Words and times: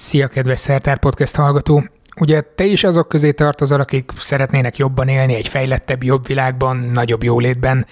Szia, 0.00 0.28
kedves 0.28 0.58
Szertár 0.58 0.98
Podcast 0.98 1.36
hallgató! 1.36 1.84
Ugye 2.20 2.40
te 2.40 2.64
is 2.64 2.84
azok 2.84 3.08
közé 3.08 3.30
tartozol, 3.32 3.80
akik 3.80 4.10
szeretnének 4.16 4.76
jobban 4.76 5.08
élni 5.08 5.34
egy 5.34 5.48
fejlettebb, 5.48 6.02
jobb 6.02 6.26
világban, 6.26 6.76
nagyobb 6.76 7.22
jólétben. 7.22 7.86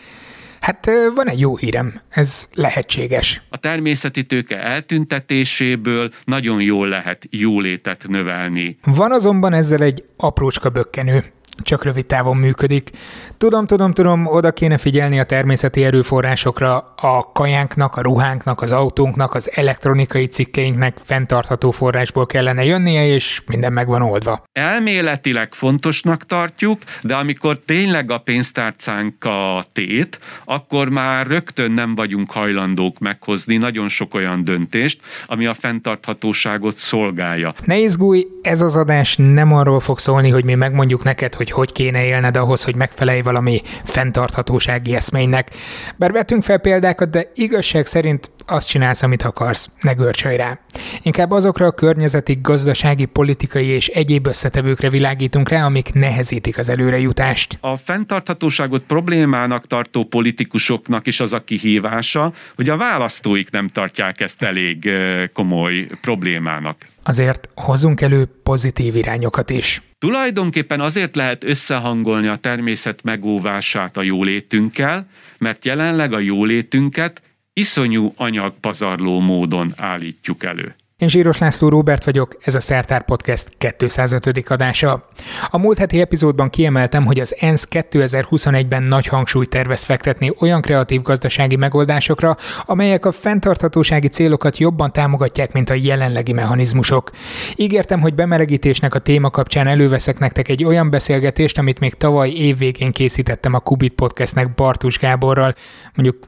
Hát 0.61 0.91
van 1.15 1.29
egy 1.29 1.41
jó 1.41 1.57
hírem, 1.57 2.01
ez 2.09 2.49
lehetséges. 2.55 3.43
A 3.49 3.57
természeti 3.57 4.25
tőke 4.25 4.63
eltüntetéséből 4.63 6.11
nagyon 6.25 6.61
jól 6.61 6.89
lehet 6.89 7.27
jólétet 7.31 8.05
növelni. 8.09 8.79
Van 8.85 9.13
azonban 9.13 9.53
ezzel 9.53 9.83
egy 9.83 10.05
aprócska 10.17 10.69
bökkenő 10.69 11.25
csak 11.63 11.85
rövid 11.85 12.07
távon 12.07 12.37
működik. 12.37 12.91
Tudom, 13.37 13.67
tudom, 13.67 13.93
tudom, 13.93 14.27
oda 14.27 14.53
kéne 14.53 14.79
figyelni 14.79 15.19
a 15.19 15.25
természeti 15.25 15.85
erőforrásokra, 15.85 16.95
a 16.97 17.33
kajánknak, 17.33 17.97
a 17.97 18.03
ruhánknak, 18.03 18.63
az 18.63 18.73
autónknak, 18.73 19.35
az 19.35 19.51
elektronikai 19.55 20.27
cikkeinknek 20.27 20.99
fenntartható 21.05 21.71
forrásból 21.71 22.27
kellene 22.27 22.65
jönnie, 22.65 23.07
és 23.07 23.43
minden 23.47 23.73
meg 23.73 23.87
van 23.87 24.03
oldva. 24.03 24.43
Elméletileg 24.53 25.55
fontosnak 25.55 26.27
tartjuk, 26.27 26.83
de 27.03 27.15
amikor 27.15 27.59
tényleg 27.65 28.11
a 28.11 28.19
pénztárcánk 28.19 29.25
a 29.25 29.65
tét, 29.73 30.19
akkor 30.45 30.89
már 30.89 31.27
rögtön 31.27 31.73
nem 31.73 31.95
vagyunk 31.95 32.31
hajlandók 32.31 32.99
meghozni 32.99 33.57
nagyon 33.57 33.89
sok 33.89 34.15
olyan 34.15 34.45
döntést, 34.45 35.01
ami 35.27 35.47
a 35.47 35.55
fenntarthatóságot 35.55 36.77
szolgálja. 36.77 37.55
Ne 37.65 37.79
izgulj, 37.79 38.27
ez 38.43 38.61
az 38.61 38.77
adás 38.77 39.17
nem 39.17 39.53
arról 39.55 39.81
fog 39.81 39.99
szólni, 39.99 40.29
hogy 40.31 40.45
mi 40.45 40.55
megmondjuk 40.55 41.05
neked, 41.05 41.35
hogy 41.35 41.46
hogy 41.51 41.73
kéne 41.73 42.05
élned 42.05 42.37
ahhoz, 42.37 42.65
hogy 42.65 42.75
megfelelj 42.75 43.21
valami 43.21 43.61
fenntarthatósági 43.85 44.95
eszménynek. 44.95 45.51
Bár 45.97 46.13
vetünk 46.13 46.43
fel 46.43 46.59
példákat, 46.59 47.11
de 47.11 47.31
igazság 47.35 47.87
szerint 47.87 48.31
azt 48.47 48.69
csinálsz, 48.69 49.03
amit 49.03 49.23
akarsz, 49.23 49.71
ne 49.81 49.93
görcsölj 49.93 50.37
rá. 50.37 50.59
Inkább 51.03 51.31
azokra 51.31 51.67
a 51.67 51.71
környezeti, 51.71 52.39
gazdasági, 52.43 53.05
politikai 53.05 53.67
és 53.67 53.89
egyéb 53.89 54.27
összetevőkre 54.27 54.91
világítunk 54.91 55.49
rá, 55.49 55.65
amik 55.65 55.93
nehezítik 55.93 56.59
az 56.59 56.69
előrejutást. 56.69 57.59
A 57.61 57.77
fenntarthatóságot 57.77 58.83
problémának 58.83 59.67
tartó 59.67 60.05
politikusoknak 60.05 61.07
is 61.07 61.21
az 61.21 61.33
a 61.33 61.45
kihívása, 61.45 62.33
hogy 62.57 62.69
a 62.69 62.77
választóik 62.77 63.51
nem 63.51 63.69
tartják 63.69 64.21
ezt 64.21 64.43
elég 64.43 64.91
komoly 65.33 65.87
problémának. 66.01 66.77
Azért 67.03 67.49
hozzunk 67.55 68.01
elő 68.01 68.29
pozitív 68.43 68.97
irányokat 68.97 69.51
is. 69.51 69.83
Tulajdonképpen 69.99 70.81
azért 70.81 71.17
lehet 71.17 71.45
összehangolni 71.45 72.27
a 72.27 72.37
természet 72.37 73.03
megóvását 73.03 73.97
a 73.97 74.03
jólétünkkel, 74.03 75.09
mert 75.39 75.65
jelenleg 75.65 76.13
a 76.13 76.19
jólétünket 76.19 77.23
iszonyú 77.53 78.13
anyagpazarló 78.17 79.21
módon 79.21 79.73
állítjuk 79.77 80.45
elő. 80.45 80.75
Én 80.99 81.09
Zsíros 81.09 81.39
László 81.39 81.69
Róbert 81.69 82.05
vagyok, 82.05 82.37
ez 82.41 82.55
a 82.55 82.61
Szertár 82.61 83.05
Podcast 83.05 83.49
205. 83.77 84.49
adása. 84.49 85.09
A 85.51 85.59
múlt 85.59 85.79
heti 85.79 86.01
epizódban 86.01 86.51
kiemeltem, 86.51 87.05
hogy 87.05 87.21
az 87.21 87.37
ENSZ 87.39 87.69
2021-ben 87.71 88.83
nagy 88.83 89.07
hangsúlyt 89.07 89.49
tervez 89.49 89.85
fektetni 89.85 90.33
olyan 90.39 90.61
kreatív 90.61 91.03
gazdasági 91.03 91.57
megoldásokra, 91.57 92.37
amelyek 92.65 93.07
a 93.07 93.13
fenntarthatósági 93.13 94.09
célokat 94.09 94.59
jobban 94.59 94.93
támogatják, 94.93 95.53
mint 95.53 95.71
a 95.71 95.75
jelenlegi 95.75 96.33
mechanizmusok. 96.33 97.11
Ígértem, 97.57 98.01
hogy 98.01 98.15
bemelegítésnek 98.15 98.95
a 98.95 98.99
téma 98.99 99.31
kapcsán 99.31 99.67
előveszek 99.67 100.19
nektek 100.19 100.49
egy 100.49 100.65
olyan 100.65 100.91
beszélgetést, 100.91 101.59
amit 101.59 101.81
még 101.81 101.95
tavaly 101.95 102.31
évvégén 102.31 102.93
készítettem 102.93 103.55
a 103.55 103.59
Kubit 103.61 103.95
Podcastnek 103.95 104.55
Bartus 104.55 104.99
Gáborral, 104.99 105.55
mondjuk 105.95 106.19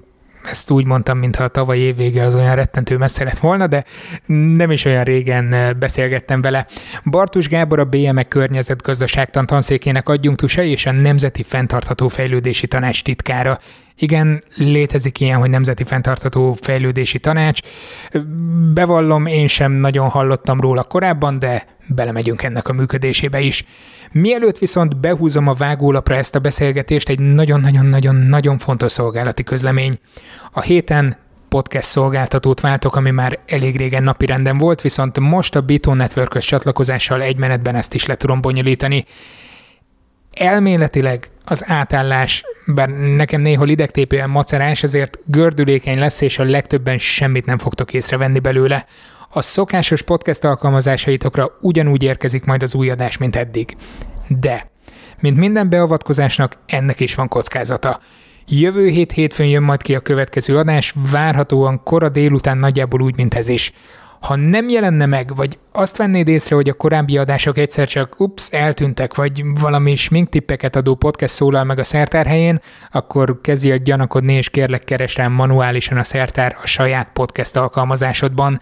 ezt 0.45 0.71
úgy 0.71 0.85
mondtam, 0.85 1.19
mintha 1.19 1.45
a 1.45 1.49
tavaly 1.49 1.79
évvége 1.79 2.23
az 2.23 2.35
olyan 2.35 2.55
rettentő 2.55 2.97
messze 2.97 3.25
lett 3.25 3.39
volna, 3.39 3.67
de 3.67 3.85
nem 4.27 4.71
is 4.71 4.85
olyan 4.85 5.05
régen 5.05 5.53
eh, 5.53 5.73
beszélgettem 5.73 6.41
vele. 6.41 6.67
Bartus 7.05 7.49
Gábor 7.49 7.79
a 7.79 7.85
BME 7.85 8.23
környezetgazdaságtan 8.23 9.47
tanszékének 9.47 10.09
adjunktusa 10.09 10.63
és 10.63 10.87
a 10.87 10.93
Nemzeti 10.93 11.43
Fentartható 11.43 12.09
Fejlődési 12.09 12.67
Tanács 12.67 13.03
titkára. 13.03 13.59
Igen, 14.01 14.43
létezik 14.57 15.21
ilyen, 15.21 15.39
hogy 15.39 15.51
Nemzeti 15.51 15.85
Fentartható 15.85 16.57
Fejlődési 16.61 17.19
Tanács. 17.19 17.61
Bevallom, 18.75 19.27
én 19.27 19.47
sem 19.47 19.73
nagyon 19.73 20.09
hallottam 20.09 20.61
róla 20.61 20.83
korábban, 20.83 21.39
de 21.39 21.78
belemegyünk 21.89 22.43
ennek 22.43 22.69
a 22.69 22.73
működésébe 22.73 23.41
is. 23.41 23.65
Mielőtt 24.13 24.59
viszont 24.59 24.97
behúzom 24.97 25.49
a 25.49 25.55
vágólapra 25.55 26.15
ezt 26.15 26.35
a 26.35 26.39
beszélgetést, 26.39 27.09
egy 27.09 27.19
nagyon-nagyon-nagyon-nagyon 27.19 28.59
fontos 28.59 28.93
szolgálati 28.93 29.43
közlemény. 29.43 29.99
A 30.53 30.61
héten 30.61 31.17
podcast 31.49 31.89
szolgáltatót 31.89 32.61
váltok, 32.61 32.97
ami 32.97 33.11
már 33.11 33.39
elég 33.47 33.77
régen 33.77 34.03
napirenden 34.03 34.59
volt, 34.59 34.81
viszont 34.81 35.19
most 35.19 35.57
a 35.57 35.61
Biton 35.61 35.97
network 35.97 36.39
csatlakozással 36.39 37.23
egy 37.23 37.37
menetben 37.37 37.75
ezt 37.75 37.95
is 37.95 38.07
le 38.07 38.15
tudom 38.15 38.41
bonyolítani. 38.41 39.05
Elméletileg 40.33 41.29
az 41.45 41.65
átállás, 41.67 42.45
bár 42.67 42.89
nekem 42.89 43.41
néhol 43.41 43.69
idegtépően 43.69 44.31
macerás, 44.31 44.83
ezért 44.83 45.19
gördülékeny 45.25 45.99
lesz, 45.99 46.21
és 46.21 46.39
a 46.39 46.45
legtöbben 46.45 46.99
semmit 46.99 47.47
nem 47.47 47.59
fogtok 47.59 47.93
észrevenni 47.93 48.39
belőle 48.39 48.87
a 49.31 49.43
szokásos 49.43 50.03
podcast 50.03 50.45
alkalmazásaitokra 50.45 51.51
ugyanúgy 51.61 52.03
érkezik 52.03 52.45
majd 52.45 52.63
az 52.63 52.75
új 52.75 52.91
adás, 52.91 53.17
mint 53.17 53.37
eddig. 53.37 53.77
De, 54.29 54.71
mint 55.21 55.37
minden 55.37 55.69
beavatkozásnak, 55.69 56.57
ennek 56.67 57.01
is 57.01 57.15
van 57.15 57.29
kockázata. 57.29 58.01
Jövő 58.47 58.89
hét 58.89 59.13
hétfőn 59.13 59.47
jön 59.47 59.63
majd 59.63 59.83
ki 59.83 59.95
a 59.95 60.01
következő 60.01 60.59
adás, 60.59 60.95
várhatóan 61.11 61.83
kora 61.83 62.09
délután 62.09 62.59
nagyjából 62.59 63.03
úgy, 63.03 63.17
mint 63.17 63.35
ez 63.35 63.49
is. 63.49 63.73
Ha 64.21 64.37
nem 64.37 64.69
jelenne 64.69 65.07
meg, 65.07 65.37
vagy 65.37 65.59
azt 65.73 65.97
vennéd 65.97 66.29
észre, 66.29 66.55
hogy 66.55 66.69
a 66.69 66.75
korábbi 66.75 67.19
adások 67.19 67.59
egyszer 67.59 67.89
csak 67.89 68.21
ups, 68.21 68.49
eltűntek, 68.51 69.15
vagy 69.15 69.43
valami 69.61 69.97
sminktippeket 69.97 70.77
adó 70.77 70.95
podcast 70.95 71.35
szólal 71.35 71.65
meg 71.65 71.79
a 71.79 71.85
szertár 71.85 72.27
helyén, 72.27 72.61
akkor 72.91 73.41
kezdj 73.41 73.71
el 73.71 73.77
gyanakodni, 73.77 74.33
és 74.33 74.51
kérlek 74.51 74.85
keres 74.85 75.17
rám 75.17 75.33
manuálisan 75.33 75.99
a 75.99 76.05
szertár 76.05 76.57
a 76.63 76.67
saját 76.67 77.11
podcast 77.13 77.57
alkalmazásodban. 77.57 78.61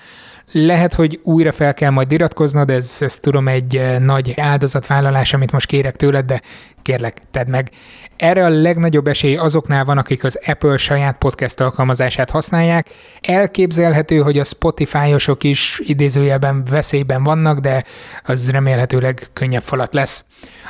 Lehet, 0.52 0.94
hogy 0.94 1.20
újra 1.22 1.52
fel 1.52 1.74
kell 1.74 1.90
majd 1.90 2.12
iratkoznod, 2.12 2.70
ez, 2.70 2.96
ez 3.00 3.18
tudom 3.18 3.48
egy 3.48 3.76
eh, 3.76 3.98
nagy 3.98 4.34
áldozatvállalás, 4.36 5.32
amit 5.32 5.52
most 5.52 5.66
kérek 5.66 5.96
tőled, 5.96 6.24
de 6.24 6.40
kérlek, 6.82 7.16
tedd 7.30 7.48
meg. 7.48 7.70
Erre 8.16 8.44
a 8.44 8.48
legnagyobb 8.48 9.06
esély 9.06 9.36
azoknál 9.36 9.84
van, 9.84 9.98
akik 9.98 10.24
az 10.24 10.38
Apple 10.46 10.76
saját 10.76 11.18
podcast 11.18 11.60
alkalmazását 11.60 12.30
használják. 12.30 12.86
Elképzelhető, 13.20 14.18
hogy 14.18 14.38
a 14.38 14.44
Spotify-osok 14.44 15.44
is 15.44 15.80
idézőjelben 15.84 16.64
veszélyben 16.70 17.22
vannak, 17.22 17.58
de 17.58 17.84
az 18.24 18.50
remélhetőleg 18.50 19.28
könnyebb 19.32 19.62
falat 19.62 19.94
lesz. 19.94 20.24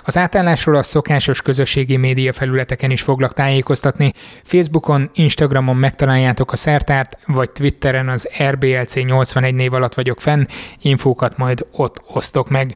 Az 0.04 0.16
átállásról 0.16 0.76
a 0.76 0.82
szokásos 0.82 1.42
közösségi 1.42 1.96
média 1.96 2.32
felületeken 2.32 2.90
is 2.90 3.02
foglak 3.02 3.32
tájékoztatni. 3.32 4.12
Facebookon, 4.44 5.10
Instagramon 5.14 5.76
megtaláljátok 5.76 6.52
a 6.52 6.56
szertárt, 6.56 7.18
vagy 7.26 7.50
Twitteren 7.50 8.08
az 8.08 8.28
RBLC 8.42 8.94
81 8.94 9.54
név 9.54 9.72
alatt 9.72 9.94
vagyok 9.94 10.20
fenn, 10.20 10.46
infókat 10.80 11.36
majd 11.36 11.66
ott 11.72 12.02
osztok 12.12 12.48
meg. 12.48 12.74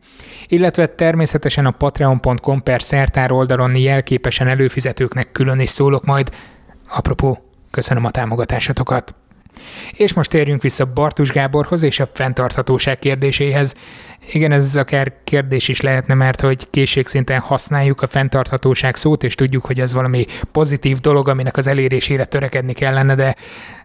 Illetve 0.49 0.87
természetesen 0.87 1.67
a 1.67 1.71
patreon.com 1.71 2.63
per 2.63 2.83
szertár 2.83 3.33
oldalon 3.33 3.77
jelképesen 3.77 4.49
előfizetőknek 4.49 5.33
külön 5.33 5.61
is 5.61 5.71
szólok 5.71 6.05
majd. 6.05 6.31
Apropó, 6.89 7.45
köszönöm 7.71 8.05
a 8.05 8.11
támogatásotokat. 8.11 9.15
És 9.93 10.13
most 10.13 10.31
térjünk 10.31 10.63
vissza 10.63 10.85
Bartus 10.85 11.33
Gáborhoz 11.33 11.83
és 11.83 12.01
a 12.01 12.09
fenntarthatóság 12.13 12.99
kérdéséhez. 12.99 13.75
Igen, 14.33 14.53
ez 14.53 14.77
akár 14.77 15.13
kérdés 15.25 15.69
is 15.69 15.81
lehetne, 15.81 16.15
mert 16.15 16.41
hogy 16.41 16.71
készségszinten 16.71 17.41
használjuk 17.41 18.03
a 18.03 18.07
fenntarthatóság 18.07 18.97
szót, 18.97 19.25
és 19.25 19.35
tudjuk, 19.35 19.65
hogy 19.65 19.81
ez 19.81 19.95
valami 19.95 20.25
pozitív 20.53 20.99
dolog, 20.99 21.29
aminek 21.29 21.57
az 21.57 21.67
elérésére 21.67 22.25
törekedni 22.25 22.73
kellene, 22.73 23.15
de, 23.15 23.35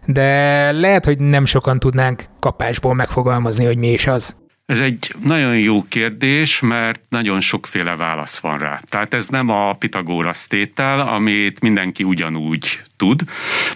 de 0.06 0.72
lehet, 0.72 1.04
hogy 1.04 1.18
nem 1.18 1.44
sokan 1.44 1.78
tudnánk 1.78 2.24
kapásból 2.40 2.94
megfogalmazni, 2.94 3.64
hogy 3.64 3.78
mi 3.78 3.92
is 3.92 4.06
az. 4.06 4.44
Ez 4.66 4.80
egy 4.80 5.14
nagyon 5.24 5.58
jó 5.58 5.84
kérdés, 5.88 6.60
mert 6.60 7.00
nagyon 7.08 7.40
sokféle 7.40 7.96
válasz 7.96 8.38
van 8.38 8.58
rá. 8.58 8.80
Tehát 8.88 9.14
ez 9.14 9.28
nem 9.28 9.48
a 9.48 9.72
Pitagórasz 9.72 10.46
tétel, 10.46 11.00
amit 11.00 11.60
mindenki 11.60 12.02
ugyanúgy 12.02 12.80
tud, 12.96 13.20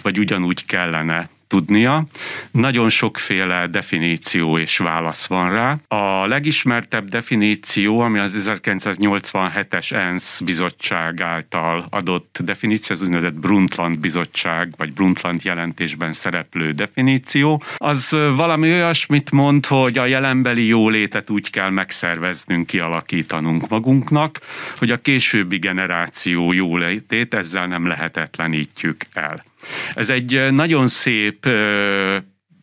vagy 0.01 0.19
ugyanúgy 0.19 0.65
kellene 0.65 1.29
tudnia. 1.51 2.05
Nagyon 2.51 2.89
sokféle 2.89 3.67
definíció 3.67 4.57
és 4.57 4.77
válasz 4.77 5.27
van 5.27 5.49
rá. 5.49 5.77
A 5.87 6.27
legismertebb 6.27 7.09
definíció, 7.09 7.99
ami 7.99 8.19
az 8.19 8.35
1987-es 8.47 9.91
ENSZ 9.91 10.39
bizottság 10.39 11.21
által 11.21 11.87
adott 11.89 12.39
definíció, 12.43 12.95
az 12.95 13.01
úgynevezett 13.01 13.33
Brundtland 13.33 13.99
bizottság, 13.99 14.73
vagy 14.77 14.93
Brundtland 14.93 15.43
jelentésben 15.43 16.13
szereplő 16.13 16.71
definíció, 16.71 17.63
az 17.75 18.09
valami 18.35 18.71
olyasmit 18.71 19.31
mond, 19.31 19.65
hogy 19.65 19.97
a 19.97 20.05
jelenbeli 20.05 20.65
jólétet 20.65 21.29
úgy 21.29 21.49
kell 21.49 21.69
megszerveznünk, 21.69 22.67
kialakítanunk 22.67 23.69
magunknak, 23.69 24.39
hogy 24.77 24.91
a 24.91 24.97
későbbi 24.97 25.57
generáció 25.57 26.51
jólétét 26.51 27.33
ezzel 27.33 27.67
nem 27.67 27.87
lehetetlenítjük 27.87 28.97
el. 29.13 29.49
Ez 29.93 30.09
egy 30.09 30.51
nagyon 30.51 30.87
szép 30.87 31.47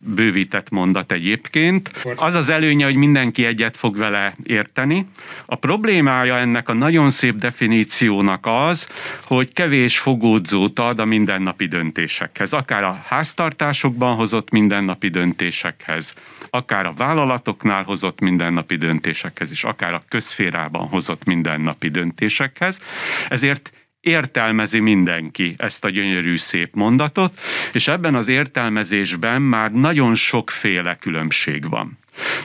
bővített 0.01 0.69
mondat 0.69 1.11
egyébként. 1.11 1.91
Az 2.15 2.35
az 2.35 2.49
előnye, 2.49 2.85
hogy 2.85 2.95
mindenki 2.95 3.45
egyet 3.45 3.77
fog 3.77 3.97
vele 3.97 4.35
érteni. 4.43 5.05
A 5.45 5.55
problémája 5.55 6.37
ennek 6.37 6.69
a 6.69 6.73
nagyon 6.73 7.09
szép 7.09 7.35
definíciónak 7.35 8.45
az, 8.45 8.89
hogy 9.23 9.53
kevés 9.53 9.99
fogódzót 9.99 10.79
ad 10.79 10.99
a 10.99 11.05
mindennapi 11.05 11.65
döntésekhez. 11.65 12.53
Akár 12.53 12.83
a 12.83 13.01
háztartásokban 13.07 14.15
hozott 14.15 14.49
mindennapi 14.49 15.07
döntésekhez, 15.07 16.13
akár 16.49 16.85
a 16.85 16.93
vállalatoknál 16.97 17.83
hozott 17.83 18.19
mindennapi 18.19 18.75
döntésekhez, 18.75 19.51
és 19.51 19.63
akár 19.63 19.93
a 19.93 20.01
közférában 20.07 20.87
hozott 20.87 21.23
mindennapi 21.25 21.87
döntésekhez. 21.87 22.79
Ezért 23.29 23.71
értelmezi 24.01 24.79
mindenki 24.79 25.53
ezt 25.57 25.85
a 25.85 25.89
gyönyörű 25.89 26.37
szép 26.37 26.75
mondatot, 26.75 27.39
és 27.73 27.87
ebben 27.87 28.15
az 28.15 28.27
értelmezésben 28.27 29.41
már 29.41 29.71
nagyon 29.71 30.15
sokféle 30.15 30.95
különbség 30.95 31.69
van. 31.69 31.97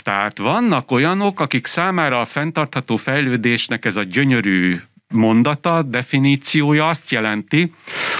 Tehát 0.02 0.38
vannak 0.38 0.90
olyanok, 0.90 1.40
akik 1.40 1.66
számára 1.66 2.20
a 2.20 2.24
fenntartható 2.24 2.96
fejlődésnek 2.96 3.84
ez 3.84 3.96
a 3.96 4.02
gyönyörű 4.02 4.80
mondata, 5.08 5.82
definíciója 5.82 6.88
azt 6.88 7.10
jelenti, 7.10 7.72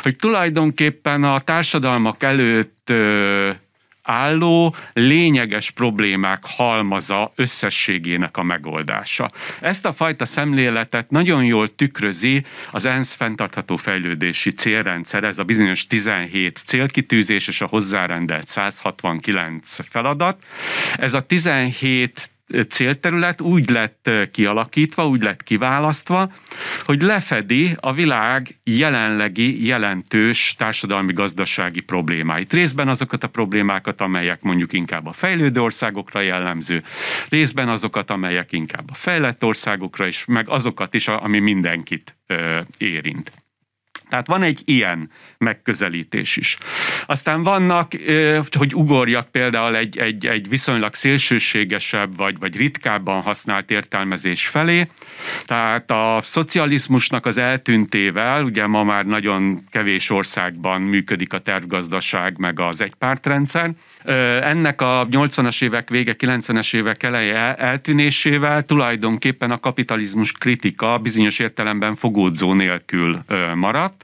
hogy 0.03 0.17
tulajdonképpen 0.17 1.25
a 1.25 1.39
társadalmak 1.39 2.23
előtt 2.23 2.93
álló 4.05 4.75
lényeges 4.93 5.71
problémák 5.71 6.43
halmaza 6.47 7.33
összességének 7.37 8.37
a 8.37 8.43
megoldása. 8.43 9.31
Ezt 9.61 9.85
a 9.85 9.93
fajta 9.93 10.25
szemléletet 10.25 11.11
nagyon 11.11 11.45
jól 11.45 11.75
tükrözi 11.75 12.45
az 12.71 12.85
ENSZ 12.85 13.15
fenntartható 13.15 13.77
fejlődési 13.77 14.51
célrendszer, 14.51 15.25
ez 15.25 15.39
a 15.39 15.45
bizonyos 15.45 15.87
17 15.87 16.61
célkitűzés 16.65 17.49
és 17.49 17.61
a 17.61 17.67
hozzárendelt 17.67 18.47
169 18.47 19.77
feladat. 19.89 20.43
Ez 20.97 21.15
a 21.15 21.21
17 21.21 22.33
célterület 22.69 23.41
úgy 23.41 23.71
lett 23.71 24.11
kialakítva, 24.33 25.09
úgy 25.09 25.23
lett 25.23 25.43
kiválasztva, 25.43 26.33
hogy 26.85 27.03
lefedi 27.03 27.77
a 27.81 27.93
világ 27.93 28.61
jelenlegi 28.65 29.67
jelentős 29.67 30.55
társadalmi-gazdasági 30.59 31.81
problémáit. 31.81 32.53
Részben 32.53 32.89
azokat 32.89 33.25
a 33.25 33.29
problémákat, 33.29 34.01
amelyek 34.01 34.43
mondjuk 34.43 34.73
inkább 34.73 35.07
a 35.07 35.13
fejlődő 35.13 35.61
országokra 35.61 36.21
jellemző, 36.21 36.83
részben 37.29 37.69
azokat, 37.69 38.11
amelyek 38.11 38.53
inkább 38.53 38.91
a 38.91 38.95
fejlett 38.95 39.45
országokra 39.45 40.07
is, 40.07 40.25
meg 40.25 40.49
azokat 40.49 40.95
is, 40.95 41.09
ami 41.09 41.39
mindenkit 41.39 42.17
érint. 42.79 43.44
Tehát 44.15 44.29
van 44.29 44.43
egy 44.43 44.63
ilyen 44.65 45.11
megközelítés 45.39 46.37
is. 46.37 46.59
Aztán 47.07 47.43
vannak, 47.43 47.93
hogy 48.59 48.75
ugorjak 48.75 49.29
például 49.31 49.77
egy, 49.77 49.99
egy, 49.99 50.27
egy 50.27 50.49
viszonylag 50.49 50.95
szélsőségesebb 50.95 52.17
vagy, 52.17 52.39
vagy 52.39 52.57
ritkábban 52.57 53.23
használt 53.23 53.71
értelmezés 53.71 54.47
felé. 54.47 54.89
Tehát 55.47 55.91
a 55.91 56.21
szocializmusnak 56.25 57.27
az 57.27 57.37
eltűntével, 57.37 58.45
ugye 58.45 58.67
ma 58.67 58.85
már 58.85 59.07
nagyon 59.07 59.65
kevés 59.71 60.11
országban 60.11 60.81
működik 60.81 61.33
a 61.33 61.39
tervgazdaság, 61.39 62.39
meg 62.39 62.61
az 62.61 62.81
egypártrendszer, 62.81 63.71
ennek 64.43 64.81
a 64.81 65.07
80-as 65.11 65.63
évek 65.63 65.89
vége, 65.89 66.15
90-es 66.19 66.75
évek 66.75 67.03
eleje 67.03 67.55
eltűnésével 67.55 68.63
tulajdonképpen 68.63 69.51
a 69.51 69.61
kapitalizmus 69.61 70.33
kritika 70.33 70.99
bizonyos 70.99 71.39
értelemben 71.39 71.95
fogódzó 71.95 72.53
nélkül 72.53 73.21
maradt, 73.55 74.04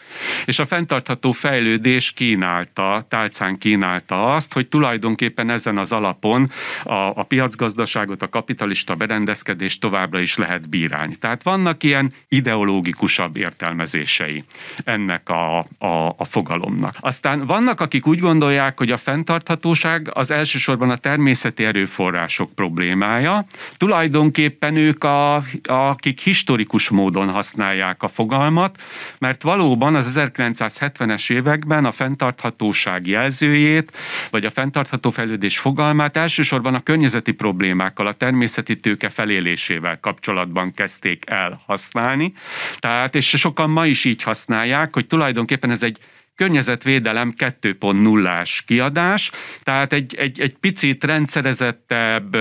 és 0.45 0.59
a 0.59 0.65
fenntartható 0.65 1.31
fejlődés 1.31 2.11
kínálta, 2.11 3.05
tálcán 3.09 3.57
kínálta 3.57 4.35
azt, 4.35 4.53
hogy 4.53 4.67
tulajdonképpen 4.67 5.49
ezen 5.49 5.77
az 5.77 5.91
alapon 5.91 6.51
a, 6.83 6.93
a 6.93 7.23
piacgazdaságot, 7.23 8.21
a 8.21 8.29
kapitalista 8.29 8.95
berendezkedést 8.95 9.79
továbbra 9.79 10.19
is 10.19 10.37
lehet 10.37 10.69
bírálni. 10.69 11.15
Tehát 11.15 11.43
vannak 11.43 11.83
ilyen 11.83 12.13
ideológikusabb 12.27 13.37
értelmezései 13.37 14.43
ennek 14.83 15.29
a, 15.29 15.57
a, 15.59 16.15
a 16.17 16.25
fogalomnak. 16.25 16.95
Aztán 16.99 17.45
vannak, 17.45 17.79
akik 17.81 18.07
úgy 18.07 18.19
gondolják, 18.19 18.77
hogy 18.77 18.91
a 18.91 18.97
fenntarthatóság 18.97 20.09
az 20.13 20.31
elsősorban 20.31 20.89
a 20.89 20.95
természeti 20.95 21.65
erőforrások 21.65 22.53
problémája. 22.55 23.45
Tulajdonképpen 23.77 24.75
ők, 24.75 25.03
a, 25.03 25.43
akik 25.63 26.19
historikus 26.19 26.89
módon 26.89 27.29
használják 27.29 28.03
a 28.03 28.07
fogalmat, 28.07 28.81
mert 29.19 29.41
valóban 29.41 29.95
az 29.95 30.00
1970-es 30.09 31.31
években 31.31 31.85
a 31.85 31.91
fenntarthatóság 31.91 33.07
jelzőjét, 33.07 33.97
vagy 34.29 34.45
a 34.45 34.51
fenntartható 34.51 35.09
fejlődés 35.09 35.57
fogalmát 35.57 36.17
elsősorban 36.17 36.73
a 36.73 36.83
környezeti 36.83 37.31
problémákkal, 37.31 38.07
a 38.07 38.13
természeti 38.13 38.79
tőke 38.79 39.09
felélésével 39.09 39.99
kapcsolatban 39.99 40.73
kezdték 40.73 41.23
el 41.27 41.61
használni. 41.65 42.33
Tehát, 42.79 43.15
és 43.15 43.27
sokan 43.27 43.69
ma 43.69 43.85
is 43.85 44.05
így 44.05 44.23
használják, 44.23 44.93
hogy 44.93 45.07
tulajdonképpen 45.07 45.71
ez 45.71 45.83
egy 45.83 45.97
környezetvédelem 46.41 47.33
2.0-ás 47.37 48.63
kiadás, 48.65 49.31
tehát 49.63 49.93
egy, 49.93 50.15
egy, 50.15 50.41
egy 50.41 50.55
picit 50.59 51.03
rendszerezettebb, 51.03 52.37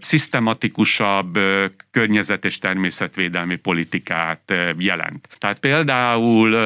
szisztematikusabb 0.00 1.38
környezet- 1.90 2.44
és 2.44 2.58
természetvédelmi 2.58 3.56
politikát 3.56 4.52
jelent. 4.78 5.28
Tehát 5.38 5.58
például 5.58 6.56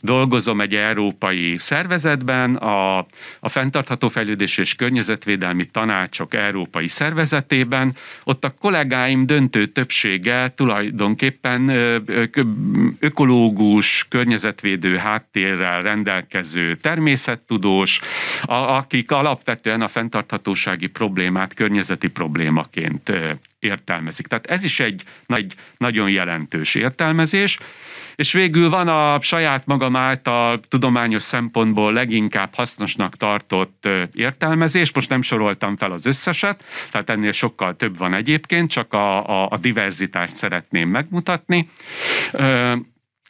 dolgozom 0.00 0.60
egy 0.60 0.74
európai 0.74 1.56
szervezetben, 1.58 2.54
a, 2.54 2.98
a 3.40 3.48
Fenntartható 3.48 4.08
Fejlődés 4.08 4.58
és 4.58 4.74
Környezetvédelmi 4.74 5.64
Tanácsok 5.64 6.34
Európai 6.34 6.88
Szervezetében, 6.88 7.94
ott 8.24 8.44
a 8.44 8.54
kollégáim 8.60 9.26
döntő 9.26 9.66
többsége 9.66 10.52
tulajdonképpen 10.54 11.68
ökológus, 13.00 14.06
környezetvédő 14.08 14.96
háttérrel 14.96 15.80
rendelkező 15.80 16.04
természettudós, 16.80 18.00
akik 18.42 19.10
alapvetően 19.10 19.80
a 19.80 19.88
fenntarthatósági 19.88 20.86
problémát 20.86 21.54
környezeti 21.54 22.08
problémaként 22.08 23.12
értelmezik. 23.58 24.26
Tehát 24.26 24.46
ez 24.46 24.64
is 24.64 24.80
egy, 24.80 25.02
egy 25.26 25.54
nagyon 25.76 26.10
jelentős 26.10 26.74
értelmezés. 26.74 27.58
És 28.16 28.32
végül 28.32 28.70
van 28.70 28.88
a 28.88 29.20
saját 29.20 29.66
magam 29.66 29.96
által 29.96 30.60
tudományos 30.68 31.22
szempontból 31.22 31.92
leginkább 31.92 32.54
hasznosnak 32.54 33.16
tartott 33.16 33.88
értelmezés. 34.14 34.92
Most 34.92 35.08
nem 35.08 35.22
soroltam 35.22 35.76
fel 35.76 35.92
az 35.92 36.06
összeset, 36.06 36.64
tehát 36.90 37.10
ennél 37.10 37.32
sokkal 37.32 37.76
több 37.76 37.98
van 37.98 38.14
egyébként, 38.14 38.70
csak 38.70 38.92
a, 38.92 39.26
a, 39.42 39.48
a 39.50 39.56
diverzitást 39.56 40.34
szeretném 40.34 40.88
megmutatni. 40.88 41.70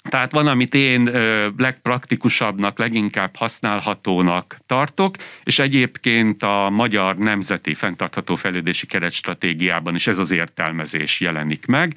Tehát 0.08 0.32
van, 0.32 0.46
amit 0.46 0.74
én 0.74 1.10
legpraktikusabbnak, 1.56 2.78
leginkább 2.78 3.36
használhatónak 3.36 4.56
tartok, 4.66 5.16
és 5.44 5.58
egyébként 5.58 6.42
a 6.42 6.70
Magyar 6.70 7.16
Nemzeti 7.16 7.74
Fentartható 7.74 8.34
Fejlődési 8.34 8.86
Keretstratégiában 8.86 9.94
is 9.94 10.06
ez 10.06 10.18
az 10.18 10.30
értelmezés 10.30 11.20
jelenik 11.20 11.66
meg. 11.66 11.96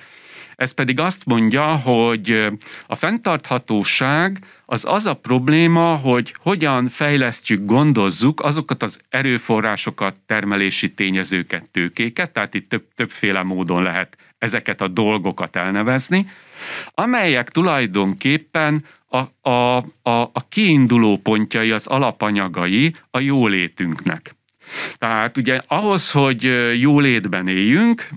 Ez 0.55 0.71
pedig 0.71 0.99
azt 0.99 1.25
mondja, 1.25 1.75
hogy 1.75 2.47
a 2.87 2.95
fenntarthatóság 2.95 4.37
az 4.65 4.83
az 4.85 5.05
a 5.05 5.13
probléma, 5.13 5.95
hogy 5.95 6.35
hogyan 6.37 6.87
fejlesztjük, 6.87 7.65
gondozzuk 7.65 8.41
azokat 8.41 8.83
az 8.83 8.99
erőforrásokat, 9.09 10.15
termelési 10.25 10.93
tényezőket, 10.93 11.69
tőkéket, 11.71 12.31
tehát 12.31 12.53
itt 12.53 12.69
több, 12.69 12.83
többféle 12.95 13.43
módon 13.43 13.83
lehet 13.83 14.17
ezeket 14.39 14.81
a 14.81 14.87
dolgokat 14.87 15.55
elnevezni, 15.55 16.29
amelyek 16.93 17.49
tulajdonképpen 17.49 18.85
a, 19.07 19.49
a, 19.49 19.77
a, 20.03 20.21
a 20.33 20.47
kiinduló 20.49 21.17
pontjai, 21.17 21.71
az 21.71 21.87
alapanyagai 21.87 22.95
a 23.11 23.19
jólétünknek. 23.19 24.38
Tehát 24.97 25.37
ugye 25.37 25.61
ahhoz, 25.67 26.11
hogy 26.11 26.43
jólétben 26.79 27.47
éljünk, 27.47 28.07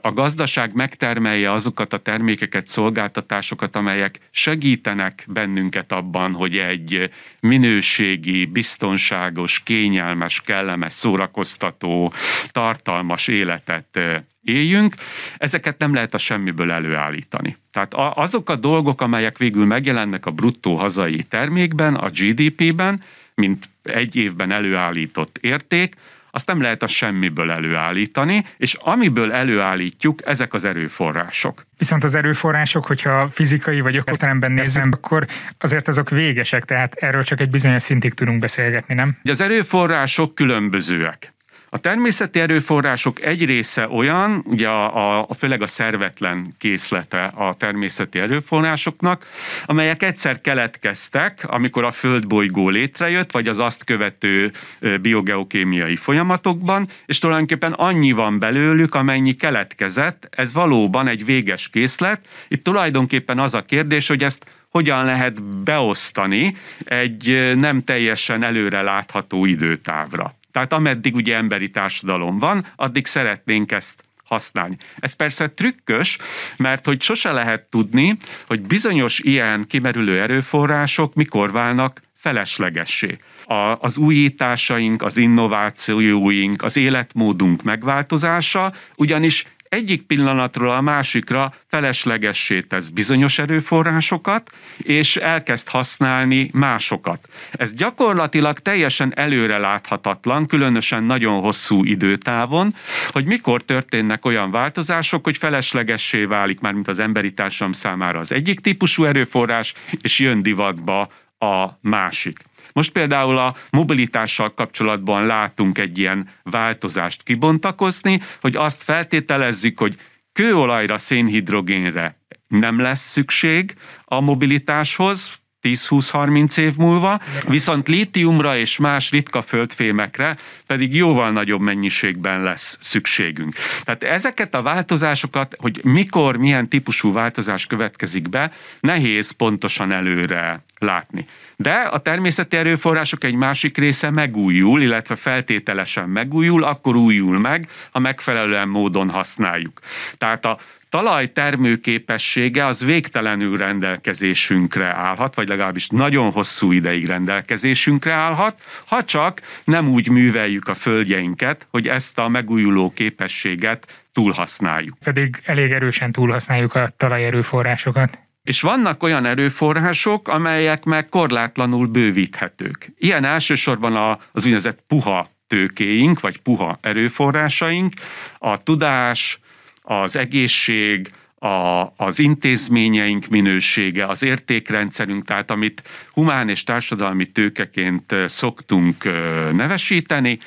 a 0.00 0.12
gazdaság 0.12 0.74
megtermelje 0.74 1.52
azokat 1.52 1.92
a 1.92 1.98
termékeket, 1.98 2.68
szolgáltatásokat, 2.68 3.76
amelyek 3.76 4.18
segítenek 4.30 5.24
bennünket 5.28 5.92
abban, 5.92 6.32
hogy 6.32 6.56
egy 6.56 7.10
minőségi, 7.40 8.44
biztonságos, 8.44 9.62
kényelmes, 9.62 10.40
kellemes, 10.40 10.94
szórakoztató, 10.94 12.12
tartalmas 12.50 13.28
életet 13.28 13.98
éljünk, 14.42 14.94
ezeket 15.36 15.78
nem 15.78 15.94
lehet 15.94 16.14
a 16.14 16.18
semmiből 16.18 16.70
előállítani. 16.70 17.56
Tehát 17.72 17.94
azok 17.94 18.50
a 18.50 18.56
dolgok, 18.56 19.00
amelyek 19.00 19.38
végül 19.38 19.64
megjelennek 19.64 20.26
a 20.26 20.30
bruttó 20.30 20.74
hazai 20.74 21.22
termékben, 21.22 21.94
a 21.94 22.08
GDP-ben, 22.08 23.02
mint 23.34 23.68
egy 23.82 24.16
évben 24.16 24.50
előállított 24.50 25.38
érték, 25.40 25.94
azt 26.30 26.46
nem 26.46 26.60
lehet 26.60 26.82
a 26.82 26.86
semmiből 26.86 27.50
előállítani, 27.50 28.44
és 28.56 28.74
amiből 28.74 29.32
előállítjuk, 29.32 30.26
ezek 30.26 30.54
az 30.54 30.64
erőforrások. 30.64 31.66
Viszont 31.78 32.04
az 32.04 32.14
erőforrások, 32.14 32.86
hogyha 32.86 33.28
fizikai 33.28 33.80
vagy 33.80 33.96
ökoteremben 33.96 34.52
nézem, 34.52 34.90
akkor 34.92 35.26
azért 35.58 35.88
azok 35.88 36.10
végesek, 36.10 36.64
tehát 36.64 36.94
erről 36.94 37.22
csak 37.22 37.40
egy 37.40 37.50
bizonyos 37.50 37.82
szintig 37.82 38.14
tudunk 38.14 38.40
beszélgetni, 38.40 38.94
nem? 38.94 39.16
Az 39.22 39.40
erőforrások 39.40 40.34
különbözőek. 40.34 41.32
A 41.72 41.78
természeti 41.78 42.40
erőforrások 42.40 43.22
egy 43.22 43.44
része 43.44 43.88
olyan, 43.88 44.42
ugye 44.46 44.68
a, 44.68 45.20
a, 45.20 45.34
főleg 45.38 45.62
a 45.62 45.66
szervetlen 45.66 46.54
készlete 46.58 47.24
a 47.24 47.54
természeti 47.54 48.18
erőforrásoknak, 48.18 49.26
amelyek 49.66 50.02
egyszer 50.02 50.40
keletkeztek, 50.40 51.44
amikor 51.46 51.84
a 51.84 51.90
földbolygó 51.90 52.68
létrejött, 52.68 53.30
vagy 53.30 53.48
az 53.48 53.58
azt 53.58 53.84
követő 53.84 54.52
biogeokémiai 55.00 55.96
folyamatokban, 55.96 56.88
és 57.06 57.18
tulajdonképpen 57.18 57.72
annyi 57.72 58.12
van 58.12 58.38
belőlük, 58.38 58.94
amennyi 58.94 59.32
keletkezett, 59.32 60.28
ez 60.30 60.52
valóban 60.52 61.08
egy 61.08 61.24
véges 61.24 61.68
készlet. 61.68 62.20
Itt 62.48 62.64
tulajdonképpen 62.64 63.38
az 63.38 63.54
a 63.54 63.62
kérdés, 63.62 64.08
hogy 64.08 64.24
ezt 64.24 64.44
hogyan 64.68 65.04
lehet 65.04 65.42
beosztani 65.42 66.56
egy 66.84 67.52
nem 67.56 67.82
teljesen 67.82 68.42
előre 68.42 68.82
látható 68.82 69.44
időtávra. 69.44 70.38
Tehát 70.52 70.72
ameddig 70.72 71.14
ugye 71.14 71.36
emberi 71.36 71.70
társadalom 71.70 72.38
van, 72.38 72.66
addig 72.76 73.06
szeretnénk 73.06 73.72
ezt 73.72 74.04
használni. 74.24 74.76
Ez 74.98 75.12
persze 75.12 75.50
trükkös, 75.50 76.18
mert 76.56 76.86
hogy 76.86 77.02
sose 77.02 77.32
lehet 77.32 77.62
tudni, 77.62 78.16
hogy 78.46 78.60
bizonyos 78.60 79.18
ilyen 79.18 79.64
kimerülő 79.68 80.20
erőforrások 80.20 81.14
mikor 81.14 81.52
válnak 81.52 82.00
feleslegessé. 82.14 83.18
A, 83.44 83.76
az 83.80 83.96
újításaink, 83.96 85.02
az 85.02 85.16
innovációink, 85.16 86.62
az 86.62 86.76
életmódunk 86.76 87.62
megváltozása 87.62 88.72
ugyanis 88.96 89.44
egyik 89.70 90.02
pillanatról 90.02 90.70
a 90.70 90.80
másikra 90.80 91.54
feleslegessé 91.66 92.60
tesz 92.60 92.88
bizonyos 92.88 93.38
erőforrásokat, 93.38 94.50
és 94.76 95.16
elkezd 95.16 95.68
használni 95.68 96.50
másokat. 96.52 97.28
Ez 97.52 97.74
gyakorlatilag 97.74 98.58
teljesen 98.58 99.12
előreláthatatlan, 99.16 100.46
különösen 100.46 101.04
nagyon 101.04 101.40
hosszú 101.40 101.84
időtávon, 101.84 102.74
hogy 103.10 103.24
mikor 103.24 103.62
történnek 103.62 104.24
olyan 104.24 104.50
változások, 104.50 105.24
hogy 105.24 105.36
feleslegessé 105.36 106.24
válik 106.24 106.60
már, 106.60 106.72
mint 106.72 106.88
az 106.88 106.98
emberi 106.98 107.32
társadalom 107.32 107.72
számára 107.72 108.18
az 108.18 108.32
egyik 108.32 108.60
típusú 108.60 109.04
erőforrás, 109.04 109.74
és 110.00 110.18
jön 110.18 110.42
divatba 110.42 111.08
a 111.38 111.78
másik. 111.80 112.38
Most 112.72 112.90
például 112.90 113.38
a 113.38 113.56
mobilitással 113.70 114.54
kapcsolatban 114.54 115.26
látunk 115.26 115.78
egy 115.78 115.98
ilyen 115.98 116.28
változást 116.42 117.22
kibontakozni, 117.22 118.20
hogy 118.40 118.56
azt 118.56 118.82
feltételezzük, 118.82 119.78
hogy 119.78 119.96
kőolajra, 120.32 120.98
szénhidrogénre 120.98 122.18
nem 122.48 122.80
lesz 122.80 123.10
szükség 123.10 123.74
a 124.04 124.20
mobilitáshoz, 124.20 125.40
10-20-30 125.62 126.58
év 126.58 126.76
múlva, 126.76 127.20
viszont 127.48 127.88
lítiumra 127.88 128.56
és 128.56 128.76
más 128.78 129.10
ritka 129.10 129.42
földfémekre 129.42 130.36
pedig 130.66 130.94
jóval 130.94 131.30
nagyobb 131.30 131.60
mennyiségben 131.60 132.42
lesz 132.42 132.78
szükségünk. 132.80 133.54
Tehát 133.82 134.02
ezeket 134.04 134.54
a 134.54 134.62
változásokat, 134.62 135.54
hogy 135.58 135.80
mikor, 135.84 136.36
milyen 136.36 136.68
típusú 136.68 137.12
változás 137.12 137.66
következik 137.66 138.28
be, 138.28 138.52
nehéz 138.80 139.30
pontosan 139.30 139.92
előre 139.92 140.64
látni. 140.78 141.26
De 141.60 141.74
a 141.74 141.98
természeti 141.98 142.56
erőforrások 142.56 143.24
egy 143.24 143.34
másik 143.34 143.78
része 143.78 144.10
megújul, 144.10 144.82
illetve 144.82 145.16
feltételesen 145.16 146.08
megújul, 146.08 146.64
akkor 146.64 146.96
újul 146.96 147.38
meg, 147.38 147.68
ha 147.92 147.98
megfelelően 147.98 148.68
módon 148.68 149.10
használjuk. 149.10 149.80
Tehát 150.16 150.44
a 150.44 150.58
talaj 150.88 151.32
termőképessége 151.32 152.66
az 152.66 152.84
végtelenül 152.84 153.56
rendelkezésünkre 153.56 154.86
állhat, 154.86 155.34
vagy 155.34 155.48
legalábbis 155.48 155.88
nagyon 155.88 156.30
hosszú 156.30 156.72
ideig 156.72 157.06
rendelkezésünkre 157.06 158.12
állhat, 158.12 158.62
ha 158.86 159.04
csak 159.04 159.40
nem 159.64 159.88
úgy 159.88 160.08
műveljük 160.08 160.68
a 160.68 160.74
földjeinket, 160.74 161.66
hogy 161.70 161.88
ezt 161.88 162.18
a 162.18 162.28
megújuló 162.28 162.90
képességet 162.90 163.86
túlhasználjuk. 164.12 164.98
Pedig 165.04 165.40
elég 165.44 165.70
erősen 165.72 166.12
túlhasználjuk 166.12 166.74
a 166.74 166.88
talajerőforrásokat. 166.96 168.18
És 168.50 168.60
vannak 168.60 169.02
olyan 169.02 169.26
erőforrások, 169.26 170.28
amelyek 170.28 170.84
meg 170.84 171.08
korlátlanul 171.08 171.86
bővíthetők. 171.86 172.92
Ilyen 172.98 173.24
elsősorban 173.24 174.18
az 174.32 174.44
úgynevezett 174.44 174.84
puha 174.86 175.30
tőkéink, 175.46 176.20
vagy 176.20 176.40
puha 176.40 176.78
erőforrásaink, 176.80 177.92
a 178.38 178.62
tudás, 178.62 179.38
az 179.82 180.16
egészség, 180.16 181.10
a, 181.38 181.86
az 181.96 182.18
intézményeink 182.18 183.26
minősége, 183.26 184.06
az 184.06 184.22
értékrendszerünk, 184.22 185.24
tehát 185.24 185.50
amit 185.50 185.82
humán 186.12 186.48
és 186.48 186.64
társadalmi 186.64 187.26
tőkeként 187.26 188.14
szoktunk 188.26 189.04
nevesíteni, 189.52 190.38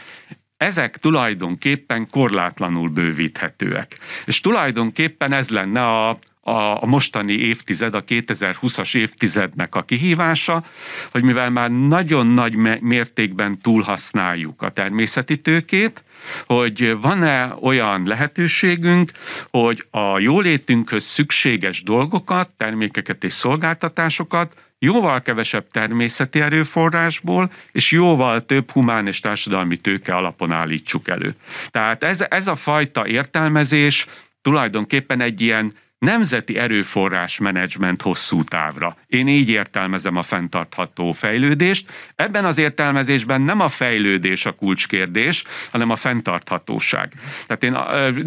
ezek 0.57 0.98
tulajdonképpen 0.98 2.10
korlátlanul 2.10 2.89
bővíthetőek. 2.89 3.98
És 4.25 4.41
tulajdonképpen 4.41 5.31
ez 5.31 5.50
lenne 5.50 5.86
a, 5.86 6.19
a 6.44 6.86
mostani 6.86 7.34
évtized, 7.34 7.96
a 7.96 8.04
2020-as 8.04 8.96
évtizednek 8.96 9.76
a 9.76 9.82
kihívása, 9.82 10.64
hogy 11.12 11.24
mivel 11.24 11.50
már 11.50 11.72
nagyon 11.72 12.28
nagy 12.28 12.56
mértékben 12.82 13.60
túlhasználjuk 13.60 14.62
a 14.62 14.72
természeti 14.72 15.42
tőkét, 15.42 16.04
hogy 16.46 16.98
van-e 17.02 17.56
olyan 17.62 18.04
lehetőségünk, 18.06 19.12
hogy 19.50 19.86
a 19.92 20.20
jólétünkhöz 20.20 21.04
szükséges 21.04 21.84
dolgokat, 21.84 22.50
termékeket 22.58 23.24
és 23.24 23.34
szolgáltatásokat 23.34 24.54
jóval 24.80 25.22
kevesebb 25.22 25.68
természeti 25.68 26.42
erőforrásból, 26.42 27.52
és 27.72 27.92
jóval 27.92 28.46
több 28.46 28.72
humán 28.72 29.08
és 29.08 29.20
társadalmi 29.20 29.78
tőke 29.78 30.16
alapon 30.16 30.52
állítsuk 30.52 31.08
elő. 31.08 31.36
Tehát 31.70 32.04
ez, 32.04 32.26
ez 32.30 32.48
a 32.48 32.56
fajta 32.56 33.08
értelmezés 33.08 34.08
tulajdonképpen 34.42 35.22
egy 35.22 35.42
ilyen 35.42 35.74
nemzeti 36.03 36.57
erőforrás 36.57 37.38
menedzsment 37.38 38.01
hosszú 38.01 38.43
távra. 38.43 38.98
Én 39.13 39.27
így 39.27 39.50
értelmezem 39.50 40.15
a 40.15 40.24
fenntartható 40.24 41.12
fejlődést. 41.12 41.91
Ebben 42.15 42.46
az 42.46 42.58
értelmezésben 42.58 43.41
nem 43.41 43.60
a 43.60 43.70
fejlődés 43.70 44.46
a 44.46 44.51
kulcskérdés, 44.51 45.43
hanem 45.72 45.89
a 45.89 45.96
fenntarthatóság. 45.96 47.12
Tehát 47.48 47.63
én 47.63 47.77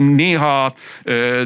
néha 0.04 0.74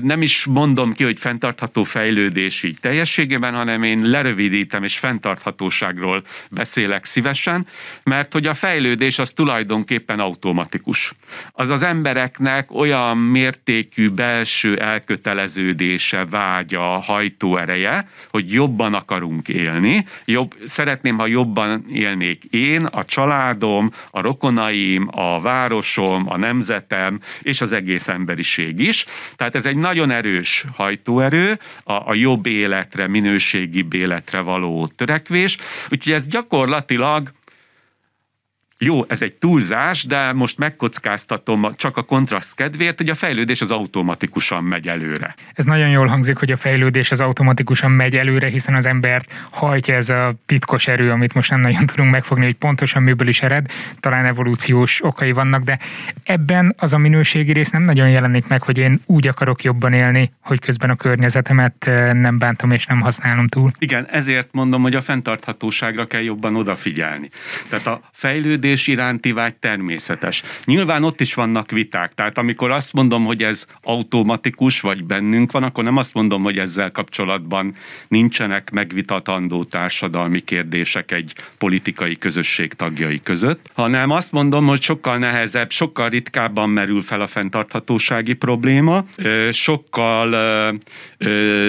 nem 0.02 0.22
is 0.22 0.44
mondom 0.44 0.92
ki, 0.92 1.04
hogy 1.04 1.18
fenntartható 1.18 1.84
fejlődés 1.84 2.62
így 2.62 2.78
teljességében, 2.80 3.54
hanem 3.54 3.82
én 3.82 4.02
lerövidítem 4.02 4.84
és 4.84 4.98
fenntarthatóságról 4.98 6.22
beszélek 6.50 7.04
szívesen, 7.04 7.66
mert 8.02 8.32
hogy 8.32 8.46
a 8.46 8.54
fejlődés 8.54 9.18
az 9.18 9.30
tulajdonképpen 9.30 10.20
automatikus. 10.20 11.12
Az 11.52 11.68
az 11.68 11.82
embereknek 11.82 12.74
olyan 12.74 13.18
mértékű 13.18 14.08
belső 14.08 14.76
elköteleződése, 14.76 16.24
vágya, 16.24 16.82
hajtóereje, 16.82 18.08
hogy 18.30 18.52
jobban 18.52 18.94
akarunk 18.94 19.28
élni. 19.48 20.06
Jobb, 20.24 20.54
szeretném, 20.64 21.18
ha 21.18 21.26
jobban 21.26 21.84
élnék 21.92 22.44
én, 22.44 22.84
a 22.84 23.04
családom, 23.04 23.90
a 24.10 24.20
rokonaim, 24.20 25.08
a 25.12 25.40
városom, 25.40 26.24
a 26.28 26.36
nemzetem 26.36 27.20
és 27.40 27.60
az 27.60 27.72
egész 27.72 28.08
emberiség 28.08 28.78
is. 28.78 29.04
Tehát 29.36 29.54
ez 29.54 29.66
egy 29.66 29.76
nagyon 29.76 30.10
erős 30.10 30.64
hajtóerő, 30.74 31.58
a, 31.84 31.92
a 31.92 32.14
jobb 32.14 32.46
életre, 32.46 33.06
minőségi 33.06 33.86
életre 33.90 34.40
való 34.40 34.86
törekvés. 34.96 35.56
Úgyhogy 35.90 36.12
ez 36.12 36.26
gyakorlatilag 36.26 37.32
jó, 38.82 39.04
ez 39.08 39.22
egy 39.22 39.36
túlzás, 39.36 40.04
de 40.04 40.32
most 40.32 40.58
megkockáztatom 40.58 41.70
csak 41.74 41.96
a 41.96 42.02
kontraszt 42.02 42.54
kedvéért, 42.54 42.98
hogy 42.98 43.08
a 43.08 43.14
fejlődés 43.14 43.60
az 43.60 43.70
automatikusan 43.70 44.64
megy 44.64 44.88
előre. 44.88 45.34
Ez 45.54 45.64
nagyon 45.64 45.88
jól 45.88 46.06
hangzik, 46.06 46.36
hogy 46.36 46.50
a 46.50 46.56
fejlődés 46.56 47.10
az 47.10 47.20
automatikusan 47.20 47.90
megy 47.90 48.16
előre, 48.16 48.48
hiszen 48.48 48.74
az 48.74 48.86
embert 48.86 49.32
hajtja 49.50 49.94
ez 49.94 50.08
a 50.08 50.34
titkos 50.46 50.86
erő, 50.86 51.10
amit 51.10 51.34
most 51.34 51.50
nem 51.50 51.60
nagyon 51.60 51.86
tudunk 51.86 52.10
megfogni, 52.10 52.44
hogy 52.44 52.54
pontosan 52.54 53.02
miből 53.02 53.28
is 53.28 53.42
ered, 53.42 53.66
talán 54.00 54.24
evolúciós 54.24 55.04
okai 55.04 55.32
vannak, 55.32 55.62
de 55.62 55.78
ebben 56.24 56.74
az 56.78 56.92
a 56.92 56.98
minőségi 56.98 57.52
rész 57.52 57.70
nem 57.70 57.82
nagyon 57.82 58.10
jelenik 58.10 58.46
meg, 58.46 58.62
hogy 58.62 58.78
én 58.78 59.00
úgy 59.06 59.26
akarok 59.26 59.62
jobban 59.62 59.92
élni, 59.92 60.32
hogy 60.40 60.60
közben 60.60 60.90
a 60.90 60.96
környezetemet 60.96 61.90
nem 62.12 62.38
bántom 62.38 62.70
és 62.70 62.86
nem 62.86 63.00
használom 63.00 63.48
túl. 63.48 63.70
Igen, 63.78 64.06
ezért 64.10 64.48
mondom, 64.52 64.82
hogy 64.82 64.94
a 64.94 65.02
fenntarthatóságra 65.02 66.06
kell 66.06 66.22
jobban 66.22 66.56
odafigyelni. 66.56 67.30
Tehát 67.68 67.86
a 67.86 68.00
fejlődés 68.12 68.68
fejlődés 68.70 68.86
iránti 68.86 69.32
vágy 69.32 69.54
természetes. 69.54 70.42
Nyilván 70.64 71.04
ott 71.04 71.20
is 71.20 71.34
vannak 71.34 71.70
viták, 71.70 72.14
tehát 72.14 72.38
amikor 72.38 72.70
azt 72.70 72.92
mondom, 72.92 73.24
hogy 73.24 73.42
ez 73.42 73.66
automatikus, 73.82 74.80
vagy 74.80 75.04
bennünk 75.04 75.52
van, 75.52 75.62
akkor 75.62 75.84
nem 75.84 75.96
azt 75.96 76.14
mondom, 76.14 76.42
hogy 76.42 76.58
ezzel 76.58 76.90
kapcsolatban 76.90 77.74
nincsenek 78.08 78.70
megvitatandó 78.70 79.64
társadalmi 79.64 80.40
kérdések 80.40 81.12
egy 81.12 81.34
politikai 81.58 82.18
közösség 82.18 82.72
tagjai 82.72 83.20
között, 83.22 83.70
hanem 83.74 84.10
azt 84.10 84.32
mondom, 84.32 84.66
hogy 84.66 84.82
sokkal 84.82 85.18
nehezebb, 85.18 85.70
sokkal 85.70 86.08
ritkábban 86.08 86.70
merül 86.70 87.02
fel 87.02 87.20
a 87.20 87.26
fenntarthatósági 87.26 88.34
probléma, 88.34 89.04
sokkal 89.52 90.78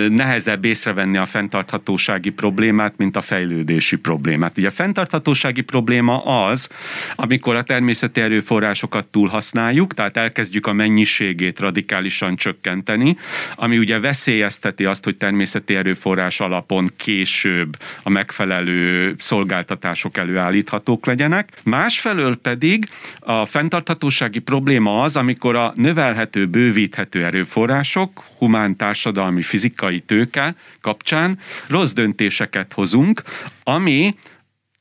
nehezebb 0.09 0.65
észrevenni 0.65 1.17
a 1.17 1.25
fenntarthatósági 1.25 2.29
problémát, 2.29 2.93
mint 2.97 3.15
a 3.15 3.21
fejlődési 3.21 3.95
problémát. 3.95 4.57
Ugye 4.57 4.67
a 4.67 4.71
fenntarthatósági 4.71 5.61
probléma 5.61 6.23
az, 6.23 6.69
amikor 7.15 7.55
a 7.55 7.63
természeti 7.63 8.21
erőforrásokat 8.21 9.07
túlhasználjuk, 9.07 9.93
tehát 9.93 10.17
elkezdjük 10.17 10.67
a 10.67 10.73
mennyiségét 10.73 11.59
radikálisan 11.59 12.35
csökkenteni, 12.35 13.17
ami 13.55 13.77
ugye 13.77 13.99
veszélyezteti 13.99 14.85
azt, 14.85 15.03
hogy 15.03 15.17
természeti 15.17 15.75
erőforrás 15.75 16.39
alapon 16.39 16.89
később 16.97 17.77
a 18.03 18.09
megfelelő 18.09 19.15
szolgáltatások 19.17 20.17
előállíthatók 20.17 21.05
legyenek. 21.05 21.49
Másfelől 21.63 22.35
pedig 22.35 22.89
a 23.19 23.45
fenntarthatósági 23.45 24.39
probléma 24.39 25.01
az, 25.01 25.15
amikor 25.15 25.55
a 25.55 25.73
növelhető, 25.75 26.45
bővíthető 26.45 27.25
erőforrások, 27.25 28.23
humán, 28.37 28.75
társadalmi, 28.75 29.40
fizikai 29.41 29.99
tőke 29.99 30.55
kapcsán 30.81 31.39
rossz 31.67 31.91
döntéseket 31.91 32.73
hozunk, 32.73 33.23
ami 33.63 34.15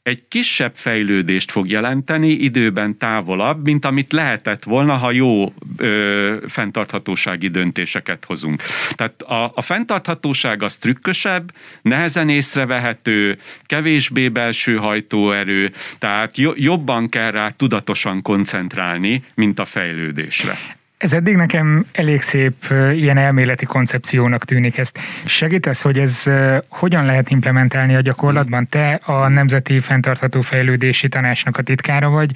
egy 0.02 0.29
kisebb 0.29 0.73
fejlődést 0.75 1.50
fog 1.50 1.69
jelenteni 1.69 2.29
időben 2.29 2.99
távolabb, 2.99 3.64
mint 3.64 3.85
amit 3.85 4.12
lehetett 4.12 4.64
volna, 4.64 4.97
ha 4.97 5.12
jó 5.12 5.52
ö, 5.76 6.37
fenntarthatósági 6.49 7.49
döntéseket 7.49 8.25
hozunk. 8.25 8.62
Tehát 8.95 9.23
a, 9.23 9.52
a 9.55 9.62
fenntarthatóság 9.62 10.62
az 10.62 10.76
trükkösebb, 10.76 11.52
nehezen 11.83 12.29
észrevehető, 12.29 13.38
kevésbé 13.67 14.29
belső 14.29 14.76
hajtóerő, 14.76 15.73
tehát 15.99 16.37
jobban 16.55 17.09
kell 17.09 17.31
rá 17.31 17.49
tudatosan 17.49 18.23
koncentrálni, 18.23 19.25
mint 19.35 19.59
a 19.59 19.64
fejlődésre. 19.64 20.59
Ez 21.00 21.12
eddig 21.12 21.37
nekem 21.37 21.85
elég 21.92 22.21
szép 22.21 22.54
ilyen 22.92 23.16
elméleti 23.16 23.64
koncepciónak 23.64 24.45
tűnik. 24.45 24.78
Ezt 24.78 24.99
segítesz, 25.25 25.83
hogy 25.83 25.99
ez 25.99 26.30
hogyan 26.69 27.04
lehet 27.04 27.30
implementálni 27.30 27.95
a 27.95 28.00
gyakorlatban? 28.00 28.69
Te 28.69 29.00
a 29.04 29.28
Nemzeti 29.28 29.80
Fentartható 29.80 30.40
Fejlődési 30.40 31.09
Tanácsnak 31.09 31.57
a 31.57 31.62
titkára 31.62 32.09
vagy. 32.09 32.30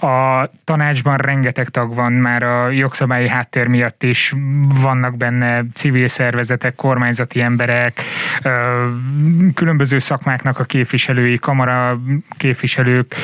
A 0.00 0.50
tanácsban 0.64 1.16
rengeteg 1.16 1.68
tag 1.68 1.94
van, 1.94 2.12
már 2.12 2.42
a 2.42 2.70
jogszabályi 2.70 3.28
háttér 3.28 3.66
miatt 3.66 4.02
is 4.02 4.34
vannak 4.80 5.16
benne 5.16 5.64
civil 5.74 6.08
szervezetek, 6.08 6.74
kormányzati 6.74 7.40
emberek, 7.40 8.00
különböző 9.54 9.98
szakmáknak 9.98 10.58
a 10.58 10.64
képviselői, 10.64 11.38
kamara 11.38 12.00
képviselők 12.36 13.14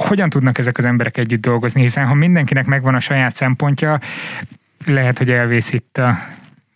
hogyan 0.00 0.30
tudnak 0.30 0.58
ezek 0.58 0.78
az 0.78 0.84
emberek 0.84 1.16
együtt 1.16 1.40
dolgozni, 1.40 1.80
hiszen 1.80 2.06
ha 2.06 2.14
mindenkinek 2.14 2.66
megvan 2.66 2.94
a 2.94 3.00
saját 3.00 3.34
szempontja, 3.34 4.00
lehet, 4.84 5.18
hogy 5.18 5.30
elvész 5.30 5.72
itt 5.72 5.98
a 5.98 6.18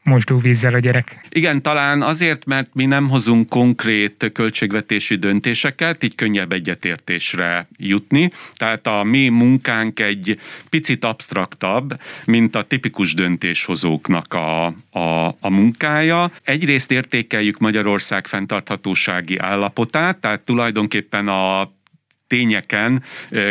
mosdó 0.03 0.37
vízzel 0.37 0.75
a 0.75 0.79
gyerek. 0.79 1.27
Igen, 1.29 1.63
talán 1.63 2.03
azért, 2.03 2.45
mert 2.45 2.69
mi 2.73 2.87
nem 2.87 3.09
hozunk 3.09 3.49
konkrét 3.49 4.31
költségvetési 4.33 5.15
döntéseket, 5.15 6.03
így 6.03 6.15
könnyebb 6.15 6.53
egyetértésre 6.53 7.69
jutni. 7.79 8.31
Tehát 8.55 8.87
a 8.87 9.03
mi 9.03 9.29
munkánk 9.29 10.01
egy 10.01 10.41
picit 10.69 11.05
absztraktabb, 11.05 12.01
mint 12.25 12.57
a 12.57 12.63
tipikus 12.63 13.15
döntéshozóknak 13.15 14.35
a, 14.35 14.67
a, 14.91 15.37
a 15.41 15.51
munkája. 15.51 16.31
Egyrészt 16.43 16.91
értékeljük 16.91 17.59
Magyarország 17.59 18.27
fenntarthatósági 18.27 19.39
állapotát, 19.39 20.19
tehát 20.19 20.41
tulajdonképpen 20.41 21.29
a 21.29 21.71
tényeken 22.33 23.03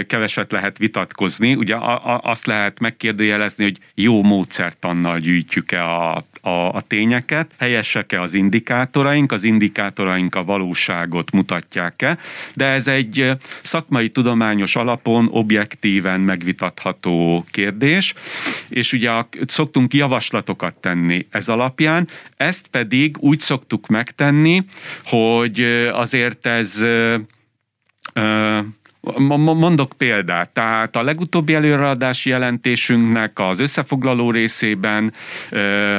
keveset 0.07 0.51
lehet 0.51 0.77
vitatkozni. 0.77 1.55
Ugye 1.55 1.75
azt 2.21 2.45
lehet 2.45 2.79
megkérdőjelezni, 2.79 3.63
hogy 3.63 3.77
jó 3.95 4.23
módszertannal 4.23 5.19
gyűjtjük-e 5.19 5.83
a, 5.83 6.25
a, 6.41 6.49
a 6.49 6.81
tényeket, 6.81 7.51
helyesek-e 7.59 8.21
az 8.21 8.33
indikátoraink, 8.33 9.31
az 9.31 9.43
indikátoraink 9.43 10.35
a 10.35 10.43
valóságot 10.43 11.31
mutatják-e, 11.31 12.17
de 12.53 12.65
ez 12.65 12.87
egy 12.87 13.31
szakmai 13.61 14.09
tudományos 14.09 14.75
alapon 14.75 15.27
objektíven 15.31 16.21
megvitatható 16.21 17.45
kérdés, 17.51 18.13
és 18.69 18.93
ugye 18.93 19.11
szoktunk 19.47 19.93
javaslatokat 19.93 20.75
tenni 20.75 21.27
ez 21.29 21.49
alapján, 21.49 22.07
ezt 22.37 22.67
pedig 22.67 23.17
úgy 23.19 23.39
szoktuk 23.39 23.87
megtenni, 23.87 24.63
hogy 25.03 25.61
azért 25.93 26.45
ez 26.45 26.83
Uh, 28.15 28.63
Mondok 29.37 29.93
példát, 29.97 30.49
tehát 30.49 30.95
a 30.95 31.03
legutóbbi 31.03 31.53
előadási 31.53 32.29
jelentésünknek 32.29 33.39
az 33.39 33.59
összefoglaló 33.59 34.31
részében 34.31 35.13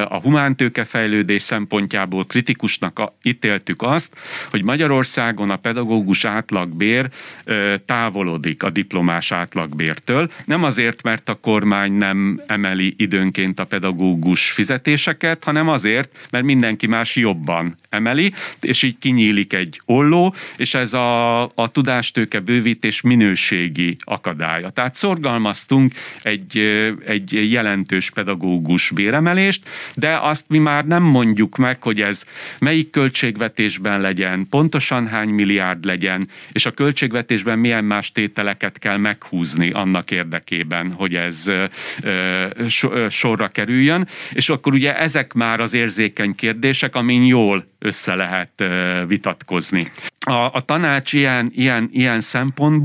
a 0.08 0.16
humántőke 0.20 0.84
fejlődés 0.84 1.42
szempontjából 1.42 2.24
kritikusnak 2.24 3.12
ítéltük 3.22 3.82
azt, 3.82 4.16
hogy 4.50 4.62
Magyarországon 4.62 5.50
a 5.50 5.56
pedagógus 5.56 6.24
átlagbér 6.24 7.08
távolodik 7.86 8.62
a 8.62 8.70
diplomás 8.70 9.32
átlagbértől. 9.32 10.30
Nem 10.44 10.64
azért, 10.64 11.02
mert 11.02 11.28
a 11.28 11.34
kormány 11.34 11.92
nem 11.92 12.40
emeli 12.46 12.94
időnként 12.98 13.60
a 13.60 13.64
pedagógus 13.64 14.50
fizetéseket, 14.50 15.44
hanem 15.44 15.68
azért, 15.68 16.28
mert 16.30 16.44
mindenki 16.44 16.86
más 16.86 17.16
jobban 17.16 17.78
emeli, 17.88 18.32
és 18.60 18.82
így 18.82 18.98
kinyílik 18.98 19.52
egy 19.52 19.80
olló, 19.84 20.34
és 20.56 20.74
ez 20.74 20.92
a, 20.92 21.42
a 21.42 21.68
tudástőke 21.72 22.40
bővítés 22.40 22.91
és 22.92 23.00
minőségi 23.00 23.96
akadálya. 24.00 24.70
Tehát 24.70 24.94
szorgalmaztunk 24.94 25.92
egy, 26.22 26.59
egy 27.07 27.50
jelentős 27.52 28.11
pedagógus 28.11 28.90
béremelést, 28.90 29.68
de 29.94 30.18
azt 30.20 30.44
mi 30.48 30.59
már 30.59 30.87
nem 30.87 31.02
mondjuk 31.02 31.57
meg, 31.57 31.83
hogy 31.83 32.00
ez 32.00 32.24
melyik 32.59 32.90
költségvetésben 32.90 34.00
legyen, 34.00 34.46
pontosan 34.50 35.07
hány 35.07 35.28
milliárd 35.28 35.85
legyen, 35.85 36.28
és 36.52 36.66
a 36.66 36.70
költségvetésben 36.70 37.59
milyen 37.59 37.85
más 37.85 38.12
tételeket 38.12 38.78
kell 38.78 38.96
meghúzni 38.96 39.70
annak 39.70 40.11
érdekében, 40.11 40.92
hogy 40.92 41.14
ez 41.14 41.52
sorra 43.09 43.48
kerüljön, 43.48 44.09
és 44.33 44.48
akkor 44.48 44.72
ugye 44.72 44.98
ezek 44.98 45.33
már 45.33 45.61
az 45.61 45.74
érzékeny 45.74 46.35
kérdések, 46.35 46.94
amin 46.94 47.24
jól 47.24 47.70
össze 47.78 48.14
lehet 48.14 48.64
vitatkozni. 49.07 49.90
A, 50.26 50.33
a 50.33 50.61
tanács 50.61 51.12
ilyen, 51.12 51.50
ilyen, 51.55 51.88
ilyen 51.92 52.20
szempontból, 52.20 52.82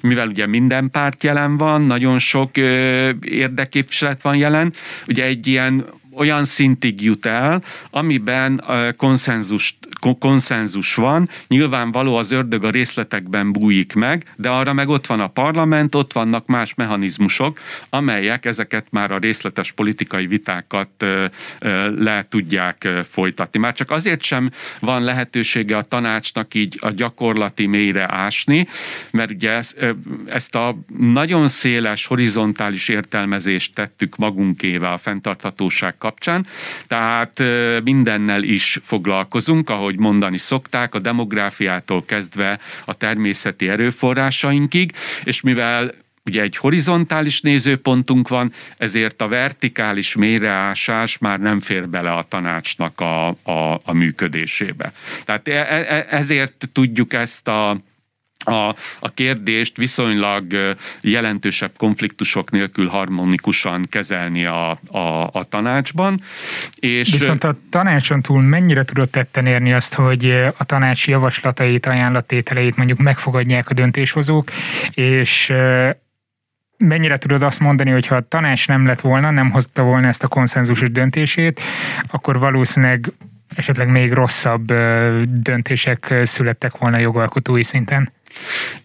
mivel 0.00 0.28
ugye 0.28 0.46
minden 0.46 0.90
párt 0.90 1.22
jelen 1.22 1.56
van, 1.56 1.82
nagyon 1.82 2.18
sok 2.18 2.56
ö, 2.56 3.10
érdekképviselet 3.20 4.22
van 4.22 4.36
jelen, 4.36 4.72
ugye 5.06 5.24
egy 5.24 5.46
ilyen 5.46 5.84
olyan 6.16 6.44
szintig 6.44 7.02
jut 7.02 7.26
el, 7.26 7.62
amiben 7.90 8.64
konszenzus, 8.96 9.78
konszenzus 10.18 10.94
van, 10.94 11.28
nyilvánvaló 11.48 12.16
az 12.16 12.30
ördög 12.30 12.64
a 12.64 12.70
részletekben 12.70 13.52
bújik 13.52 13.94
meg, 13.94 14.34
de 14.36 14.48
arra 14.48 14.72
meg 14.72 14.88
ott 14.88 15.06
van 15.06 15.20
a 15.20 15.26
parlament, 15.26 15.94
ott 15.94 16.12
vannak 16.12 16.46
más 16.46 16.74
mechanizmusok, 16.74 17.60
amelyek 17.90 18.44
ezeket 18.44 18.86
már 18.90 19.10
a 19.10 19.18
részletes 19.18 19.72
politikai 19.72 20.26
vitákat 20.26 21.04
le 21.96 22.26
tudják 22.28 22.88
folytatni. 23.10 23.58
Már 23.58 23.74
csak 23.74 23.90
azért 23.90 24.22
sem 24.22 24.50
van 24.80 25.02
lehetősége 25.02 25.76
a 25.76 25.82
tanácsnak 25.82 26.54
így 26.54 26.76
a 26.80 26.90
gyakorlati 26.90 27.66
mélyre 27.66 28.14
ásni, 28.14 28.66
mert 29.10 29.30
ugye 29.30 29.60
ezt 30.26 30.54
a 30.54 30.78
nagyon 30.98 31.48
széles 31.48 32.06
horizontális 32.06 32.88
értelmezést 32.88 33.74
tettük 33.74 34.16
magunkével 34.16 34.92
a 34.92 34.98
fenntarthatóság 34.98 35.98
kapcsán, 36.06 36.46
tehát 36.86 37.42
mindennel 37.84 38.42
is 38.42 38.78
foglalkozunk, 38.82 39.70
ahogy 39.70 39.98
mondani 39.98 40.38
szokták, 40.38 40.94
a 40.94 40.98
demográfiától 40.98 42.04
kezdve 42.04 42.58
a 42.84 42.94
természeti 42.94 43.68
erőforrásainkig, 43.68 44.92
és 45.24 45.40
mivel 45.40 45.94
ugye 46.26 46.42
egy 46.42 46.56
horizontális 46.56 47.40
nézőpontunk 47.40 48.28
van, 48.28 48.52
ezért 48.78 49.20
a 49.22 49.28
vertikális 49.28 50.14
mélyreásás 50.14 51.18
már 51.18 51.40
nem 51.40 51.60
fér 51.60 51.88
bele 51.88 52.12
a 52.12 52.22
tanácsnak 52.22 53.00
a, 53.00 53.28
a, 53.28 53.80
a 53.84 53.92
működésébe. 53.92 54.92
Tehát 55.24 55.48
e, 55.48 55.52
e, 55.52 55.96
e, 55.96 56.06
ezért 56.10 56.68
tudjuk 56.72 57.12
ezt 57.12 57.48
a 57.48 57.80
a, 58.44 58.74
a 58.98 59.10
kérdést 59.14 59.76
viszonylag 59.76 60.74
jelentősebb 61.00 61.72
konfliktusok 61.76 62.50
nélkül 62.50 62.86
harmonikusan 62.86 63.86
kezelni 63.90 64.44
a, 64.44 64.70
a, 64.90 65.30
a 65.32 65.44
tanácsban. 65.48 66.20
És 66.74 67.12
Viszont 67.12 67.44
a 67.44 67.56
tanácson 67.70 68.22
túl 68.22 68.42
mennyire 68.42 68.84
tudott 68.84 69.12
tetten 69.12 69.46
érni 69.46 69.72
azt, 69.72 69.94
hogy 69.94 70.30
a 70.56 70.64
tanács 70.64 71.08
javaslatait, 71.08 71.86
ajánlatételeit 71.86 72.76
mondjuk 72.76 72.98
megfogadják 72.98 73.70
a 73.70 73.74
döntéshozók, 73.74 74.50
és 74.90 75.52
mennyire 76.78 77.18
tudod 77.18 77.42
azt 77.42 77.60
mondani, 77.60 77.90
hogy 77.90 78.06
ha 78.06 78.14
a 78.16 78.28
tanács 78.28 78.68
nem 78.68 78.86
lett 78.86 79.00
volna, 79.00 79.30
nem 79.30 79.50
hozta 79.50 79.82
volna 79.82 80.06
ezt 80.06 80.22
a 80.22 80.28
konszenzusos 80.28 80.90
döntését, 80.90 81.60
akkor 82.10 82.38
valószínűleg 82.38 83.12
esetleg 83.54 83.88
még 83.88 84.12
rosszabb 84.12 84.72
döntések 85.28 86.14
születtek 86.22 86.76
volna 86.76 86.98
jogalkotói 86.98 87.62
szinten? 87.62 88.12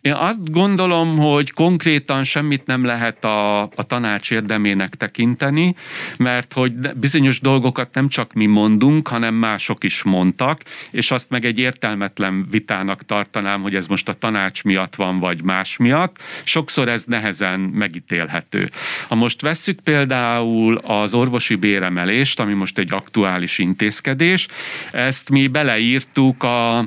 Én 0.02 0.14
azt 0.14 0.52
gondolom, 0.52 1.18
hogy 1.18 1.52
konkrétan 1.52 2.24
semmit 2.24 2.66
nem 2.66 2.86
lehet 2.86 3.26
a, 3.26 3.62
a 3.62 3.84
tanács 3.88 4.32
érdemének 4.32 4.96
tekinteni, 4.96 5.76
mert 6.18 6.54
hogy 6.54 6.74
bizonyos 6.96 7.40
dolgokat 7.40 7.94
nem 7.94 8.08
csak 8.08 8.34
mi 8.34 8.46
mondunk, 8.46 9.08
hanem 9.08 9.34
mások 9.34 9.84
is 9.84 10.04
mondtak, 10.04 10.62
és 10.92 11.12
azt 11.12 11.30
meg 11.30 11.46
egy 11.46 11.60
értelmetlen 11.60 12.48
vitának 12.52 13.06
tartanám, 13.06 13.62
hogy 13.62 13.76
ez 13.76 13.88
most 13.88 14.10
a 14.10 14.14
tanács 14.14 14.64
miatt 14.64 14.96
van, 14.96 15.20
vagy 15.20 15.44
más 15.44 15.78
miatt. 15.78 16.18
Sokszor 16.44 16.90
ez 16.90 17.04
nehezen 17.04 17.60
megítélhető. 17.60 18.70
Ha 19.08 19.16
most 19.16 19.42
vesszük 19.42 19.80
például 19.80 20.76
az 20.76 21.14
orvosi 21.14 21.56
béremelést, 21.56 22.40
ami 22.40 22.54
most 22.54 22.78
egy 22.78 22.94
aktuális 22.94 23.58
intézkedés, 23.58 24.48
ezt 24.92 25.30
mi 25.30 25.48
beleírtuk 25.48 26.44
a 26.44 26.86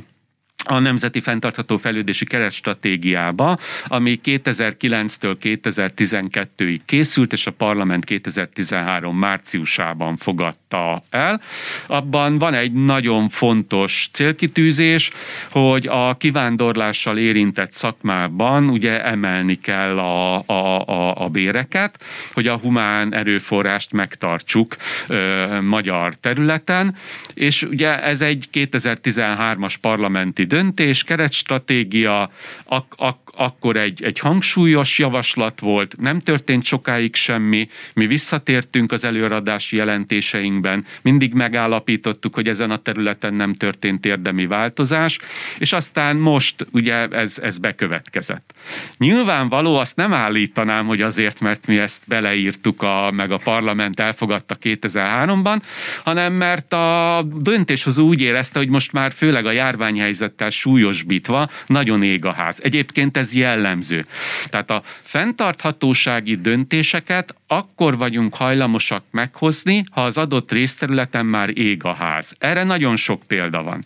a 0.65 0.79
Nemzeti 0.79 1.21
Fentartható 1.21 1.77
Fejlődési 1.77 2.25
Keretstratégiába, 2.25 3.59
ami 3.87 4.21
2009-től 4.25 5.37
2012-ig 5.43 6.79
készült, 6.85 7.33
és 7.33 7.47
a 7.47 7.51
parlament 7.51 8.05
2013 8.05 9.19
márciusában 9.19 10.17
fogadta 10.17 11.03
el. 11.11 11.41
Abban 11.87 12.39
van 12.39 12.55
egy 12.55 12.73
nagyon 12.73 13.29
fontos 13.29 14.09
célkitűzés, 14.13 15.11
hogy 15.51 15.87
a 15.87 16.17
kivándorlással 16.17 17.19
érintett 17.19 17.73
szakmában 17.73 18.69
ugye 18.69 19.05
emelni 19.05 19.61
kell 19.61 19.99
a, 19.99 20.43
a, 20.47 20.87
a, 20.87 21.25
a 21.25 21.29
béreket, 21.29 22.05
hogy 22.33 22.47
a 22.47 22.57
humán 22.57 23.15
erőforrást 23.15 23.93
megtartsuk 23.93 24.77
ö, 25.07 25.61
magyar 25.61 26.15
területen, 26.15 26.97
és 27.35 27.63
ugye 27.63 28.03
ez 28.03 28.21
egy 28.21 28.49
2013-as 28.53 29.75
parlamenti 29.81 30.45
döntés, 30.55 31.05
keretstratégia, 31.05 32.31
ak- 32.65 32.95
ak- 32.97 33.25
akkor 33.37 33.77
egy, 33.77 34.03
egy 34.03 34.19
hangsúlyos 34.19 34.99
javaslat 34.99 35.61
volt, 35.61 35.97
nem 36.01 36.21
történt 36.21 36.65
sokáig 36.65 37.15
semmi, 37.15 37.69
mi 37.95 38.07
visszatértünk 38.07 38.93
az 38.93 39.05
előadási 39.05 39.77
jelentéseinkben, 39.77 40.85
mindig 41.03 41.33
megállapítottuk, 41.33 42.35
hogy 42.35 42.49
ezen 42.49 42.71
a 42.71 42.77
területen 42.77 43.35
nem 43.35 43.55
történt 43.55 44.07
érdemi 44.07 44.47
változás, 44.47 45.19
és 45.59 45.73
aztán 45.73 46.17
most 46.17 46.67
ugye 46.71 47.09
ez, 47.09 47.39
ez 47.43 47.59
bekövetkezett. 47.59 48.55
Nyilvánvaló, 48.99 49.77
azt 49.77 49.97
nem 49.97 50.13
állítanám, 50.13 50.87
hogy 50.87 51.03
azért, 51.03 51.41
mert 51.41 51.67
mi 51.67 51.79
ezt 51.79 52.03
beleírtuk, 52.07 52.83
a, 52.83 53.11
meg 53.11 53.31
a 53.31 53.39
parlament 53.39 54.01
elfogadta 54.01 54.57
2003-ban, 54.63 55.61
hanem 56.05 56.33
mert 56.33 56.73
a 56.73 57.23
döntéshozó 57.37 58.07
úgy 58.07 58.21
érezte, 58.21 58.59
hogy 58.59 58.69
most 58.69 58.93
már 58.93 59.13
főleg 59.13 59.47
a 59.47 59.53
járványhelyzettel 59.53 60.44
súlyosbítva 60.51 61.49
nagyon 61.67 62.03
ég 62.03 62.25
a 62.25 62.33
ház. 62.33 62.61
Egyébként 62.63 63.17
ez 63.17 63.35
jellemző. 63.35 64.07
Tehát 64.47 64.71
a 64.71 64.83
fenntarthatósági 64.85 66.37
döntéseket 66.37 67.35
akkor 67.47 67.99
vagyunk 67.99 68.35
hajlamosak 68.35 69.05
meghozni, 69.11 69.85
ha 69.91 70.05
az 70.05 70.19
adott 70.19 70.53
részterületen 70.53 71.27
már 71.27 71.59
ég 71.59 71.85
a 71.85 71.93
ház. 71.95 72.35
Erre 72.39 72.65
nagyon 72.65 72.97
sok 72.97 73.23
példa 73.27 73.63
van. 73.63 73.85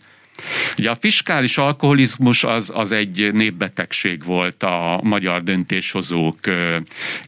Ugye 0.77 0.89
a 0.89 0.95
fiskális 0.95 1.57
alkoholizmus 1.57 2.43
az, 2.43 2.71
az 2.73 2.91
egy 2.91 3.33
népbetegség 3.33 4.23
volt 4.23 4.63
a 4.63 4.99
magyar 5.03 5.43
döntéshozók 5.43 6.35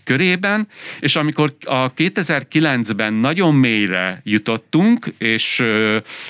körében, 0.03 0.67
és 0.99 1.15
amikor 1.15 1.55
a 1.63 1.93
2009-ben 1.93 3.13
nagyon 3.13 3.55
mélyre 3.55 4.21
jutottunk, 4.23 5.13
és 5.17 5.63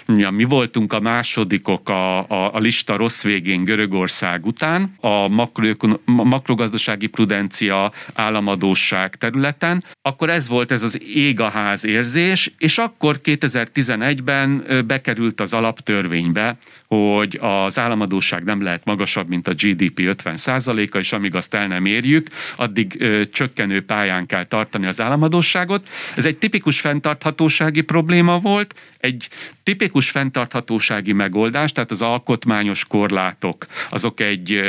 ja, 0.08 0.30
mi 0.30 0.44
voltunk 0.44 0.94
a 0.94 1.00
másodikok 1.00 1.90
a, 1.90 2.18
a, 2.18 2.54
a 2.54 2.60
lista 2.60 2.96
rossz 2.96 3.24
végén 3.24 3.64
Görögország 3.64 4.46
után, 4.46 4.96
a 5.00 5.28
makro, 5.28 5.74
makrogazdasági 6.06 7.08
prudencia 7.08 7.92
államadóság 8.14 9.16
területen, 9.16 9.84
akkor 10.02 10.30
ez 10.30 10.48
volt 10.48 10.72
ez 10.72 10.84
az 10.84 11.02
ég 11.16 11.40
a 11.40 11.50
ház 11.50 11.86
érzés, 11.86 12.52
és 12.58 12.78
akkor 12.78 13.20
2011-ben 13.24 14.66
bekerült 14.88 15.42
az 15.42 15.54
alaptörvénybe, 15.54 16.58
hogy 16.88 17.38
az 17.42 17.80
államadóság 17.80 18.44
nem 18.44 18.62
lehet 18.64 18.86
magasabb, 18.86 19.28
mint 19.28 19.48
a 19.48 19.54
GDP 19.54 20.00
50%-a, 20.00 20.98
és 20.98 21.14
amíg 21.14 21.36
azt 21.36 21.54
el 21.54 21.68
nem 21.68 21.86
érjük, 21.86 22.28
addig 22.56 22.96
ö, 23.00 23.22
csökkenő 23.32 23.82
pályán 23.86 24.26
kell 24.26 24.46
tartani 24.46 24.86
az 24.86 25.02
államadóságot. 25.02 25.88
Ez 26.16 26.26
egy 26.26 26.38
tipikus 26.38 26.80
fenntarthatósági 26.80 27.82
probléma 27.82 28.40
volt, 28.40 28.76
egy 29.02 29.30
tipikus 29.64 30.10
fenntarthatósági 30.10 31.14
megoldás, 31.14 31.72
tehát 31.72 31.92
az 31.92 32.02
alkotmányos 32.02 32.86
korlátok, 32.86 33.66
azok 33.90 34.20
egy 34.20 34.60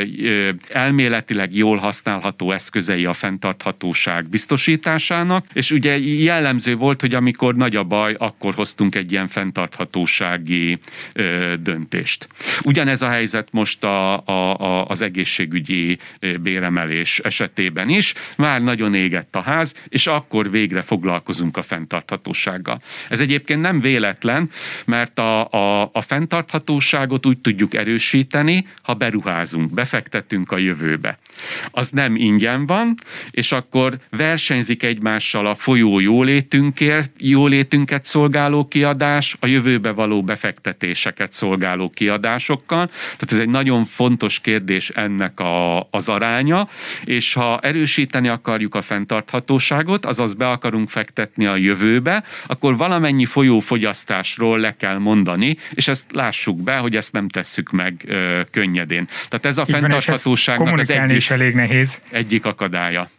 elméletileg 0.69 1.55
jól 1.55 1.77
használható 1.77 2.53
eszközei 2.53 3.05
a 3.05 3.13
fenntarthatóság 3.13 4.29
biztosításának, 4.29 5.47
és 5.53 5.71
ugye 5.71 5.99
jellemző 5.99 6.77
volt, 6.77 7.01
hogy 7.01 7.15
amikor 7.15 7.55
nagy 7.55 7.77
a 7.77 7.83
baj, 7.83 8.15
akkor 8.19 8.55
hoztunk 8.55 8.95
egy 8.95 9.13
ilyen 9.13 9.27
fenntarthatósági 9.27 10.79
döntést. 11.61 12.29
Ugyanez 12.63 13.03
a 13.03 13.09
helyzet 13.09 13.49
most 13.51 13.85
a, 13.85 14.27
a, 14.27 14.57
a, 14.61 14.87
az 14.87 15.01
egészségügyi 15.01 15.99
béremelés 16.41 17.19
esetében 17.19 17.89
is. 17.89 18.15
Már 18.37 18.63
nagyon 18.63 18.95
égett 18.95 19.37
a 19.37 19.41
ház, 19.41 19.75
és 19.89 20.07
akkor 20.07 20.51
végre 20.51 20.83
foglalkozunk 20.83 21.57
a 21.57 21.63
fenntarthatósággal. 21.63 22.81
Ez 23.09 23.21
egyébként 23.21 23.61
nem 23.61 23.81
véletlen, 23.81 24.21
mert 24.87 25.19
a, 25.19 25.49
a, 25.51 25.91
a 25.93 26.01
fenntarthatóságot 26.01 27.27
úgy 27.27 27.39
tudjuk 27.39 27.75
erősíteni, 27.75 28.67
ha 28.83 28.95
beruházunk, 28.95 29.73
befektetünk 29.75 30.53
a 30.53 30.59
jövőbe. 30.59 31.19
Az 31.71 31.91
nem 31.91 32.17
ingyen 32.17 32.67
van, 32.67 32.95
és 33.31 33.53
akkor 33.53 33.99
versenyzik 34.11 34.83
egymással 34.83 35.47
a 35.47 35.55
folyó 35.55 36.01
jólétünkért, 36.01 37.11
jólétünket 37.19 38.05
szolgáló 38.05 38.69
kiadás, 38.69 39.37
a 39.41 39.47
jövőbe 39.47 39.91
való 39.91 40.23
befektetéseket 40.23 41.33
szolgáló 41.33 41.91
kiadásokkal. 41.91 42.87
Tehát 42.87 43.33
ez 43.33 43.39
egy 43.39 43.49
nagyon 43.49 43.85
fontos 43.85 44.41
kérdés 44.41 44.89
ennek 44.89 45.41
a, 45.41 45.81
az 45.91 46.09
aránya, 46.09 46.69
és 47.05 47.33
ha 47.33 47.59
erősíteni 47.59 48.29
akarjuk 48.29 48.75
a 48.75 48.83
fenntarthatóságot, 48.83 50.07
azaz 50.07 50.35
be 50.35 50.49
akarunk 50.49 50.89
fektetni 50.89 51.47
a 51.47 51.57
jövőbe, 51.57 52.25
akkor 52.47 52.77
valamennyi 52.77 53.25
folyófogyasztásról 54.13 54.59
le 54.59 54.77
kell 54.77 54.99
mondani, 54.99 55.57
és 55.71 55.89
ezt 55.89 56.05
lássuk 56.13 56.63
be, 56.63 56.77
hogy 56.77 56.97
ezt 56.97 57.13
nem 57.13 57.29
tesszük 57.29 57.71
meg 57.71 57.95
ö, 58.07 58.41
könnyedén. 58.51 59.07
Tehát 59.29 59.47
ez 59.47 59.59
a 59.59 59.65
Így 59.69 59.75
fenntarthatóságnak 59.75 60.79
az 60.79 60.91
egyik, 60.91 61.31
elég 61.31 61.55
nehéz. 61.55 62.01
egyik 62.11 62.45
akadálya. 62.45 63.11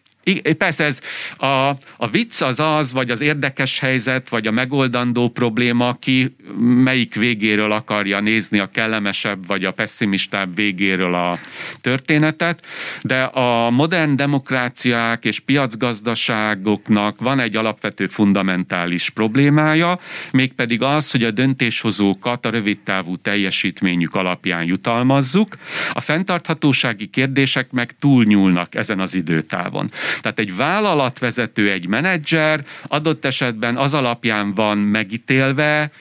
Persze 0.58 0.84
ez 0.84 1.00
a, 1.38 1.70
a 1.98 2.08
vicc 2.12 2.42
az 2.42 2.60
az, 2.60 2.94
vagy 2.94 3.10
az 3.10 3.22
érdekes 3.22 3.80
helyzet, 3.80 4.30
vagy 4.30 4.48
a 4.48 4.52
megoldandó 4.52 5.30
probléma, 5.30 5.94
ki 5.94 6.36
melyik 6.60 7.16
végéről 7.16 7.72
akarja 7.72 8.20
nézni 8.20 8.60
a 8.60 8.70
kellemesebb, 8.74 9.48
vagy 9.48 9.66
a 9.66 9.72
pessimistább 9.72 10.56
végéről 10.56 11.14
a 11.14 11.40
történetet, 11.82 12.66
de 13.02 13.24
a 13.24 13.70
modern 13.70 14.16
demokráciák 14.16 15.26
és 15.26 15.40
piacgazdaságoknak 15.40 17.20
van 17.20 17.40
egy 17.40 17.56
alapvető 17.56 18.08
fundamentális 18.08 19.10
problémája, 19.10 20.00
mégpedig 20.32 20.82
az, 20.82 21.12
hogy 21.12 21.24
a 21.24 21.32
döntéshozókat 21.32 22.46
a 22.46 22.50
rövidtávú 22.50 23.16
teljesítményük 23.16 24.16
alapján 24.16 24.64
jutalmazzuk, 24.64 25.56
a 25.94 26.02
fenntarthatósági 26.02 27.08
kérdések 27.08 27.72
meg 27.72 27.92
túlnyúlnak 28.00 28.76
ezen 28.76 29.00
az 29.00 29.14
időtávon. 29.14 29.92
Tehát 30.22 30.40
egy 30.40 30.56
vállalatvezető, 30.56 31.72
egy 31.72 31.88
menedzser 31.88 32.66
adott 32.88 33.26
esetben 33.26 33.78
az 33.78 33.94
alapján 33.94 34.54
van 34.54 34.78
megítélve, 34.78 35.92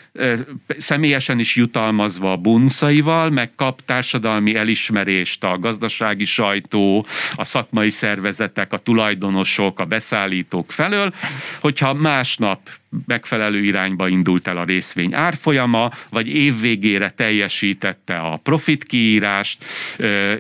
személyesen 0.79 1.39
is 1.39 1.57
jutalmazva 1.57 2.33
a 2.33 2.37
bunszaival, 2.37 3.31
meg 3.31 3.51
kap 3.57 3.81
társadalmi 3.85 4.55
elismerést 4.55 5.45
a 5.45 5.59
gazdasági 5.59 6.25
sajtó, 6.25 7.07
a 7.35 7.45
szakmai 7.45 7.91
szervezetek, 7.91 8.73
a 8.73 8.79
tulajdonosok, 8.79 9.81
a 9.81 9.85
beszállítók 9.85 10.73
felől, 10.73 11.13
hogyha 11.61 11.95
másnap 11.95 12.61
megfelelő 13.07 13.63
irányba 13.63 14.09
indult 14.09 14.49
el 14.49 14.57
a 14.57 14.65
részvény 14.65 15.15
árfolyama, 15.15 15.91
vagy 16.11 16.29
évvégére 16.29 17.11
teljesítette 17.11 18.17
a 18.19 18.37
profit 18.37 18.85
kiírást, 18.85 19.65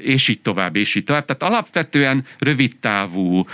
és 0.02 0.28
így 0.28 0.40
tovább, 0.40 0.76
és 0.76 0.94
így 0.94 1.04
tovább. 1.04 1.24
Tehát 1.24 1.54
alapvetően 1.54 2.24
rövidtávú 2.38 3.46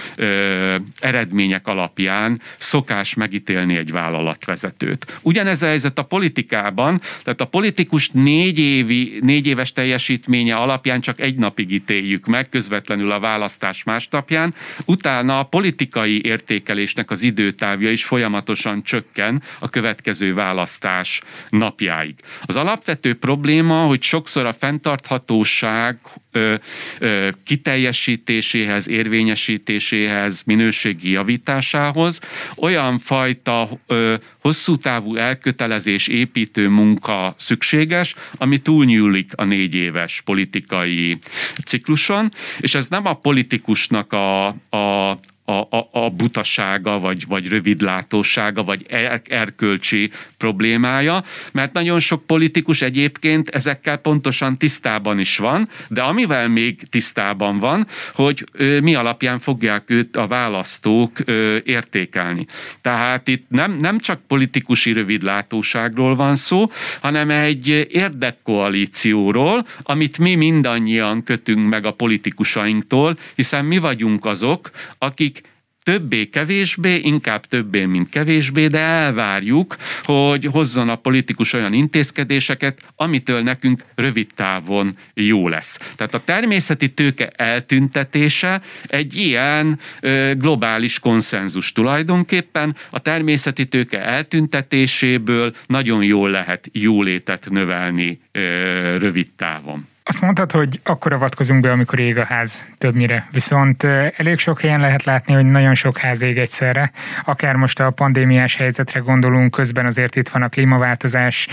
eredmények 0.99 1.67
alapján 1.67 2.41
szokás 2.57 3.15
megítélni 3.15 3.77
egy 3.77 3.91
vállalatvezetőt. 3.91 5.19
Ugyanez 5.23 5.63
a 5.63 5.67
helyzet 5.67 5.99
a 5.99 6.03
politikában, 6.03 7.01
tehát 7.23 7.41
a 7.41 7.45
politikus 7.45 8.11
négy, 8.11 8.59
évi, 8.59 9.19
négy 9.21 9.47
éves 9.47 9.73
teljesítménye 9.73 10.55
alapján 10.55 11.01
csak 11.01 11.21
egy 11.21 11.37
napig 11.37 11.73
ítéljük 11.73 12.27
meg, 12.27 12.49
közvetlenül 12.49 13.11
a 13.11 13.21
választás 13.21 13.85
másnapján, 13.85 14.55
utána 14.85 15.39
a 15.39 15.43
politikai 15.43 16.21
értékelésnek 16.25 17.11
az 17.11 17.23
időtávja 17.23 17.91
is 17.91 18.05
folyamatosan 18.05 18.83
csökken 18.89 19.43
a 19.59 19.69
következő 19.69 20.35
választás 20.35 21.21
napjáig. 21.49 22.15
Az 22.43 22.57
alapvető 22.57 23.15
probléma, 23.15 23.87
hogy 23.87 24.03
sokszor 24.03 24.47
a 24.47 24.53
fenntarthatóság 24.53 25.99
ö, 26.33 26.55
ö, 26.99 27.29
kiteljesítéséhez, 27.45 28.89
érvényesítéséhez, 28.89 30.43
minőségi 30.47 31.11
javításához 31.11 32.21
olyan 32.57 32.99
fajta 32.99 33.69
ö, 33.87 34.15
hosszú 34.41 34.77
távú 34.77 35.17
elkötelezés 35.17 36.09
építő 36.09 36.69
munka 36.69 37.35
szükséges, 37.39 38.15
ami 38.37 38.59
túlnyúlik 38.59 39.33
a 39.35 39.45
négy 39.45 39.75
éves 39.75 40.21
politikai 40.21 41.19
cikluson, 41.65 42.33
és 42.61 42.75
ez 42.75 42.87
nem 42.87 43.07
a 43.07 43.13
politikusnak 43.13 44.13
a, 44.13 44.47
a, 44.77 45.19
a, 45.49 45.77
a, 45.77 45.89
a 45.93 46.11
butasága, 46.11 46.99
vagy, 46.99 47.27
vagy 47.29 47.49
rövidlátósága, 47.49 48.63
vagy 48.63 48.87
er, 48.89 49.21
erkölcsi 49.29 50.11
problémája, 50.37 51.25
mert 51.53 51.73
nagyon 51.73 51.99
sok 51.99 52.27
politikus 52.27 52.83
egyébként 52.83 53.49
ezekkel 53.49 53.97
pontosan 53.97 54.59
tisztában 54.59 55.19
is 55.19 55.39
van, 55.39 55.69
de 55.89 56.01
amivel 56.01 56.49
még 56.49 56.83
tisztában 56.91 57.59
van, 57.59 57.87
hogy 58.13 58.45
mi 58.83 58.95
alapján 58.95 59.39
fogják 59.39 59.91
őt 59.91 60.17
a 60.17 60.27
választók 60.27 61.19
értékelni. 61.65 62.47
Tehát 62.81 63.29
itt 63.29 63.45
nem, 63.49 63.77
nem 63.79 63.99
csak 63.99 64.21
politikusi 64.27 64.93
rövidlátóságról 64.93 66.17
van 66.17 66.35
szó, 66.35 66.71
hanem 67.01 67.31
egy 67.31 67.87
érdekkoalícióról, 67.91 69.67
amit 69.83 70.19
mi 70.19 70.35
mindannyian 70.35 71.23
kötünk 71.23 71.69
meg 71.69 71.85
a 71.85 71.93
politikusainktól, 71.93 73.19
hiszen 73.35 73.65
mi 73.65 73.79
vagyunk 73.79 74.25
azok, 74.25 74.71
akik 74.99 75.38
többé-kevésbé, 75.89 76.95
inkább 76.95 77.47
többé, 77.47 77.85
mint 77.85 78.09
kevésbé, 78.09 78.67
de 78.67 78.79
elvárjuk, 78.79 79.77
hogy 80.03 80.45
hozzon 80.45 80.89
a 80.89 80.97
politikus 80.97 81.53
olyan 81.53 81.73
intézkedéseket, 81.73 82.81
amitől 82.97 83.43
nekünk 83.43 83.85
rövid 83.95 84.27
távon 84.35 84.97
jó 85.15 85.49
lesz. 85.49 85.79
Tehát 85.97 86.15
a 86.15 86.25
természeti 86.25 86.93
tőke 86.93 87.29
eltüntetése 87.37 88.63
egy 88.87 89.17
ilyen 89.17 89.79
ö, 90.01 90.33
globális 90.37 90.99
konszenzus 90.99 91.73
tulajdonképpen. 91.73 92.77
A 92.91 92.99
természeti 92.99 93.67
tőke 93.67 94.05
eltüntetéséből 94.05 95.55
nagyon 95.67 96.03
jól 96.03 96.31
lehet 96.31 96.69
jólétet 96.73 97.51
növelni 97.51 98.21
ö, 98.33 98.41
rövid 98.99 99.29
távon. 99.37 99.87
Azt 100.09 100.21
mondtad, 100.21 100.53
hogy 100.53 100.81
akkor 100.85 101.13
avatkozunk 101.13 101.61
be, 101.61 101.71
amikor 101.71 101.99
ég 101.99 102.19
a 102.19 102.25
ház 102.25 102.69
többnyire. 102.79 103.29
Viszont 103.33 103.85
elég 104.17 104.39
sok 104.39 104.61
helyen 104.61 104.81
lehet 104.81 105.05
látni, 105.05 105.33
hogy 105.33 105.45
nagyon 105.47 105.75
sok 105.75 105.99
ház 105.99 106.23
ég 106.23 106.39
egyszerre. 106.39 106.91
Akár 107.25 107.55
most 107.55 107.81
a 107.81 107.91
pandémiás 107.91 108.57
helyzetre 108.57 109.01
gondolunk, 109.01 109.51
közben 109.51 109.87
azért 109.87 110.17
itt 110.17 110.29
van 110.29 110.43
a 110.43 110.49
klímaváltozás 110.49 111.49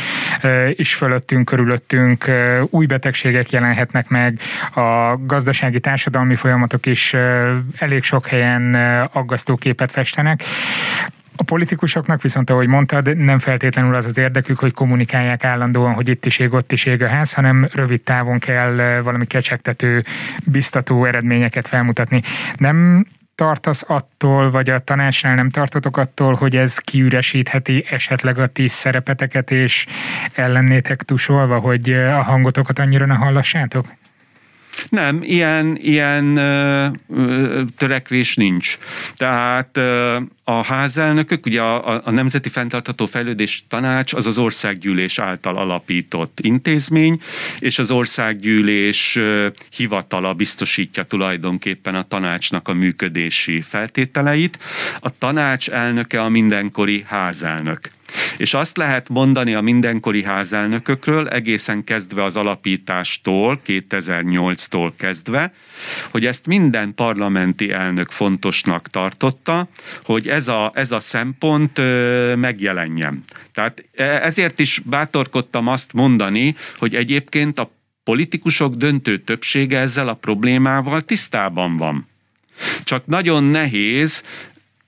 is 0.70 0.94
fölöttünk, 0.94 1.46
körülöttünk, 1.46 2.32
új 2.70 2.86
betegségek 2.86 3.50
jelenhetnek 3.50 4.08
meg, 4.08 4.40
a 4.74 5.18
gazdasági 5.18 5.80
társadalmi 5.80 6.36
folyamatok 6.36 6.86
is 6.86 7.14
elég 7.78 8.04
sok 8.04 8.28
helyen 8.28 8.74
aggasztó 9.12 9.56
képet 9.56 9.92
festenek. 9.92 10.44
A 11.36 11.44
politikusoknak 11.44 12.22
viszont, 12.22 12.50
ahogy 12.50 12.68
mondtad, 12.68 13.18
nem 13.18 13.40
feltétlenül 13.40 13.96
az 13.96 14.06
az 14.06 14.18
érdekük, 14.18 14.60
hogy 14.60 14.74
kommunikálják 14.74 15.44
állandóan, 15.44 15.94
hogy 15.94 16.08
itt 16.08 16.26
is 16.26 16.40
ég, 16.40 16.54
ott 16.54 16.72
is 16.72 16.86
ég 16.86 17.02
a 17.02 17.08
ház, 17.08 17.34
hanem 17.34 17.68
rövid 17.74 18.02
távon 18.02 18.40
kell 18.40 19.02
valami 19.02 19.26
kecsegtető, 19.26 20.04
biztató 20.44 21.06
eredményeket 21.06 21.68
felmutatni. 21.68 22.22
Nem 22.58 23.06
tartasz 23.36 23.84
attól, 23.88 24.52
vagy 24.52 24.70
a 24.70 24.80
tanácsnál 24.80 25.36
nem 25.36 25.50
tartotok 25.50 25.98
attól, 25.98 26.34
hogy 26.34 26.56
ez 26.56 26.78
kiüresítheti 26.78 27.86
esetleg 27.90 28.40
a 28.40 28.48
ti 28.48 28.68
szerepeteket, 28.68 29.52
és 29.52 29.86
ellennétek 30.34 31.04
tusolva, 31.04 31.60
hogy 31.60 31.94
a 31.94 32.22
hangotokat 32.22 32.80
annyira 32.80 33.06
ne 33.06 33.14
hallassátok? 33.14 33.86
Nem, 34.90 35.24
ilyen, 35.24 35.78
ilyen 35.82 36.40
törekvés 37.78 38.36
nincs. 38.36 38.78
Tehát 39.18 39.80
a 40.44 40.64
házelnökök, 40.64 41.46
ugye 41.46 41.62
a, 41.62 42.02
a 42.06 42.12
Nemzeti 42.12 42.50
Fentartató 42.50 43.06
Fejlődés 43.06 43.64
Tanács 43.70 44.14
az 44.14 44.26
az 44.26 44.38
országgyűlés 44.38 45.20
által 45.20 45.58
alapított 45.58 46.40
intézmény, 46.42 47.22
és 47.60 47.80
az 47.80 47.92
országgyűlés 47.92 49.16
ö, 49.16 49.48
hivatala 49.76 50.34
biztosítja 50.34 51.04
tulajdonképpen 51.04 51.96
a 51.96 52.04
tanácsnak 52.04 52.68
a 52.68 52.74
működési 52.74 53.62
feltételeit. 53.62 54.60
A 55.00 55.18
tanács 55.18 55.70
elnöke 55.70 56.22
a 56.22 56.30
mindenkori 56.30 57.04
házelnök. 57.08 57.90
És 58.38 58.54
azt 58.54 58.78
lehet 58.78 59.10
mondani 59.10 59.54
a 59.54 59.62
mindenkori 59.62 60.24
házelnökökről, 60.24 61.28
egészen 61.28 61.84
kezdve 61.84 62.24
az 62.24 62.36
alapítástól, 62.36 63.62
2008-tól 63.66 64.92
kezdve, 64.98 65.54
hogy 66.10 66.26
ezt 66.26 66.46
minden 66.46 66.94
parlamenti 66.96 67.72
elnök 67.72 68.12
fontosnak 68.12 68.88
tartotta, 68.88 69.68
hogy 70.04 70.28
ez 70.28 70.48
a, 70.48 70.72
ez 70.74 70.92
a 70.92 71.00
szempont 71.00 71.78
megjelenjen. 72.36 73.24
Tehát 73.54 73.86
e, 73.96 74.04
ezért 74.04 74.60
is 74.60 74.82
bátorkodtam 74.86 75.68
azt 75.68 75.94
mondani, 75.94 76.56
hogy 76.78 76.96
egyébként 76.96 77.60
a 77.60 77.72
politikusok 78.04 78.76
döntő 78.76 79.18
többsége 79.18 79.80
ezzel 79.80 80.08
a 80.08 80.14
problémával 80.14 81.02
tisztában 81.02 81.78
van. 81.78 82.08
Csak 82.84 83.06
nagyon 83.06 83.44
nehéz 83.44 84.24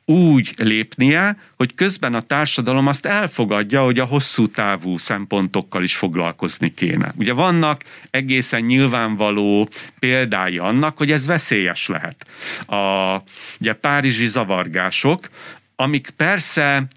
úgy 0.10 0.54
lépnie, 0.58 1.38
hogy 1.56 1.76
közben 1.76 2.14
a 2.14 2.22
társadalom 2.22 2.88
azt 2.88 3.06
elfogadja, 3.06 3.84
hogy 3.84 4.00
a 4.00 4.06
hosszú 4.06 4.48
távú 4.48 4.98
szempontokkal 4.98 5.84
is 5.84 5.96
foglalkozni 5.96 6.74
kéne. 6.74 7.14
Ugye 7.18 7.34
vannak 7.34 7.84
egészen 8.12 8.62
nyilvánvaló 8.62 9.70
példái 10.00 10.58
annak, 10.58 10.98
hogy 10.98 11.12
ez 11.12 11.26
veszélyes 11.26 11.88
lehet. 11.88 12.26
A 12.68 13.22
ugye, 13.60 13.74
párizsi 13.74 14.28
zavargások, 14.28 15.30
amik 15.76 16.10
persze 16.10 16.88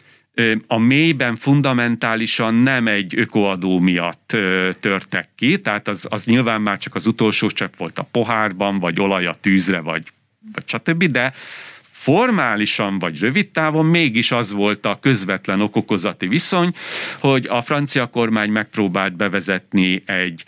a 0.67 0.79
mélyben 0.79 1.37
fundamentálisan 1.37 2.55
nem 2.55 2.89
egy 2.89 3.19
ökoadó 3.19 3.79
miatt 3.79 4.37
törtek 4.81 5.29
ki, 5.35 5.61
tehát 5.61 5.89
az, 5.89 6.07
az 6.11 6.25
nyilván 6.25 6.61
már 6.61 6.79
csak 6.79 6.95
az 6.95 7.07
utolsó 7.07 7.49
csepp 7.49 7.77
volt 7.77 7.99
a 7.99 8.09
pohárban, 8.11 8.79
vagy 8.79 9.01
olaj 9.01 9.27
a 9.27 9.35
tűzre, 9.41 9.81
vagy, 9.81 10.03
vagy 10.53 10.65
stb., 10.67 11.05
de 11.05 11.33
formálisan 12.01 12.99
vagy 12.99 13.21
rövid 13.21 13.49
távon 13.49 13.87
mégis 13.87 14.33
az 14.33 14.53
volt 14.53 14.87
a 14.87 14.99
közvetlen 15.01 15.61
okokozati 15.61 16.27
viszony, 16.27 16.75
hogy 17.19 17.47
a 17.47 17.63
francia 17.63 18.07
kormány 18.07 18.51
megpróbált 18.51 19.17
bevezetni 19.17 20.03
egy 20.07 20.45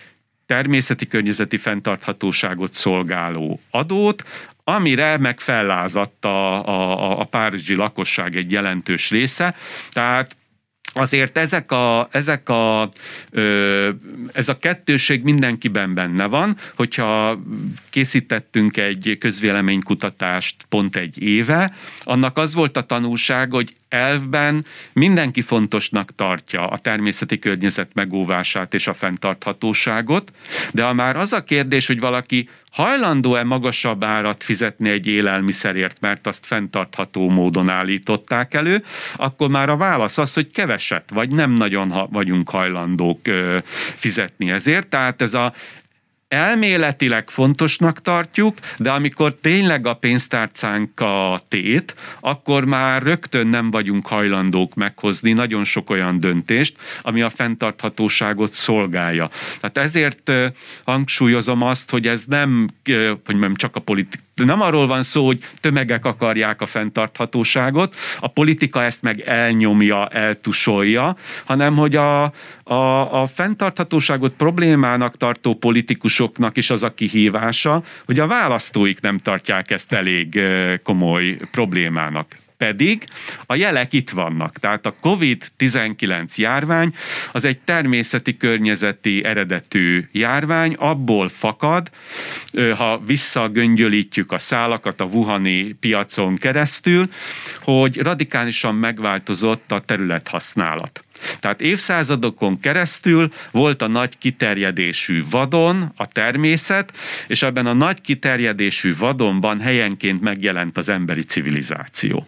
természeti 0.46 1.06
környezeti 1.06 1.56
fenntarthatóságot 1.56 2.72
szolgáló 2.72 3.60
adót, 3.70 4.22
amire 4.64 5.18
meg 5.18 5.40
fellázadt 5.40 6.24
a, 6.24 6.66
a, 6.68 7.20
a 7.20 7.24
párizsi 7.24 7.74
lakosság 7.74 8.36
egy 8.36 8.50
jelentős 8.50 9.10
része. 9.10 9.54
Tehát 9.90 10.36
azért 10.92 11.38
ezek 11.38 11.72
a, 11.72 12.08
ezek 12.10 12.48
a, 12.48 12.90
ez 14.32 14.48
a 14.48 14.58
kettőség 14.58 15.22
mindenkiben 15.22 15.94
benne 15.94 16.26
van, 16.26 16.56
hogyha 16.74 17.42
készítettünk 17.90 18.76
egy 18.76 19.16
közvéleménykutatást 19.20 20.56
pont 20.68 20.96
egy 20.96 21.22
éve, 21.22 21.74
annak 22.02 22.38
az 22.38 22.54
volt 22.54 22.76
a 22.76 22.82
tanulság, 22.82 23.50
hogy 23.50 23.74
elvben 23.92 24.64
mindenki 24.92 25.40
fontosnak 25.40 26.14
tartja 26.14 26.66
a 26.66 26.78
természeti 26.78 27.38
környezet 27.38 27.90
megóvását 27.94 28.74
és 28.74 28.86
a 28.86 28.92
fenntarthatóságot, 28.92 30.32
de 30.72 30.82
ha 30.82 30.92
már 30.92 31.16
az 31.16 31.32
a 31.32 31.44
kérdés, 31.44 31.86
hogy 31.86 32.00
valaki 32.00 32.48
hajlandó-e 32.70 33.44
magasabb 33.44 34.04
árat 34.04 34.42
fizetni 34.42 34.90
egy 34.90 35.06
élelmiszerért, 35.06 36.00
mert 36.00 36.26
azt 36.26 36.46
fenntartható 36.46 37.28
módon 37.28 37.68
állították 37.68 38.54
elő, 38.54 38.84
akkor 39.16 39.48
már 39.48 39.68
a 39.68 39.76
válasz 39.76 40.18
az, 40.18 40.34
hogy 40.34 40.50
keveset, 40.50 41.10
vagy 41.10 41.30
nem 41.30 41.52
nagyon 41.52 42.08
vagyunk 42.10 42.50
hajlandók 42.50 43.20
fizetni 43.94 44.50
ezért. 44.50 44.88
Tehát 44.88 45.22
ez 45.22 45.34
a 45.34 45.52
elméletileg 46.32 47.30
fontosnak 47.30 48.00
tartjuk, 48.00 48.58
de 48.76 48.90
amikor 48.90 49.34
tényleg 49.40 49.86
a 49.86 49.94
pénztárcánk 49.94 51.00
a 51.00 51.40
tét, 51.48 51.94
akkor 52.20 52.64
már 52.64 53.02
rögtön 53.02 53.46
nem 53.46 53.70
vagyunk 53.70 54.06
hajlandók 54.06 54.74
meghozni 54.74 55.32
nagyon 55.32 55.64
sok 55.64 55.90
olyan 55.90 56.20
döntést, 56.20 56.76
ami 57.02 57.22
a 57.22 57.30
fenntarthatóságot 57.30 58.52
szolgálja. 58.52 59.30
Tehát 59.60 59.78
ezért 59.78 60.32
hangsúlyozom 60.84 61.62
azt, 61.62 61.90
hogy 61.90 62.06
ez 62.06 62.24
nem, 62.24 62.68
hogy 63.24 63.36
nem 63.36 63.54
csak 63.54 63.76
a 63.76 63.80
politika 63.80 64.22
nem 64.34 64.60
arról 64.60 64.86
van 64.86 65.02
szó, 65.02 65.26
hogy 65.26 65.38
tömegek 65.60 66.04
akarják 66.04 66.60
a 66.60 66.66
fenntarthatóságot, 66.66 67.96
a 68.20 68.28
politika 68.28 68.82
ezt 68.82 69.02
meg 69.02 69.20
elnyomja, 69.20 70.08
eltusolja, 70.08 71.16
hanem 71.44 71.76
hogy 71.76 71.96
a, 71.96 72.22
a, 72.62 73.22
a 73.22 73.26
fenntarthatóságot 73.26 74.32
problémának 74.32 75.16
tartó 75.16 75.54
politikusoknak 75.54 76.56
is 76.56 76.70
az 76.70 76.82
a 76.82 76.94
kihívása, 76.94 77.82
hogy 78.04 78.18
a 78.18 78.26
választóik 78.26 79.00
nem 79.00 79.18
tartják 79.18 79.70
ezt 79.70 79.92
elég 79.92 80.40
komoly 80.82 81.36
problémának 81.50 82.41
pedig 82.62 83.04
a 83.46 83.54
jelek 83.54 83.92
itt 83.92 84.10
vannak. 84.10 84.58
Tehát 84.58 84.86
a 84.86 84.94
COVID-19 85.02 86.34
járvány 86.34 86.94
az 87.32 87.44
egy 87.44 87.58
természeti 87.58 88.36
környezeti 88.36 89.24
eredetű 89.24 90.08
járvány, 90.12 90.74
abból 90.78 91.28
fakad, 91.28 91.90
ha 92.76 93.02
visszagöngyölítjük 93.06 94.32
a 94.32 94.38
szálakat 94.38 95.00
a 95.00 95.04
Wuhani 95.04 95.76
piacon 95.80 96.36
keresztül, 96.36 97.08
hogy 97.60 97.96
radikálisan 97.96 98.74
megváltozott 98.74 99.72
a 99.72 99.80
területhasználat. 99.80 101.04
Tehát 101.40 101.60
évszázadokon 101.60 102.60
keresztül 102.60 103.32
volt 103.50 103.82
a 103.82 103.86
nagy 103.86 104.18
kiterjedésű 104.18 105.22
vadon 105.30 105.92
a 105.96 106.06
természet, 106.06 106.92
és 107.26 107.42
ebben 107.42 107.66
a 107.66 107.72
nagy 107.72 108.00
kiterjedésű 108.00 108.96
vadonban 108.96 109.60
helyenként 109.60 110.20
megjelent 110.20 110.76
az 110.76 110.88
emberi 110.88 111.22
civilizáció 111.22 112.26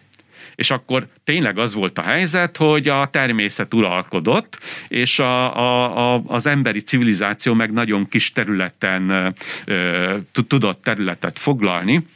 és 0.55 0.71
akkor 0.71 1.07
tényleg 1.25 1.59
az 1.59 1.75
volt 1.75 1.99
a 1.99 2.03
helyzet, 2.03 2.57
hogy 2.57 2.89
a 2.89 3.07
természet 3.07 3.75
uralkodott, 3.75 4.59
és 4.89 5.19
a, 5.19 5.57
a, 5.57 6.15
a, 6.15 6.23
az 6.27 6.47
emberi 6.47 6.81
civilizáció 6.81 7.55
meg 7.55 7.73
nagyon 7.73 8.09
kis 8.09 8.33
területen 8.33 9.35
ö, 9.65 10.17
tudott 10.49 10.83
területet 10.83 11.39
foglalni, 11.39 12.07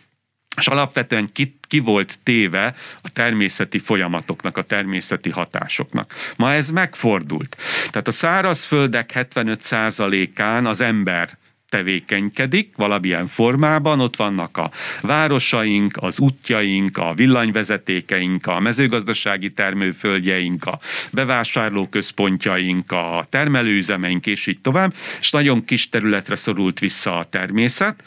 és 0.58 0.66
alapvetően 0.66 1.28
ki, 1.32 1.58
ki 1.68 1.78
volt 1.78 2.18
téve 2.22 2.74
a 3.02 3.10
természeti 3.10 3.78
folyamatoknak, 3.78 4.56
a 4.56 4.62
természeti 4.62 5.30
hatásoknak. 5.30 6.14
Ma 6.36 6.52
ez 6.52 6.70
megfordult. 6.70 7.56
Tehát 7.90 8.08
a 8.08 8.12
szárazföldek 8.12 9.12
75%-án 9.14 10.66
az 10.66 10.80
ember 10.80 11.37
tevékenykedik 11.68 12.76
valamilyen 12.76 13.26
formában, 13.26 14.00
ott 14.00 14.16
vannak 14.16 14.56
a 14.56 14.70
városaink, 15.00 15.96
az 16.00 16.18
útjaink, 16.18 16.96
a 16.96 17.14
villanyvezetékeink, 17.14 18.46
a 18.46 18.60
mezőgazdasági 18.60 19.52
termőföldjeink, 19.52 20.64
a 20.64 20.78
bevásárlóközpontjaink, 21.12 22.92
a 22.92 23.24
termelőüzemeink, 23.30 24.26
és 24.26 24.46
így 24.46 24.60
tovább, 24.60 24.94
és 25.20 25.30
nagyon 25.30 25.64
kis 25.64 25.88
területre 25.88 26.36
szorult 26.36 26.78
vissza 26.78 27.18
a 27.18 27.24
természet, 27.24 28.02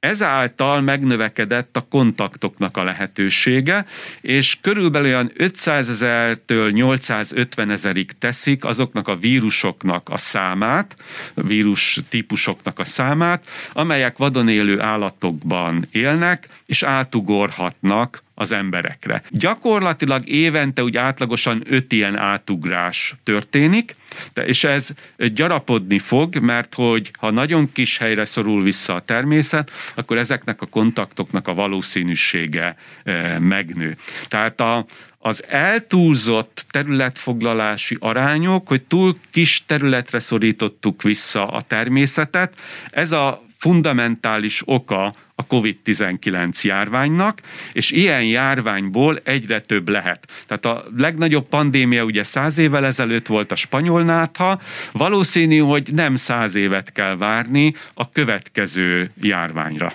Ezáltal 0.00 0.80
megnövekedett 0.80 1.76
a 1.76 1.86
kontaktoknak 1.90 2.76
a 2.76 2.84
lehetősége, 2.84 3.86
és 4.20 4.56
körülbelül 4.60 5.08
olyan 5.08 5.30
500 5.36 5.88
ezertől 5.88 6.70
850 6.70 7.70
ezerig 7.70 8.12
teszik 8.18 8.64
azoknak 8.64 9.08
a 9.08 9.16
vírusoknak 9.16 10.08
a 10.08 10.18
számát, 10.18 10.96
vírus 11.34 12.00
típusoknak 12.08 12.78
a 12.78 12.84
számát, 12.84 13.44
amelyek 13.72 14.16
vadon 14.16 14.48
élő 14.48 14.80
állatokban 14.80 15.88
élnek, 15.90 16.48
és 16.66 16.82
átugorhatnak 16.82 18.22
az 18.40 18.52
emberekre. 18.52 19.22
Gyakorlatilag 19.28 20.28
évente 20.28 20.82
úgy 20.82 20.96
átlagosan 20.96 21.62
öt 21.66 21.92
ilyen 21.92 22.16
átugrás 22.16 23.14
történik, 23.22 23.96
de, 24.32 24.46
és 24.46 24.64
ez 24.64 24.88
gyarapodni 25.16 25.98
fog, 25.98 26.36
mert 26.36 26.74
hogy 26.74 27.10
ha 27.18 27.30
nagyon 27.30 27.72
kis 27.72 27.98
helyre 27.98 28.24
szorul 28.24 28.62
vissza 28.62 28.94
a 28.94 29.00
természet, 29.00 29.70
akkor 29.94 30.16
ezeknek 30.18 30.62
a 30.62 30.66
kontaktoknak 30.66 31.48
a 31.48 31.54
valószínűsége 31.54 32.76
e, 33.04 33.38
megnő. 33.38 33.96
Tehát 34.28 34.60
a, 34.60 34.86
az 35.18 35.44
eltúlzott 35.48 36.64
területfoglalási 36.70 37.96
arányok, 38.00 38.68
hogy 38.68 38.82
túl 38.82 39.16
kis 39.30 39.64
területre 39.66 40.18
szorítottuk 40.18 41.02
vissza 41.02 41.46
a 41.46 41.62
természetet, 41.62 42.54
ez 42.90 43.12
a 43.12 43.42
fundamentális 43.58 44.62
oka 44.64 45.14
a 45.40 45.54
COVID-19 45.56 46.60
járványnak, 46.62 47.40
és 47.72 47.90
ilyen 47.90 48.24
járványból 48.24 49.18
egyre 49.24 49.60
több 49.60 49.88
lehet. 49.88 50.26
Tehát 50.46 50.64
a 50.64 50.84
legnagyobb 50.96 51.48
pandémia 51.48 52.04
ugye 52.04 52.22
száz 52.22 52.58
évvel 52.58 52.86
ezelőtt 52.86 53.26
volt 53.26 53.52
a 53.52 53.54
spanyol 53.54 54.02
nátha, 54.02 54.60
valószínű, 54.92 55.58
hogy 55.58 55.88
nem 55.92 56.16
száz 56.16 56.54
évet 56.54 56.92
kell 56.92 57.16
várni 57.16 57.74
a 57.94 58.10
következő 58.10 59.10
járványra. 59.20 59.92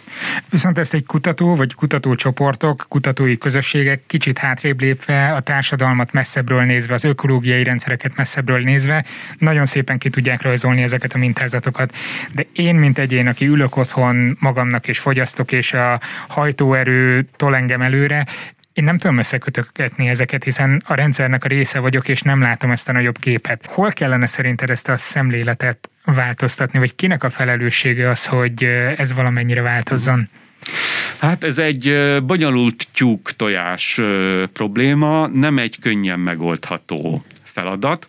Viszont 0.50 0.78
ezt 0.78 0.94
egy 0.94 1.06
kutató 1.06 1.56
vagy 1.56 1.74
kutatócsoportok, 1.74 2.86
kutatói 2.90 3.38
közösségek 3.38 4.04
kicsit 4.08 4.38
hátrébb 4.38 4.82
lépve, 4.82 5.34
a 5.34 5.40
társadalmat 5.40 6.12
messzebbről 6.12 6.62
nézve, 6.62 6.94
az 6.94 7.04
ökológiai 7.04 7.64
rendszereket 7.64 8.16
messzebbről 8.16 8.60
nézve, 8.60 9.06
nagyon 9.38 9.66
szépen 9.66 9.98
ki 9.98 10.10
tudják 10.10 10.42
rajzolni 10.42 10.82
ezeket 10.82 11.14
a 11.14 11.18
mintázatokat. 11.18 11.94
De 12.34 12.46
én, 12.54 12.76
mint 12.76 12.98
egyén, 12.98 13.28
aki 13.28 13.46
ülök 13.46 13.78
otthon 13.78 14.38
magamnak 14.40 14.88
és 14.88 15.00
fogyaszt 15.00 15.35
választok, 15.36 15.52
és 15.52 15.74
a 15.74 16.00
hajtóerő 16.28 17.28
tol 17.36 17.56
engem 17.56 17.82
előre, 17.82 18.26
én 18.74 18.84
nem 18.84 18.98
tudom 18.98 19.18
összekötögetni 19.18 20.10
ezeket, 20.10 20.44
hiszen 20.44 20.84
a 20.86 20.94
rendszernek 20.94 21.44
a 21.44 21.48
része 21.48 21.80
vagyok, 21.80 22.08
és 22.08 22.22
nem 22.22 22.42
látom 22.42 22.72
ezt 22.72 22.90
a 22.90 22.92
nagyobb 22.92 23.18
képet. 23.20 23.66
Hol 23.66 23.92
kellene 23.92 24.28
szerinted 24.28 24.70
ezt 24.70 24.90
a 24.90 24.98
szemléletet 24.98 25.90
változtatni, 26.06 26.80
vagy 26.80 26.96
kinek 26.96 27.24
a 27.24 27.30
felelőssége 27.30 28.10
az, 28.10 28.26
hogy 28.26 28.64
ez 28.98 29.14
valamennyire 29.14 29.62
változzon? 29.62 30.30
Hát 31.20 31.44
ez 31.44 31.58
egy 31.58 32.18
bonyolult 32.24 32.88
tyúk 32.94 33.32
tojás 33.32 34.02
probléma, 34.54 35.28
nem 35.28 35.58
egy 35.58 35.78
könnyen 35.82 36.20
megoldható 36.20 37.26
feladat 37.44 38.08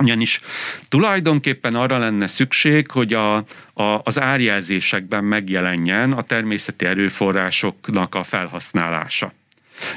ugyanis 0.00 0.40
tulajdonképpen 0.88 1.74
arra 1.74 1.98
lenne 1.98 2.26
szükség, 2.26 2.90
hogy 2.90 3.14
a, 3.14 3.36
a, 3.72 4.00
az 4.02 4.20
árjelzésekben 4.20 5.24
megjelenjen 5.24 6.12
a 6.12 6.22
természeti 6.22 6.84
erőforrásoknak 6.84 8.14
a 8.14 8.22
felhasználása. 8.22 9.32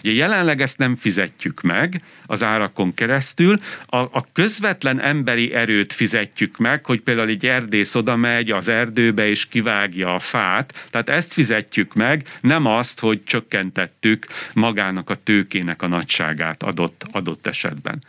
Ugye 0.04 0.12
jelenleg 0.12 0.62
ezt 0.62 0.78
nem 0.78 0.96
fizetjük 0.96 1.62
meg 1.62 2.02
az 2.26 2.44
árakon 2.44 2.94
keresztül, 2.94 3.60
a, 3.86 3.98
a 3.98 4.26
közvetlen 4.34 5.02
emberi 5.02 5.54
erőt 5.54 5.94
fizetjük 5.94 6.58
meg, 6.58 6.86
hogy 6.86 7.02
például 7.02 7.28
egy 7.28 7.46
erdész 7.46 7.96
oda 7.96 8.16
megy 8.16 8.52
az 8.52 8.68
erdőbe 8.68 9.28
és 9.28 9.48
kivágja 9.48 10.16
a 10.16 10.20
fát, 10.20 10.88
tehát 10.90 11.10
ezt 11.10 11.34
fizetjük 11.34 11.94
meg, 11.94 12.38
nem 12.42 12.66
azt, 12.66 13.00
hogy 13.00 13.24
csökkentettük 13.24 14.26
magának 14.54 15.10
a 15.10 15.16
tőkének 15.16 15.82
a 15.82 15.88
nagyságát 15.88 16.64
adott, 16.64 17.06
adott 17.12 17.48
esetben. 17.48 18.04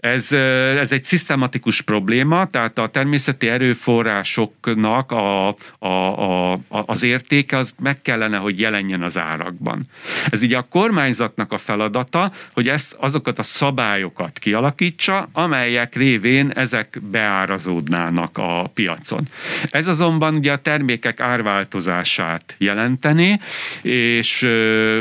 Ez, 0.00 0.32
ez 0.32 0.92
egy 0.92 1.04
szisztematikus 1.04 1.80
probléma, 1.80 2.44
tehát 2.50 2.78
a 2.78 2.86
természeti 2.86 3.48
erőforrásoknak 3.48 5.12
a, 5.12 5.48
a, 5.78 6.52
a, 6.52 6.60
az 6.68 7.02
értéke 7.02 7.56
az 7.56 7.74
meg 7.78 8.02
kellene, 8.02 8.36
hogy 8.36 8.60
jelenjen 8.60 9.02
az 9.02 9.18
árakban. 9.18 9.82
Ez 10.30 10.42
ugye 10.42 10.56
a 10.56 10.66
kormányzatnak 10.70 11.52
a 11.52 11.58
feladata, 11.58 12.32
hogy 12.52 12.68
ezt 12.68 12.96
azokat 12.98 13.38
a 13.38 13.42
szabályokat 13.42 14.38
kialakítsa, 14.38 15.28
amelyek 15.32 15.94
révén 15.94 16.50
ezek 16.50 16.98
beárazódnának 17.10 18.38
a 18.38 18.70
piacon. 18.74 19.28
Ez 19.70 19.86
azonban 19.86 20.34
ugye 20.34 20.52
a 20.52 20.56
termékek 20.56 21.20
árváltozását 21.20 22.54
jelenteni, 22.58 23.40
és 23.82 24.42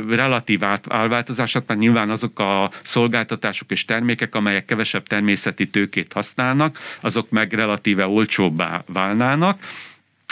relatív 0.10 0.64
árváltozását, 0.88 1.64
mert 1.68 1.80
nyilván 1.80 2.10
azok 2.10 2.40
a 2.40 2.72
szolgáltatások 2.84 3.72
és 3.72 3.86
termékek, 3.86 4.35
amelyek 4.36 4.66
kevesebb 4.66 5.08
természeti 5.08 5.70
tőkét 5.70 6.14
használnak, 6.14 6.80
azok 7.02 7.30
meg 7.30 7.54
relatíve 7.54 8.08
olcsóbbá 8.08 8.84
válnának 8.88 9.60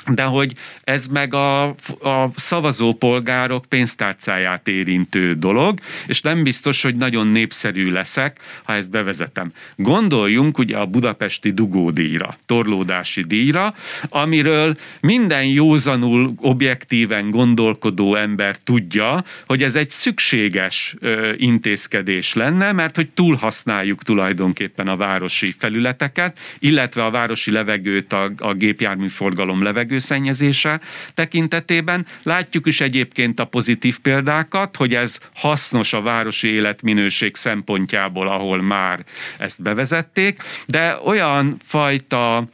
de 0.07 0.23
hogy 0.23 0.53
ez 0.83 1.07
meg 1.07 1.33
a, 1.33 1.63
a 1.99 2.31
szavazópolgárok 2.35 3.65
pénztárcáját 3.65 4.67
érintő 4.67 5.33
dolog, 5.33 5.79
és 6.07 6.21
nem 6.21 6.43
biztos, 6.43 6.81
hogy 6.81 6.95
nagyon 6.97 7.27
népszerű 7.27 7.91
leszek, 7.91 8.39
ha 8.63 8.73
ezt 8.73 8.89
bevezetem. 8.89 9.51
Gondoljunk 9.75 10.57
ugye 10.57 10.77
a 10.77 10.85
budapesti 10.85 11.51
dugódíjra, 11.51 12.37
torlódási 12.45 13.21
díjra, 13.21 13.73
amiről 14.09 14.75
minden 15.01 15.45
józanul, 15.45 16.33
objektíven 16.37 17.29
gondolkodó 17.29 18.15
ember 18.15 18.57
tudja, 18.63 19.23
hogy 19.45 19.63
ez 19.63 19.75
egy 19.75 19.89
szükséges 19.89 20.95
ö, 20.99 21.33
intézkedés 21.37 22.33
lenne, 22.33 22.71
mert 22.71 22.95
hogy 22.95 23.09
túlhasználjuk 23.09 24.03
tulajdonképpen 24.03 24.87
a 24.87 24.95
városi 24.95 25.55
felületeket, 25.57 26.37
illetve 26.59 27.05
a 27.05 27.11
városi 27.11 27.51
levegőt, 27.51 28.13
a, 28.13 28.31
a 28.37 28.53
gépjárműforgalom 28.53 29.63
levegőt, 29.63 29.92
levegőszennyezése 29.93 30.79
tekintetében. 31.13 32.05
Látjuk 32.23 32.67
is 32.67 32.81
egyébként 32.81 33.39
a 33.39 33.45
pozitív 33.45 33.99
példákat, 33.99 34.75
hogy 34.75 34.95
ez 34.95 35.19
hasznos 35.33 35.93
a 35.93 36.01
városi 36.01 36.47
életminőség 36.47 37.35
szempontjából, 37.35 38.27
ahol 38.27 38.61
már 38.61 39.05
ezt 39.37 39.61
bevezették, 39.61 40.41
de 40.67 40.97
olyan 41.05 41.57
fajta 41.63 42.47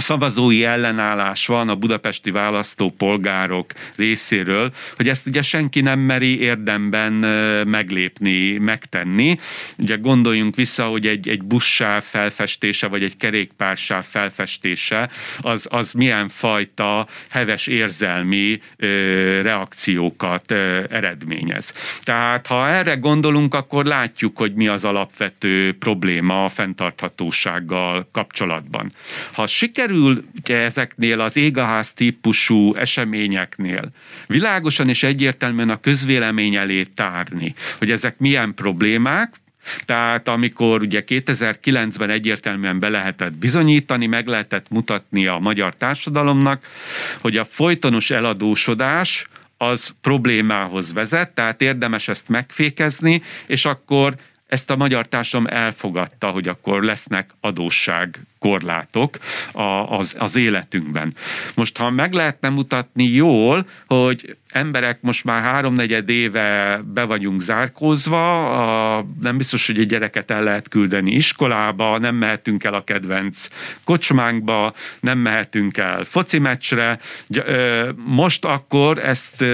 szavazói 0.00 0.64
ellenállás 0.64 1.46
van 1.46 1.68
a 1.68 1.74
budapesti 1.74 2.30
választópolgárok 2.30 3.72
részéről, 3.96 4.72
hogy 4.96 5.08
ezt 5.08 5.26
ugye 5.26 5.42
senki 5.42 5.80
nem 5.80 5.98
meri 5.98 6.40
érdemben 6.40 7.12
meglépni, 7.66 8.58
megtenni. 8.58 9.38
Ugye 9.78 9.96
gondoljunk 9.96 10.56
vissza, 10.56 10.84
hogy 10.84 11.06
egy, 11.06 11.28
egy 11.28 11.42
buszsáv 11.42 12.02
felfestése, 12.02 12.86
vagy 12.86 13.02
egy 13.02 13.16
kerékpársáv 13.16 14.04
felfestése, 14.04 15.10
az, 15.40 15.66
az 15.70 15.92
milyen 15.92 16.28
fajta 16.28 17.06
heves 17.30 17.66
érzelmi 17.66 18.60
ö, 18.76 19.40
reakciókat 19.42 20.50
ö, 20.50 20.82
eredményez. 20.90 21.72
Tehát 22.02 22.46
ha 22.46 22.68
erre 22.68 22.94
gondolunk, 22.94 23.54
akkor 23.54 23.84
látjuk, 23.84 24.36
hogy 24.36 24.54
mi 24.54 24.68
az 24.68 24.84
alapvető 24.84 25.76
probléma 25.78 26.44
a 26.44 26.48
fenntarthatósággal 26.48 28.08
kapcsolatban. 28.12 28.92
Ha 29.32 29.46
siker 29.46 29.81
sikerül 29.82 30.24
ugye 30.42 30.58
ezeknél 30.58 31.20
az 31.20 31.36
égaház 31.36 31.92
típusú 31.92 32.74
eseményeknél 32.74 33.90
világosan 34.26 34.88
és 34.88 35.02
egyértelműen 35.02 35.70
a 35.70 35.80
közvélemény 35.80 36.54
elé 36.54 36.82
tárni, 36.82 37.54
hogy 37.78 37.90
ezek 37.90 38.18
milyen 38.18 38.54
problémák, 38.54 39.34
tehát 39.84 40.28
amikor 40.28 40.82
ugye 40.82 41.04
2009-ben 41.06 42.10
egyértelműen 42.10 42.78
be 42.78 42.88
lehetett 42.88 43.32
bizonyítani, 43.32 44.06
meg 44.06 44.26
lehetett 44.26 44.66
mutatni 44.68 45.26
a 45.26 45.38
magyar 45.38 45.74
társadalomnak, 45.74 46.66
hogy 47.20 47.36
a 47.36 47.44
folytonos 47.44 48.10
eladósodás 48.10 49.26
az 49.56 49.94
problémához 50.00 50.92
vezet, 50.92 51.30
tehát 51.30 51.62
érdemes 51.62 52.08
ezt 52.08 52.28
megfékezni, 52.28 53.22
és 53.46 53.64
akkor 53.64 54.14
ezt 54.46 54.70
a 54.70 54.76
magyar 54.76 55.06
társadalom 55.06 55.52
elfogadta, 55.52 56.26
hogy 56.26 56.48
akkor 56.48 56.82
lesznek 56.82 57.30
adósság 57.40 58.20
korlátok 58.42 59.16
az, 59.88 60.14
az 60.18 60.36
életünkben. 60.36 61.14
Most, 61.54 61.76
ha 61.76 61.90
meg 61.90 62.12
lehetne 62.12 62.48
mutatni 62.48 63.04
jól, 63.04 63.66
hogy 63.86 64.36
emberek 64.52 64.98
most 65.00 65.24
már 65.24 65.42
háromnegyed 65.42 66.08
éve 66.08 66.80
be 66.84 67.04
vagyunk 67.04 67.40
zárkózva, 67.40 68.50
a, 68.96 69.06
nem 69.20 69.36
biztos, 69.36 69.66
hogy 69.66 69.78
egy 69.78 69.86
gyereket 69.86 70.30
el 70.30 70.42
lehet 70.42 70.68
küldeni 70.68 71.10
iskolába, 71.10 71.98
nem 71.98 72.14
mehetünk 72.14 72.64
el 72.64 72.74
a 72.74 72.84
kedvenc 72.84 73.48
kocsmánkba, 73.84 74.72
nem 75.00 75.18
mehetünk 75.18 75.76
el 75.76 76.04
foci 76.04 76.38
meccsre. 76.38 76.98
Most 78.04 78.44
akkor 78.44 78.98
ezt 78.98 79.44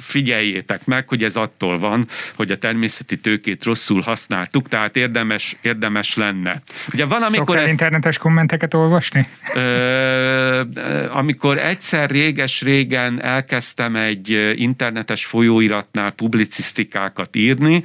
figyeljétek 0.00 0.84
meg, 0.84 1.08
hogy 1.08 1.24
ez 1.24 1.36
attól 1.36 1.78
van, 1.78 2.08
hogy 2.34 2.50
a 2.50 2.58
természeti 2.58 3.20
tőkét 3.20 3.64
rosszul 3.64 4.00
használtuk, 4.00 4.68
tehát 4.68 4.96
érdemes, 4.96 5.56
érdemes 5.60 6.14
lenne. 6.14 6.62
Ugye 6.92 7.04
van, 7.04 7.22
amikor 7.22 7.56
ezt... 7.56 7.68
internetes 7.68 8.18
kommenteket 8.22 8.74
olvasni? 8.74 9.28
Ö, 9.54 10.62
amikor 11.10 11.58
egyszer 11.58 12.10
réges-régen 12.10 13.22
elkezdtem 13.22 13.96
egy 13.96 14.52
internetes 14.54 15.24
folyóiratnál 15.24 16.10
publicisztikákat 16.10 17.36
írni, 17.36 17.84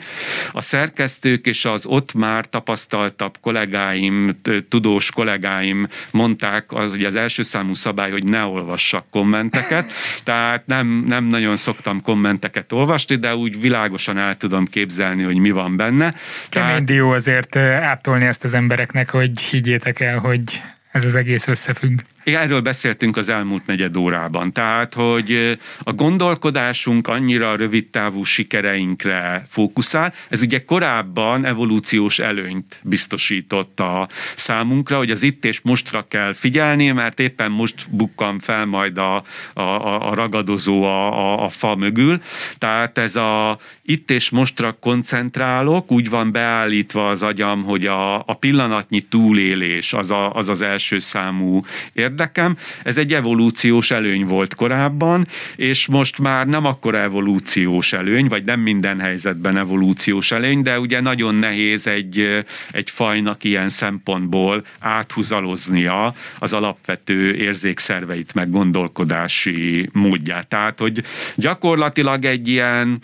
a 0.51 0.61
szerkesztők 0.61 1.45
és 1.45 1.65
az 1.65 1.85
ott 1.85 2.13
már 2.13 2.45
tapasztaltabb 2.45 3.37
kollégáim, 3.41 4.41
tudós 4.69 5.11
kollégáim 5.11 5.87
mondták, 6.11 6.65
az 6.67 6.93
ugye 6.93 7.07
az 7.07 7.15
első 7.15 7.41
számú 7.41 7.73
szabály, 7.73 8.11
hogy 8.11 8.23
ne 8.23 8.43
olvassak 8.43 9.05
kommenteket, 9.09 9.91
tehát 10.23 10.65
nem, 10.65 11.03
nem 11.07 11.23
nagyon 11.23 11.55
szoktam 11.55 12.01
kommenteket 12.01 12.71
olvasni, 12.71 13.15
de 13.15 13.35
úgy 13.35 13.61
világosan 13.61 14.17
el 14.17 14.37
tudom 14.37 14.65
képzelni, 14.65 15.23
hogy 15.23 15.37
mi 15.37 15.51
van 15.51 15.75
benne. 15.75 16.13
Kemény 16.49 16.69
tehát... 16.69 16.83
dió 16.83 17.09
azért 17.09 17.55
áttolni 17.55 18.25
ezt 18.25 18.43
az 18.43 18.53
embereknek, 18.53 19.09
hogy 19.09 19.41
higgyétek 19.41 19.99
el, 19.99 20.17
hogy 20.27 20.61
ez 20.91 21.05
az 21.05 21.15
egész 21.15 21.47
összefügg. 21.47 21.99
Erről 22.35 22.61
beszéltünk 22.61 23.17
az 23.17 23.29
elmúlt 23.29 23.65
negyed 23.65 23.97
órában. 23.97 24.53
Tehát, 24.53 24.93
hogy 24.93 25.57
a 25.83 25.93
gondolkodásunk 25.93 27.07
annyira 27.07 27.55
rövid 27.55 27.87
távú 27.87 28.23
sikereinkre 28.23 29.43
fókuszál. 29.47 30.13
Ez 30.29 30.41
ugye 30.41 30.63
korábban 30.63 31.45
evolúciós 31.45 32.19
előnyt 32.19 32.79
biztosított 32.83 33.79
a 33.79 34.07
számunkra, 34.35 34.97
hogy 34.97 35.11
az 35.11 35.23
itt 35.23 35.45
és 35.45 35.59
mostra 35.63 36.05
kell 36.07 36.33
figyelni, 36.33 36.91
mert 36.91 37.19
éppen 37.19 37.51
most 37.51 37.91
bukkan 37.91 38.39
fel 38.39 38.65
majd 38.65 38.97
a, 38.97 39.23
a, 39.53 40.09
a 40.09 40.13
ragadozó 40.13 40.83
a, 40.83 41.13
a, 41.13 41.45
a 41.45 41.49
fa 41.49 41.75
mögül. 41.75 42.21
Tehát 42.57 42.97
ez 42.97 43.15
a 43.15 43.57
itt 43.81 44.11
és 44.11 44.29
mostra 44.29 44.77
koncentrálok, 44.79 45.91
úgy 45.91 46.09
van 46.09 46.31
beállítva 46.31 47.07
az 47.09 47.23
agyam, 47.23 47.63
hogy 47.63 47.85
a, 47.85 48.17
a 48.17 48.33
pillanatnyi 48.39 49.01
túlélés 49.01 49.93
az, 49.93 50.11
a, 50.11 50.33
az 50.33 50.49
az 50.49 50.61
első 50.61 50.99
számú 50.99 51.61
érdek, 51.93 52.15
érdekem. 52.17 52.57
Ez 52.83 52.97
egy 52.97 53.13
evolúciós 53.13 53.91
előny 53.91 54.25
volt 54.25 54.55
korábban, 54.55 55.27
és 55.55 55.87
most 55.87 56.19
már 56.19 56.47
nem 56.47 56.65
akkor 56.65 56.95
evolúciós 56.95 57.93
előny, 57.93 58.27
vagy 58.27 58.43
nem 58.43 58.59
minden 58.59 58.99
helyzetben 58.99 59.57
evolúciós 59.57 60.31
előny, 60.31 60.61
de 60.61 60.79
ugye 60.79 61.01
nagyon 61.01 61.35
nehéz 61.35 61.87
egy, 61.87 62.43
egy 62.71 62.91
fajnak 62.91 63.43
ilyen 63.43 63.69
szempontból 63.69 64.65
áthuzaloznia 64.79 66.13
az 66.39 66.53
alapvető 66.53 67.35
érzékszerveit, 67.35 68.33
meg 68.33 68.51
gondolkodási 68.51 69.89
módját. 69.93 70.47
Tehát, 70.47 70.79
hogy 70.79 71.03
gyakorlatilag 71.35 72.25
egy 72.25 72.47
ilyen 72.47 73.01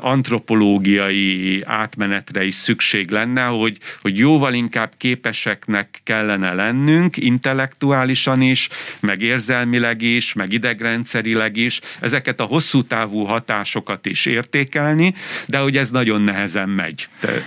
antropológiai 0.00 1.62
átmenetre 1.64 2.44
is 2.44 2.54
szükség 2.54 3.10
lenne, 3.10 3.44
hogy, 3.44 3.78
hogy 4.00 4.18
jóval 4.18 4.54
inkább 4.54 4.92
képeseknek 4.96 6.00
kellene 6.04 6.52
lennünk, 6.52 7.16
intellektuálisan 7.16 8.40
is, 8.40 8.68
meg 9.00 9.22
érzelmileg 9.22 10.02
is, 10.02 10.32
meg 10.32 10.52
idegrendszerileg 10.52 11.56
is, 11.56 11.80
ezeket 12.00 12.40
a 12.40 12.44
hosszú 12.44 12.82
távú 12.82 13.24
hatásokat 13.24 14.06
is 14.06 14.26
értékelni, 14.26 15.14
de 15.46 15.58
hogy 15.58 15.76
ez 15.76 15.90
nagyon 15.90 16.22
nehezen 16.22 16.68
megy. 16.68 17.08
De... 17.20 17.44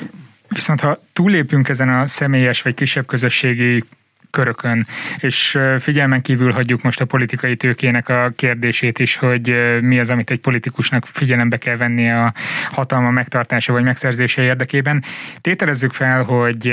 Viszont 0.48 0.80
ha 0.80 1.04
túlépünk 1.14 1.70
ezen 1.70 1.90
a 1.90 2.08
személyes 2.08 2.62
vagy 2.62 2.74
kisebb 2.74 3.06
közösségi 3.06 3.84
körökön, 4.32 4.88
és 5.18 5.60
figyelmen 5.80 6.22
kívül 6.22 6.52
hagyjuk 6.52 6.82
most 6.82 7.02
a 7.02 7.06
politikai 7.06 7.56
tőkének 7.56 8.10
a 8.10 8.32
kérdését 8.36 9.00
is, 9.00 9.16
hogy 9.16 9.56
mi 9.82 10.00
az, 10.00 10.10
amit 10.10 10.30
egy 10.30 10.40
politikusnak 10.40 11.06
figyelembe 11.06 11.58
kell 11.58 11.76
venni 11.76 12.12
a 12.12 12.34
hatalma 12.72 13.12
megtartása 13.12 13.74
vagy 13.74 13.84
megszerzése 13.84 14.42
érdekében. 14.42 15.04
Tételezzük 15.42 15.94
fel, 15.94 16.24
hogy 16.24 16.68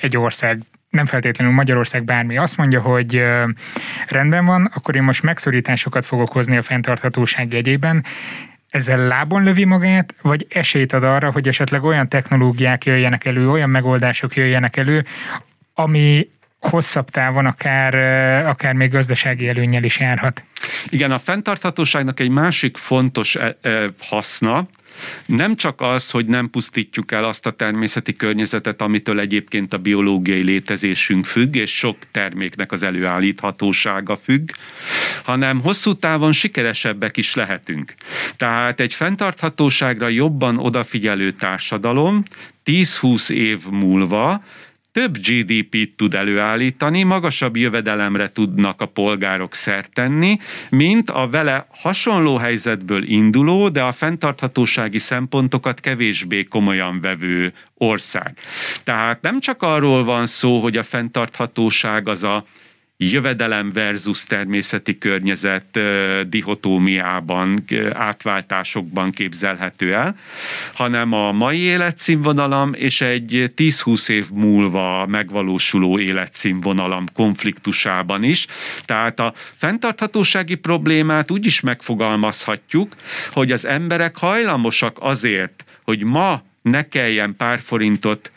egy 0.00 0.16
ország 0.16 0.62
nem 0.90 1.06
feltétlenül 1.06 1.54
Magyarország 1.54 2.04
bármi 2.04 2.36
azt 2.36 2.56
mondja, 2.56 2.80
hogy 2.80 3.22
rendben 4.08 4.44
van, 4.44 4.70
akkor 4.74 4.96
én 4.96 5.02
most 5.02 5.22
megszorításokat 5.22 6.04
fogok 6.04 6.32
hozni 6.32 6.56
a 6.56 6.62
fenntarthatóság 6.62 7.52
jegyében, 7.52 8.04
ezzel 8.68 9.06
lábon 9.06 9.42
lövi 9.42 9.64
magát, 9.64 10.14
vagy 10.22 10.46
esélyt 10.48 10.92
ad 10.92 11.04
arra, 11.04 11.30
hogy 11.30 11.48
esetleg 11.48 11.84
olyan 11.84 12.08
technológiák 12.08 12.84
jöjjenek 12.84 13.24
elő, 13.24 13.50
olyan 13.50 13.70
megoldások 13.70 14.36
jöjjenek 14.36 14.76
elő, 14.76 15.04
ami 15.74 16.28
hosszabb 16.60 17.10
távon 17.10 17.46
akár, 17.46 17.94
akár 18.46 18.74
még 18.74 18.90
gazdasági 18.90 19.48
előnyel 19.48 19.84
is 19.84 19.98
járhat. 19.98 20.44
Igen, 20.88 21.10
a 21.10 21.18
fenntarthatóságnak 21.18 22.20
egy 22.20 22.30
másik 22.30 22.76
fontos 22.76 23.36
haszna, 23.98 24.68
nem 25.26 25.56
csak 25.56 25.80
az, 25.80 26.10
hogy 26.10 26.26
nem 26.26 26.50
pusztítjuk 26.50 27.12
el 27.12 27.24
azt 27.24 27.46
a 27.46 27.50
természeti 27.50 28.16
környezetet, 28.16 28.80
amitől 28.80 29.20
egyébként 29.20 29.72
a 29.72 29.78
biológiai 29.78 30.42
létezésünk 30.42 31.26
függ, 31.26 31.54
és 31.54 31.76
sok 31.76 31.96
terméknek 32.10 32.72
az 32.72 32.82
előállíthatósága 32.82 34.16
függ, 34.16 34.50
hanem 35.24 35.60
hosszú 35.60 35.94
távon 35.94 36.32
sikeresebbek 36.32 37.16
is 37.16 37.34
lehetünk. 37.34 37.94
Tehát 38.36 38.80
egy 38.80 38.94
fenntarthatóságra 38.94 40.08
jobban 40.08 40.58
odafigyelő 40.58 41.30
társadalom 41.30 42.22
10-20 42.64 43.30
év 43.30 43.66
múlva 43.70 44.44
több 44.98 45.18
GDP-t 45.18 45.96
tud 45.96 46.14
előállítani, 46.14 47.02
magasabb 47.02 47.56
jövedelemre 47.56 48.28
tudnak 48.28 48.80
a 48.80 48.86
polgárok 48.86 49.54
szert 49.54 50.00
mint 50.70 51.10
a 51.10 51.28
vele 51.28 51.66
hasonló 51.70 52.36
helyzetből 52.36 53.02
induló, 53.02 53.68
de 53.68 53.82
a 53.82 53.92
fenntarthatósági 53.92 54.98
szempontokat 54.98 55.80
kevésbé 55.80 56.44
komolyan 56.44 57.00
vevő 57.00 57.52
ország. 57.74 58.38
Tehát 58.84 59.22
nem 59.22 59.40
csak 59.40 59.62
arról 59.62 60.04
van 60.04 60.26
szó, 60.26 60.60
hogy 60.60 60.76
a 60.76 60.82
fenntarthatóság 60.82 62.08
az 62.08 62.22
a 62.22 62.44
jövedelem 63.00 63.72
versus 63.72 64.24
természeti 64.24 64.98
környezet 64.98 65.78
dihotómiában, 66.28 67.64
átváltásokban 67.92 69.10
képzelhető 69.10 69.94
el, 69.94 70.16
hanem 70.72 71.12
a 71.12 71.32
mai 71.32 71.58
életszínvonalam 71.58 72.72
és 72.74 73.00
egy 73.00 73.52
10-20 73.56 74.08
év 74.08 74.30
múlva 74.30 75.06
megvalósuló 75.06 75.98
életszínvonalam 75.98 77.04
konfliktusában 77.14 78.22
is. 78.22 78.46
Tehát 78.84 79.20
a 79.20 79.32
fenntarthatósági 79.36 80.54
problémát 80.54 81.30
úgy 81.30 81.46
is 81.46 81.60
megfogalmazhatjuk, 81.60 82.96
hogy 83.32 83.52
az 83.52 83.64
emberek 83.64 84.16
hajlamosak 84.16 84.96
azért, 85.00 85.64
hogy 85.82 86.02
ma 86.04 86.42
ne 86.62 86.88
kelljen 86.88 87.36
pár 87.36 87.58
forintot 87.58 88.32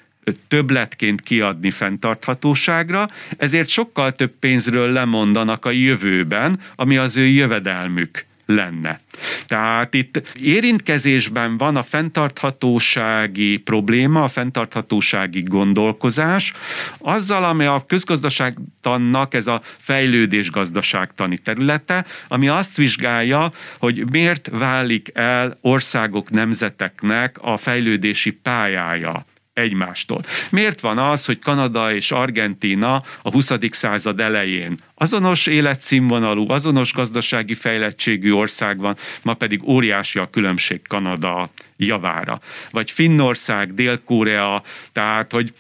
többletként 0.47 1.21
kiadni 1.21 1.71
fenntarthatóságra, 1.71 3.09
ezért 3.37 3.69
sokkal 3.69 4.11
több 4.11 4.31
pénzről 4.39 4.91
lemondanak 4.91 5.65
a 5.65 5.71
jövőben, 5.71 6.59
ami 6.75 6.97
az 6.97 7.17
ő 7.17 7.25
jövedelmük 7.25 8.25
lenne. 8.45 8.99
Tehát 9.47 9.93
itt 9.93 10.21
érintkezésben 10.39 11.57
van 11.57 11.75
a 11.75 11.83
fenntarthatósági 11.83 13.57
probléma, 13.57 14.23
a 14.23 14.27
fenntarthatósági 14.27 15.41
gondolkozás, 15.41 16.53
azzal, 16.97 17.43
ami 17.43 17.65
a 17.65 17.83
közgazdaságtannak 17.87 19.33
ez 19.33 19.47
a 19.47 19.61
fejlődés 19.77 20.51
gazdaságtani 20.51 21.37
területe, 21.37 22.05
ami 22.27 22.47
azt 22.47 22.77
vizsgálja, 22.77 23.51
hogy 23.77 24.09
miért 24.11 24.49
válik 24.51 25.11
el 25.13 25.57
országok, 25.61 26.29
nemzeteknek 26.29 27.37
a 27.41 27.57
fejlődési 27.57 28.31
pályája 28.31 29.25
egymástól. 29.53 30.21
Miért 30.49 30.79
van 30.79 30.97
az, 30.97 31.25
hogy 31.25 31.39
Kanada 31.39 31.93
és 31.93 32.11
Argentína 32.11 33.03
a 33.21 33.31
20. 33.31 33.51
század 33.69 34.19
elején 34.19 34.77
azonos 34.95 35.47
életszínvonalú, 35.47 36.49
azonos 36.49 36.93
gazdasági 36.93 37.53
fejlettségű 37.53 38.31
ország 38.31 38.77
van, 38.77 38.97
ma 39.21 39.33
pedig 39.33 39.63
óriási 39.63 40.19
a 40.19 40.29
különbség 40.29 40.81
Kanada 40.87 41.49
javára. 41.77 42.39
Vagy 42.71 42.91
Finnország, 42.91 43.73
Dél-Korea, 43.73 44.63
tehát 44.93 45.31
hogy 45.31 45.53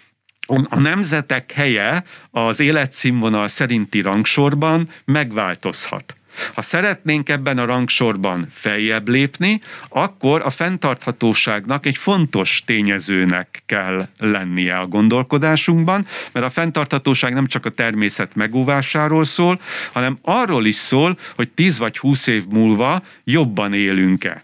a 0.69 0.79
nemzetek 0.79 1.51
helye 1.51 2.03
az 2.31 2.59
életszínvonal 2.59 3.47
szerinti 3.47 4.01
rangsorban 4.01 4.89
megváltozhat. 5.05 6.15
Ha 6.53 6.61
szeretnénk 6.61 7.29
ebben 7.29 7.57
a 7.57 7.65
rangsorban 7.65 8.47
feljebb 8.51 9.07
lépni, 9.07 9.61
akkor 9.89 10.41
a 10.41 10.49
fenntarthatóságnak 10.49 11.85
egy 11.85 11.97
fontos 11.97 12.63
tényezőnek 12.65 13.63
kell 13.65 14.07
lennie 14.17 14.77
a 14.77 14.87
gondolkodásunkban, 14.87 16.07
mert 16.31 16.45
a 16.45 16.49
fenntarthatóság 16.49 17.33
nem 17.33 17.47
csak 17.47 17.65
a 17.65 17.69
természet 17.69 18.35
megóvásáról 18.35 19.23
szól, 19.23 19.61
hanem 19.91 20.17
arról 20.21 20.65
is 20.65 20.75
szól, 20.75 21.17
hogy 21.35 21.49
10 21.49 21.77
vagy 21.77 21.97
20 21.97 22.27
év 22.27 22.45
múlva 22.47 23.03
jobban 23.23 23.73
élünk-e. 23.73 24.43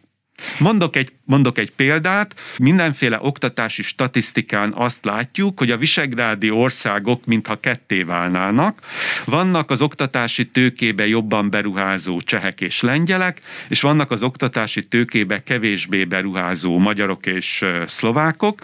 Mondok 0.59 0.95
egy, 0.95 1.11
mondok 1.27 1.57
egy 1.57 1.71
példát, 1.71 2.35
mindenféle 2.57 3.19
oktatási 3.21 3.81
statisztikán 3.81 4.73
azt 4.75 5.05
látjuk, 5.05 5.59
hogy 5.59 5.71
a 5.71 5.77
visegrádi 5.77 6.49
országok 6.49 7.25
mintha 7.25 7.59
ketté 7.59 8.01
válnának. 8.01 8.79
Vannak 9.25 9.69
az 9.71 9.81
oktatási 9.81 10.45
tőkébe 10.45 11.07
jobban 11.07 11.49
beruházó 11.49 12.21
csehek 12.21 12.61
és 12.61 12.81
lengyelek, 12.81 13.41
és 13.67 13.81
vannak 13.81 14.11
az 14.11 14.23
oktatási 14.23 14.87
tőkébe 14.87 15.43
kevésbé 15.43 16.03
beruházó 16.03 16.77
magyarok 16.77 17.25
és 17.25 17.65
szlovákok. 17.85 18.61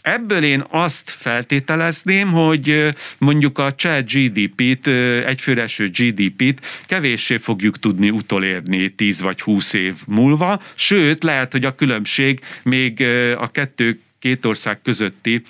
Ebből 0.00 0.42
én 0.42 0.64
azt 0.70 1.10
feltételezném, 1.10 2.32
hogy 2.32 2.88
mondjuk 3.18 3.58
a 3.58 3.74
cseh 3.74 4.02
GDP-t, 4.02 4.86
egyfőreső 5.26 5.88
GDP-t 5.88 6.66
kevéssé 6.86 7.36
fogjuk 7.36 7.78
tudni 7.78 8.10
utolérni 8.10 8.88
10 8.88 9.20
vagy 9.20 9.40
20 9.40 9.72
év 9.72 9.94
múlva, 10.06 10.62
sőt, 10.74 11.22
lehet, 11.22 11.52
hogy 11.52 11.64
a 11.64 11.74
különbség 11.98 12.40
még 12.62 13.02
a 13.38 13.50
kettő 13.50 14.00
két 14.18 14.44
ország 14.44 14.82
közötti 14.82 15.42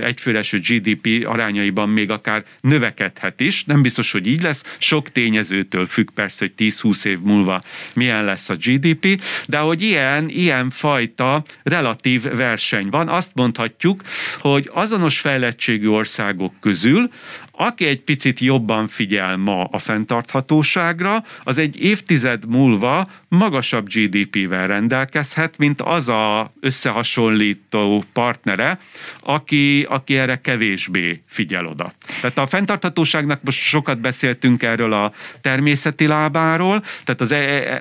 egyfőreső 0.00 0.58
GDP 0.58 1.26
arányaiban 1.26 1.88
még 1.88 2.10
akár 2.10 2.44
növekedhet 2.60 3.40
is. 3.40 3.64
Nem 3.64 3.82
biztos, 3.82 4.12
hogy 4.12 4.26
így 4.26 4.42
lesz. 4.42 4.62
Sok 4.78 5.12
tényezőtől 5.12 5.86
függ 5.86 6.10
persze, 6.10 6.44
hogy 6.44 6.70
10-20 6.70 7.04
év 7.04 7.18
múlva 7.20 7.62
milyen 7.94 8.24
lesz 8.24 8.48
a 8.48 8.54
GDP, 8.54 9.22
de 9.46 9.58
hogy 9.58 9.82
ilyen, 9.82 10.28
ilyen 10.28 10.70
fajta 10.70 11.44
relatív 11.62 12.22
verseny 12.22 12.88
van. 12.88 13.08
Azt 13.08 13.30
mondhatjuk, 13.34 14.02
hogy 14.38 14.70
azonos 14.72 15.20
fejlettségű 15.20 15.88
országok 15.88 16.54
közül 16.60 17.10
aki 17.56 17.86
egy 17.86 18.00
picit 18.00 18.40
jobban 18.40 18.86
figyel 18.86 19.36
ma 19.36 19.64
a 19.64 19.78
fenntarthatóságra, 19.78 21.24
az 21.44 21.58
egy 21.58 21.76
évtized 21.76 22.46
múlva 22.46 23.06
magasabb 23.28 23.88
GDP-vel 23.88 24.66
rendelkezhet, 24.66 25.58
mint 25.58 25.80
az 25.80 26.08
a 26.08 26.52
összehasonlító 26.60 28.04
partnere, 28.12 28.78
aki, 29.20 29.86
aki 29.88 30.16
erre 30.16 30.40
kevésbé 30.40 31.22
figyel 31.26 31.66
oda. 31.66 31.92
Tehát 32.20 32.38
a 32.38 32.46
fenntarthatóságnak 32.46 33.42
most 33.42 33.58
sokat 33.58 34.00
beszéltünk 34.00 34.62
erről 34.62 34.92
a 34.92 35.12
természeti 35.40 36.06
lábáról, 36.06 36.82
tehát 37.04 37.20
az, 37.20 37.32
e, 37.32 37.36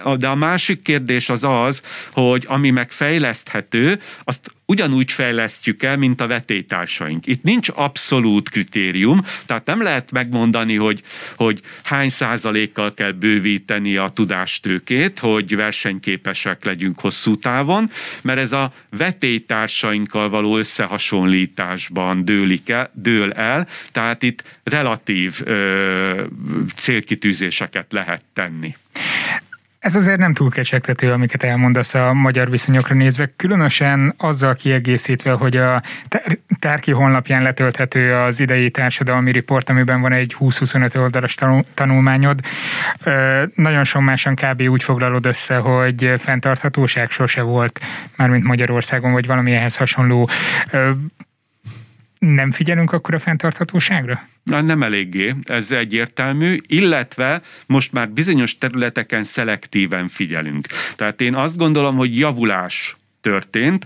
e, 0.06 0.16
de 0.16 0.28
a 0.28 0.36
másik 0.36 0.82
kérdés 0.82 1.30
az 1.30 1.44
az, 1.44 1.82
hogy 2.12 2.46
ami 2.48 2.70
megfejleszthető, 2.70 4.02
azt 4.24 4.52
ugyanúgy 4.66 5.12
fejlesztjük 5.12 5.84
el, 5.84 5.98
mint 5.98 6.22
a 6.22 6.28
vetétársaink. 6.28 7.28
Itt 7.28 7.44
nincs 7.44 7.70
abszolút 7.74 8.50
kritérium, 8.50 9.26
tehát 9.46 9.66
nem 9.66 9.82
lehet 9.82 10.12
megmondani, 10.12 10.76
hogy, 10.76 11.02
hogy 11.36 11.60
hány 11.84 12.10
százalékkal 12.10 12.94
kell 12.94 13.12
bővíteni 13.12 13.98
a 13.98 14.10
tudástőkét, 14.10 15.20
hogy 15.20 15.56
versenyképesek 15.56 16.66
legyünk 16.66 17.00
hosszú 17.00 17.36
távon, 17.36 17.92
mert 18.22 18.40
ez 18.40 18.52
a 18.52 18.74
vetétársainkkal 18.90 20.30
való 20.30 20.58
összehasonlításban 20.58 22.26
dőlik 22.26 22.70
el, 22.70 22.92
dől 22.94 23.32
el, 23.32 23.68
tehát 23.92 24.24
itt 24.24 24.44
relatív 24.64 25.42
ö, 25.44 26.24
célkitűzéseket 26.76 27.92
lehet 27.92 28.24
tenni. 28.34 28.76
Ez 29.84 29.96
azért 29.96 30.18
nem 30.18 30.34
túl 30.34 30.50
kecsegtető, 30.50 31.12
amiket 31.12 31.44
elmondasz 31.44 31.94
a 31.94 32.14
magyar 32.14 32.50
viszonyokra 32.50 32.96
nézve, 32.96 33.34
különösen 33.36 34.14
azzal 34.18 34.56
kiegészítve, 34.56 35.32
hogy 35.32 35.58
a 35.58 35.82
Tárki 36.60 36.92
honlapján 36.92 37.42
letölthető 37.42 38.14
az 38.16 38.40
idei 38.40 38.72
társadalmi 38.72 39.32
riport, 39.32 39.70
amiben 39.70 40.02
van 40.02 40.12
egy 40.12 40.36
20-25 40.40 40.98
oldalas 40.98 41.36
tanulmányod. 41.74 42.40
Nagyon 43.56 43.84
sommásan 43.84 44.36
kb. 44.36 44.62
úgy 44.62 44.84
foglalod 44.84 45.26
össze, 45.26 45.56
hogy 45.56 46.14
fenntarthatóság 46.18 47.12
sose 47.12 47.42
volt, 47.42 47.80
mármint 48.16 48.44
Magyarországon, 48.44 49.12
vagy 49.12 49.26
valami 49.26 49.52
ehhez 49.52 49.78
hasonló 49.78 50.30
nem 52.26 52.52
figyelünk 52.52 52.92
akkor 52.92 53.14
a 53.14 53.20
fenntarthatóságra? 53.20 54.28
Na, 54.44 54.62
nem 54.62 54.84
eléggé, 54.84 55.36
ez 55.44 55.72
egyértelmű, 55.72 56.58
illetve 56.68 57.42
most 57.66 57.92
már 57.92 58.10
bizonyos 58.10 58.58
területeken 58.58 59.24
szelektíven 59.24 60.08
figyelünk. 60.08 60.68
Tehát 60.96 61.22
én 61.22 61.36
azt 61.36 61.58
gondolom, 61.58 61.96
hogy 61.96 62.18
javulás 62.18 62.96
történt. 63.24 63.86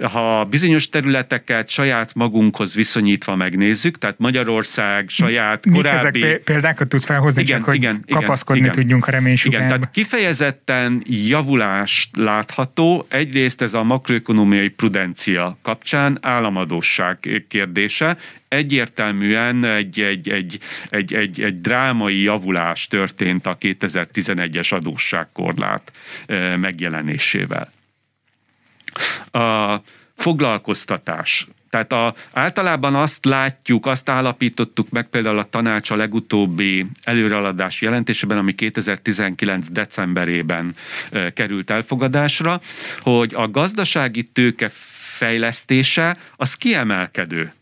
Ha 0.00 0.44
bizonyos 0.44 0.88
területeket 0.88 1.68
saját 1.68 2.14
magunkhoz 2.14 2.74
viszonyítva 2.74 3.36
megnézzük, 3.36 3.98
tehát 3.98 4.18
Magyarország 4.18 5.08
saját 5.08 5.66
Mik 5.66 5.74
korábbi... 5.74 6.22
ezek 6.22 6.40
példákat 6.42 6.88
tudsz 6.88 7.04
felhozni, 7.04 7.42
igen, 7.42 7.56
csak 7.56 7.66
hogy 7.66 7.76
igen, 7.76 8.04
kapaszkodni 8.10 8.62
igen, 8.62 8.72
tudjunk 8.72 9.06
a 9.06 9.10
reménysugárba? 9.10 9.66
Igen, 9.66 9.78
tehát 9.78 9.94
kifejezetten 9.94 11.02
javulás 11.06 12.10
látható. 12.16 13.06
Egyrészt 13.08 13.62
ez 13.62 13.74
a 13.74 13.82
makroökonomiai 13.82 14.68
prudencia 14.68 15.58
kapcsán 15.62 16.18
államadóság 16.20 17.44
kérdése, 17.48 18.16
egyértelműen 18.48 19.64
egy, 19.64 20.00
egy, 20.00 20.28
egy, 20.28 20.58
egy, 20.90 21.14
egy, 21.14 21.40
egy 21.40 21.60
drámai 21.60 22.22
javulás 22.22 22.86
történt 22.86 23.46
a 23.46 23.56
2011-es 23.60 24.74
adósságkorlát 24.74 25.92
eh, 26.26 26.56
megjelenésével. 26.56 27.76
A 29.30 29.76
foglalkoztatás. 30.16 31.46
Tehát 31.70 31.92
a, 31.92 32.14
általában 32.32 32.94
azt 32.94 33.24
látjuk, 33.24 33.86
azt 33.86 34.08
állapítottuk 34.08 34.90
meg 34.90 35.08
például 35.08 35.38
a 35.38 35.44
tanács 35.44 35.90
a 35.90 35.96
legutóbbi 35.96 36.86
előreladási 37.02 37.84
jelentésében, 37.84 38.38
ami 38.38 38.52
2019. 38.52 39.70
decemberében 39.70 40.74
e, 41.10 41.32
került 41.32 41.70
elfogadásra, 41.70 42.60
hogy 43.00 43.34
a 43.34 43.50
gazdasági 43.50 44.22
tőke 44.22 44.70
fejlesztése 45.18 46.16
az 46.36 46.54
kiemelkedő. 46.54 47.52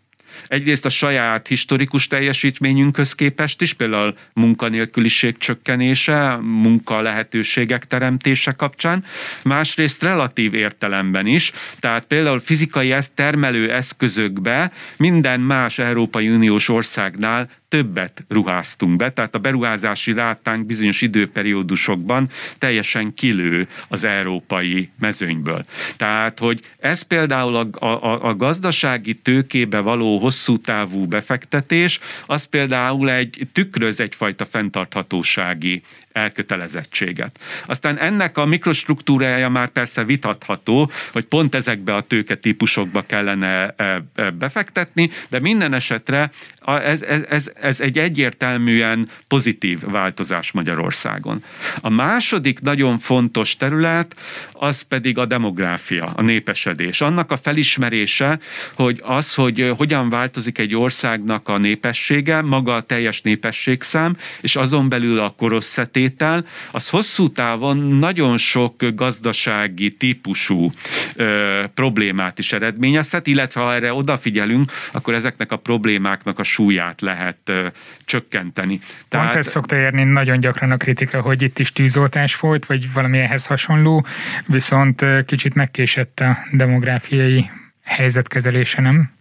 Egyrészt 0.49 0.85
a 0.85 0.89
saját 0.89 1.47
historikus 1.47 2.07
teljesítményünkhöz 2.07 3.15
képest 3.15 3.63
is, 3.63 3.73
például 3.73 4.19
munkanélküliség 4.33 5.39
csökkenése, 5.39 6.39
munka 6.43 7.01
lehetőségek 7.01 7.87
teremtése 7.87 8.53
kapcsán, 8.53 9.05
másrészt 9.43 10.03
relatív 10.03 10.55
értelemben 10.55 11.27
is, 11.27 11.53
tehát 11.81 12.05
például 12.05 12.41
fizikai 12.41 12.95
termelő 13.15 13.73
eszközökbe 13.73 14.73
minden 14.99 15.41
más 15.41 15.79
Európai 15.79 16.29
Uniós 16.29 16.69
országnál 16.69 17.49
többet 17.69 18.25
ruháztunk 18.29 18.97
be, 18.97 19.11
tehát 19.11 19.35
a 19.35 19.39
beruházási 19.39 20.13
rátánk 20.13 20.67
bizonyos 20.67 21.01
időperiódusokban 21.01 22.29
teljesen 22.59 23.15
kilő 23.15 23.69
az 23.89 24.05
európai 24.05 24.91
mezőnyből. 24.99 25.65
Tehát, 25.97 26.39
hogy 26.39 26.61
ez 26.79 27.03
például 27.03 27.57
a, 27.57 27.85
a, 27.87 28.27
a 28.29 28.35
gazdasági 28.35 29.15
tőkébe 29.15 29.79
való 29.81 30.19
hosszú 30.19 30.59
távú 30.59 31.07
befektetés, 31.07 32.01
az 32.27 32.45
például 32.45 33.11
egy 33.11 33.49
tükröz 33.53 34.01
egyfajta 34.01 34.45
fenntarthatósági 34.45 35.83
elkötelezettséget. 36.17 37.39
Aztán 37.67 37.99
ennek 37.99 38.39
a 38.39 38.47
mikrostruktúrája 38.47 39.49
már 39.49 39.69
persze 39.69 40.05
vitatható, 40.05 40.91
hogy 41.13 41.25
pont 41.25 41.55
ezekbe 41.55 41.95
a 41.95 42.01
tőketípusokba 42.01 43.03
kellene 43.03 43.69
e, 43.69 44.03
e, 44.15 44.31
befektetni, 44.31 45.11
de 45.29 45.41
minden 45.41 45.73
esetre 45.73 46.31
ez, 46.67 47.03
ez, 47.03 47.23
ez, 47.29 47.51
ez 47.61 47.81
egy 47.81 47.99
egyértelműen 47.99 49.09
pozitív 49.29 49.81
változás 49.81 50.53
Magyarországon. 50.53 51.45
A 51.81 51.89
második 51.89 52.61
nagyon 52.61 52.99
fontos 52.99 53.57
terület 53.57 54.17
az 54.53 54.83
pedig 54.83 55.19
a 55.19 55.27
demográfia, 55.27 56.13
a 56.17 56.23
népesedés. 56.23 57.01
Annak 57.01 57.31
a 57.31 57.37
felismerése, 57.37 58.39
hogy 58.75 59.01
az, 59.05 59.35
hogy 59.35 59.73
hogyan 59.77 60.11
változik 60.11 60.59
egy 60.59 60.75
országnak 60.75 61.49
a 61.49 61.59
népessége, 61.59 62.41
maga 62.41 62.77
a 62.77 62.81
teljes 62.81 63.23
népességszám, 63.23 64.17
és 64.41 64.57
azon 64.57 64.89
belül 64.89 65.19
a 65.19 65.31
korosszetétel, 66.07 66.45
az 66.71 66.89
hosszú 66.89 67.29
távon 67.29 67.77
nagyon 67.79 68.37
sok 68.37 68.75
gazdasági 68.95 69.91
típusú 69.91 70.73
ö, 71.15 71.65
problémát 71.75 72.39
is 72.39 72.53
eredményezhet, 72.53 73.27
illetve 73.27 73.61
ha 73.61 73.75
erre 73.75 73.93
odafigyelünk, 73.93 74.73
akkor 74.93 75.15
ezeknek 75.15 75.53
a 75.53 75.57
problémáknak 75.57 76.39
a 76.39 76.43
súlyát 76.43 77.01
lehet 77.01 77.39
ö, 77.45 77.67
csökkenteni. 78.05 78.81
Tehát... 79.09 79.27
Pont 79.27 79.39
ezt 79.39 79.51
szokta 79.51 79.77
érni 79.77 80.05
nagyon 80.05 80.41
gyakran 80.41 80.71
a 80.71 80.77
kritika, 80.77 81.21
hogy 81.21 81.43
itt 81.43 81.59
is 81.59 81.73
tűzoltás 81.73 82.35
folyt, 82.35 82.67
vagy 82.67 82.93
valami 82.93 83.19
ehhez 83.19 83.47
hasonló, 83.47 84.07
viszont 84.47 85.05
kicsit 85.27 85.55
megkésett 85.55 86.21
a 86.21 86.39
demográfiai 86.53 87.51
helyzetkezelése, 87.85 88.81
nem? 88.81 89.16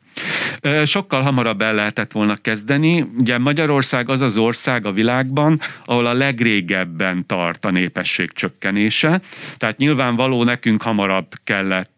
Sokkal 0.86 1.22
hamarabb 1.22 1.62
el 1.62 1.76
lehetett 1.76 2.12
volna 2.12 2.36
kezdeni. 2.36 3.12
Ugye 3.18 3.38
Magyarország 3.38 4.10
az 4.10 4.22
az 4.22 4.38
ország 4.38 4.86
a 4.86 4.92
világban, 4.92 5.60
ahol 5.86 6.06
a 6.06 6.14
legrégebben 6.14 7.26
tart 7.26 7.66
a 7.66 7.72
népesség 7.72 8.32
csökkenése. 8.32 9.22
Tehát 9.58 9.78
nyilvánvaló 9.78 10.44
nekünk 10.44 10.82
hamarabb 10.82 11.28
kellett 11.44 11.95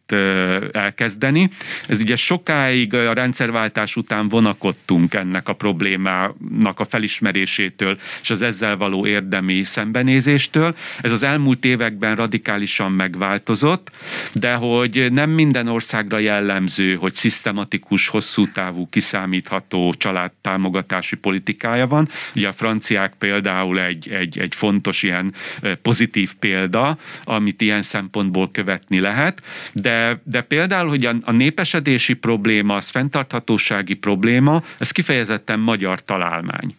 elkezdeni. 0.72 1.50
Ez 1.88 2.00
ugye 2.00 2.16
sokáig 2.16 2.94
a 2.94 3.14
rendszerváltás 3.14 3.96
után 3.96 4.28
vonakodtunk 4.28 5.14
ennek 5.14 5.50
a 5.50 5.54
problémának 5.54 6.80
a 6.80 6.86
felismerésétől 6.86 7.98
és 8.22 8.30
az 8.30 8.42
ezzel 8.42 8.78
való 8.78 9.06
érdemi 9.08 9.64
szembenézéstől. 9.64 10.76
Ez 11.02 11.12
az 11.12 11.24
elmúlt 11.24 11.66
években 11.66 12.16
radikálisan 12.16 12.92
megváltozott, 12.92 13.92
de 14.34 14.54
hogy 14.54 15.08
nem 15.12 15.30
minden 15.30 15.68
országra 15.68 16.20
jellemző, 16.20 16.96
hogy 16.96 17.14
szisztematikus, 17.14 18.08
hosszú 18.08 18.52
távú, 18.52 18.90
kiszámítható 18.90 19.94
családtámogatási 19.94 21.16
politikája 21.16 21.88
van. 21.88 22.10
Ugye 22.36 22.48
a 22.48 22.52
franciák 22.52 23.14
például 23.18 23.80
egy, 23.80 24.10
egy, 24.10 24.38
egy 24.38 24.56
fontos 24.56 25.04
ilyen 25.04 25.34
pozitív 25.82 26.34
példa, 26.40 26.98
amit 27.24 27.62
ilyen 27.62 27.82
szempontból 27.82 28.52
követni 28.52 29.00
lehet, 29.00 29.42
de 29.74 29.97
de, 30.24 30.42
például, 30.42 30.90
hogy 30.90 31.06
a, 31.06 31.16
a 31.24 31.32
népesedési 31.32 32.14
probléma, 32.14 32.76
az 32.76 32.90
fenntarthatósági 32.90 33.94
probléma, 33.94 34.64
ez 34.78 34.92
kifejezetten 34.92 35.60
magyar 35.60 36.04
találmány. 36.04 36.76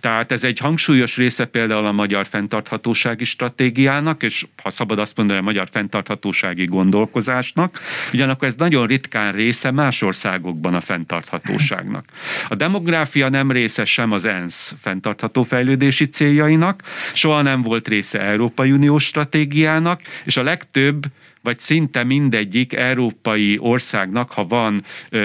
Tehát 0.00 0.32
ez 0.32 0.44
egy 0.44 0.58
hangsúlyos 0.58 1.16
része 1.16 1.44
például 1.44 1.86
a 1.86 1.92
magyar 1.92 2.26
fenntarthatósági 2.26 3.24
stratégiának, 3.24 4.22
és 4.22 4.46
ha 4.62 4.70
szabad 4.70 4.98
azt 4.98 5.16
mondani, 5.16 5.38
a 5.38 5.42
magyar 5.42 5.68
fenntarthatósági 5.70 6.64
gondolkozásnak, 6.64 7.80
ugyanakkor 8.12 8.48
ez 8.48 8.54
nagyon 8.54 8.86
ritkán 8.86 9.32
része 9.32 9.70
más 9.70 10.02
országokban 10.02 10.74
a 10.74 10.80
fenntarthatóságnak. 10.80 12.04
A 12.48 12.54
demográfia 12.54 13.28
nem 13.28 13.50
része 13.50 13.84
sem 13.84 14.12
az 14.12 14.24
ENSZ 14.24 14.74
fenntartható 14.80 15.42
fejlődési 15.42 16.04
céljainak, 16.04 16.82
soha 17.12 17.42
nem 17.42 17.62
volt 17.62 17.88
része 17.88 18.20
Európai 18.20 18.72
Uniós 18.72 19.04
stratégiának, 19.04 20.00
és 20.24 20.36
a 20.36 20.42
legtöbb 20.42 21.06
vagy 21.46 21.58
szinte 21.60 22.04
mindegyik 22.04 22.72
európai 22.72 23.58
országnak, 23.58 24.32
ha 24.32 24.46
van 24.46 24.82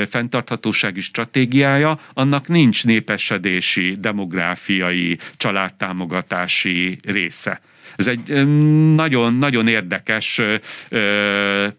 fenntarthatósági 0.09 1.01
stratégiája, 1.01 1.99
annak 2.13 2.47
nincs 2.47 2.85
népesedési, 2.85 3.95
demográfiai, 3.99 5.17
családtámogatási 5.37 6.99
része. 7.03 7.61
Ez 7.95 8.07
egy 8.07 8.45
nagyon-nagyon 8.95 9.67
érdekes 9.67 10.41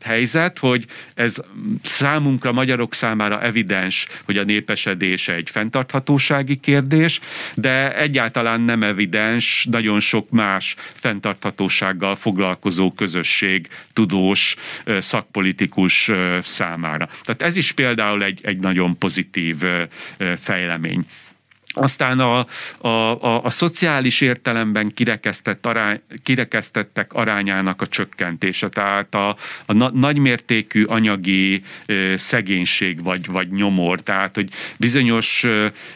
helyzet, 0.05 0.59
hogy 0.59 0.87
ez 1.15 1.37
számunkra, 1.83 2.53
magyarok 2.53 2.95
számára 2.95 3.43
evidens, 3.43 4.07
hogy 4.25 4.37
a 4.39 4.45
népesedés 4.45 5.29
egy 5.29 5.51
fenntarthatósági 5.51 6.57
kérdés, 6.57 7.21
de 7.55 7.97
egyáltalán 7.97 8.61
nem 8.61 8.83
evidens 8.83 9.67
nagyon 9.71 10.01
sok 10.01 10.31
más 10.31 10.75
fenntarthatósággal 10.93 12.15
foglalkozó 12.15 12.93
közösség, 12.93 13.69
tudós, 13.93 14.57
szakpolitikus 14.99 16.11
számára. 16.43 17.09
Tehát 17.23 17.43
ez 17.43 17.57
is 17.57 17.73
például 17.73 18.23
egy, 18.23 18.41
egy 18.43 18.59
nagyon 18.59 18.99
pozitív 18.99 19.57
fejlemény. 20.37 21.07
Aztán 21.75 22.20
a, 22.20 22.47
a, 22.79 22.89
a, 22.89 23.45
a 23.45 23.51
szociális 23.51 24.20
értelemben 24.20 24.95
kirekesztett 24.95 25.66
arány, 25.66 26.01
kirekesztettek 26.23 27.12
arányának 27.12 27.83
a 27.83 27.87
csökkentése, 27.87 28.68
tehát 28.68 29.14
a, 29.14 29.37
a 29.66 29.73
na, 29.73 29.91
nagymértékű 29.91 30.85
anyagi 30.85 31.62
ö, 31.87 32.14
szegénység 32.16 33.03
vagy, 33.03 33.27
vagy 33.27 33.51
nyomor, 33.51 34.01
tehát 34.01 34.35
hogy 34.35 34.49
bizonyos 34.79 35.47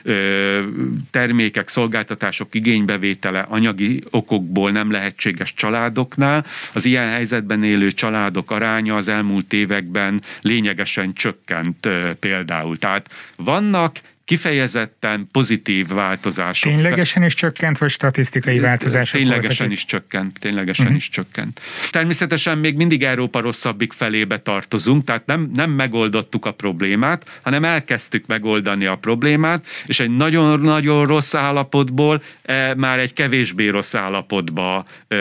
ö, 0.02 0.62
termékek, 1.10 1.68
szolgáltatások 1.68 2.54
igénybevétele 2.54 3.46
anyagi 3.48 4.02
okokból 4.10 4.70
nem 4.70 4.90
lehetséges 4.90 5.52
családoknál, 5.52 6.46
az 6.72 6.84
ilyen 6.84 7.10
helyzetben 7.10 7.64
élő 7.64 7.92
családok 7.92 8.50
aránya 8.50 8.94
az 8.94 9.08
elmúlt 9.08 9.52
években 9.52 10.22
lényegesen 10.40 11.12
csökkent 11.12 11.86
ö, 11.86 12.10
például. 12.20 12.76
Tehát 12.76 13.08
vannak 13.36 13.98
kifejezetten 14.26 15.28
pozitív 15.32 15.88
változások. 15.88 16.72
Ténylegesen 16.72 17.22
is 17.22 17.34
csökkent, 17.34 17.78
vagy 17.78 17.90
statisztikai 17.90 18.58
változások 18.58 19.20
Ténylegesen 19.20 19.56
voltak? 19.56 19.72
is 19.72 19.84
csökkent, 19.84 20.38
ténylegesen 20.38 20.84
uh-huh. 20.84 21.00
is 21.00 21.08
csökkent. 21.08 21.60
Természetesen 21.90 22.58
még 22.58 22.76
mindig 22.76 23.04
Európa 23.04 23.40
rosszabbik 23.40 23.92
felébe 23.92 24.38
tartozunk, 24.38 25.04
tehát 25.04 25.26
nem, 25.26 25.50
nem 25.54 25.70
megoldottuk 25.70 26.46
a 26.46 26.52
problémát, 26.52 27.40
hanem 27.42 27.64
elkezdtük 27.64 28.26
megoldani 28.26 28.86
a 28.86 28.96
problémát, 28.96 29.66
és 29.86 30.00
egy 30.00 30.16
nagyon-nagyon 30.16 31.06
rossz 31.06 31.34
állapotból 31.34 32.22
e, 32.42 32.74
már 32.74 32.98
egy 32.98 33.12
kevésbé 33.12 33.68
rossz 33.68 33.94
állapotba 33.94 34.84
e, 35.08 35.16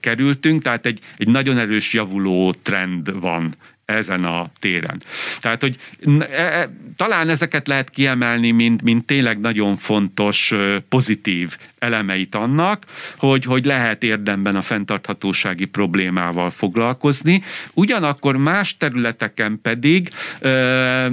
kerültünk, 0.00 0.62
tehát 0.62 0.86
egy, 0.86 1.00
egy 1.16 1.28
nagyon 1.28 1.58
erős 1.58 1.92
javuló 1.92 2.54
trend 2.62 3.20
van 3.20 3.54
ezen 3.86 4.24
a 4.24 4.50
téren. 4.58 5.02
Tehát, 5.40 5.60
hogy 5.60 5.76
e, 6.18 6.42
e, 6.42 6.70
talán 6.96 7.28
ezeket 7.28 7.68
lehet 7.68 7.90
kiemelni, 7.90 8.50
mint, 8.50 8.82
mint 8.82 9.06
tényleg 9.06 9.40
nagyon 9.40 9.76
fontos, 9.76 10.54
pozitív 10.88 11.56
elemeit 11.78 12.34
annak, 12.34 12.84
hogy, 13.16 13.44
hogy 13.44 13.64
lehet 13.64 14.02
érdemben 14.02 14.56
a 14.56 14.62
fenntarthatósági 14.62 15.64
problémával 15.64 16.50
foglalkozni. 16.50 17.42
Ugyanakkor 17.72 18.36
más 18.36 18.76
területeken 18.76 19.58
pedig 19.62 20.10
ö, 20.40 21.08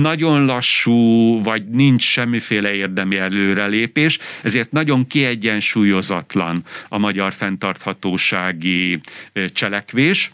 nagyon 0.00 0.44
lassú, 0.44 1.42
vagy 1.42 1.68
nincs 1.68 2.02
semmiféle 2.02 2.74
érdemi 2.74 3.18
előrelépés, 3.18 4.18
ezért 4.42 4.72
nagyon 4.72 5.06
kiegyensúlyozatlan 5.06 6.64
a 6.88 6.98
magyar 6.98 7.32
fenntarthatósági 7.32 9.00
cselekvés. 9.52 10.30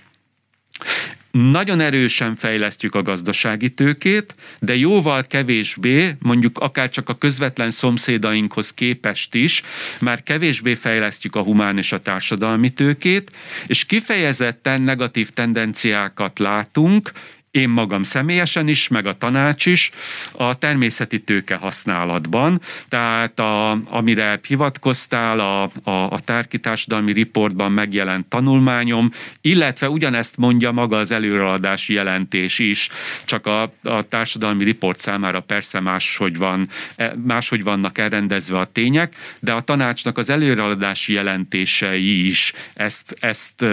Nagyon 1.30 1.80
erősen 1.80 2.34
fejlesztjük 2.36 2.94
a 2.94 3.02
gazdasági 3.02 3.70
tőkét, 3.70 4.34
de 4.60 4.76
jóval 4.76 5.26
kevésbé, 5.26 6.16
mondjuk 6.18 6.58
akár 6.58 6.90
csak 6.90 7.08
a 7.08 7.18
közvetlen 7.18 7.70
szomszédainkhoz 7.70 8.74
képest 8.74 9.34
is, 9.34 9.62
már 10.00 10.22
kevésbé 10.22 10.74
fejlesztjük 10.74 11.36
a 11.36 11.42
humán 11.42 11.78
és 11.78 11.92
a 11.92 11.98
társadalmi 11.98 12.70
tőkét, 12.70 13.32
és 13.66 13.84
kifejezetten 13.84 14.82
negatív 14.82 15.30
tendenciákat 15.30 16.38
látunk 16.38 17.12
én 17.50 17.68
magam 17.68 18.02
személyesen 18.02 18.68
is, 18.68 18.88
meg 18.88 19.06
a 19.06 19.12
tanács 19.12 19.66
is 19.66 19.90
a 20.32 20.58
természeti 20.58 21.20
tőke 21.20 21.54
használatban, 21.54 22.60
tehát 22.88 23.38
a, 23.40 23.70
amire 23.70 24.40
hivatkoztál 24.46 25.40
a, 25.40 25.62
a, 25.90 25.90
a 25.90 26.20
tárkitársadalmi 26.24 27.12
riportban 27.12 27.72
megjelent 27.72 28.26
tanulmányom, 28.26 29.12
illetve 29.40 29.88
ugyanezt 29.88 30.36
mondja 30.36 30.72
maga 30.72 30.96
az 30.96 31.10
előreadási 31.10 31.92
jelentés 31.92 32.58
is, 32.58 32.88
csak 33.24 33.46
a, 33.46 33.62
a 33.82 34.02
társadalmi 34.08 34.64
riport 34.64 35.00
számára 35.00 35.40
persze 35.40 35.80
máshogy, 35.80 36.36
van, 36.36 36.68
e, 36.96 37.14
máshogy 37.24 37.62
vannak 37.62 37.98
elrendezve 37.98 38.58
a 38.58 38.64
tények, 38.64 39.14
de 39.40 39.52
a 39.52 39.60
tanácsnak 39.60 40.18
az 40.18 40.30
előreadási 40.30 41.12
jelentései 41.12 42.26
is 42.26 42.52
ezt, 42.74 43.16
ezt 43.20 43.64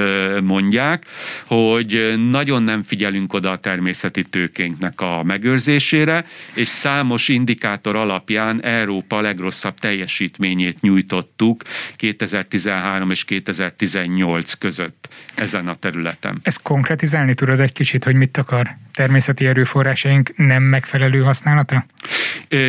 mondják, 0.43 1.05
hogy 1.45 2.13
nagyon 2.29 2.63
nem 2.63 2.83
figyelünk 2.83 3.33
oda 3.33 3.51
a 3.51 3.57
természeti 3.65 4.23
tőkénknek 4.23 5.01
a 5.01 5.23
megőrzésére, 5.23 6.25
és 6.53 6.67
számos 6.67 7.27
indikátor 7.27 7.95
alapján 7.95 8.63
Európa 8.63 9.21
legrosszabb 9.21 9.79
teljesítményét 9.79 10.81
nyújtottuk 10.81 11.61
2013 11.95 13.11
és 13.11 13.25
2018 13.25 14.53
között 14.53 15.09
ezen 15.35 15.67
a 15.67 15.75
területen. 15.75 16.39
Ezt 16.43 16.61
konkretizálni 16.61 17.33
tudod 17.33 17.59
egy 17.59 17.71
kicsit, 17.71 18.03
hogy 18.03 18.15
mit 18.15 18.37
akar? 18.37 18.77
Természeti 18.95 19.45
erőforrásaink 19.45 20.33
nem 20.35 20.63
megfelelő 20.63 21.21
használata? 21.21 21.85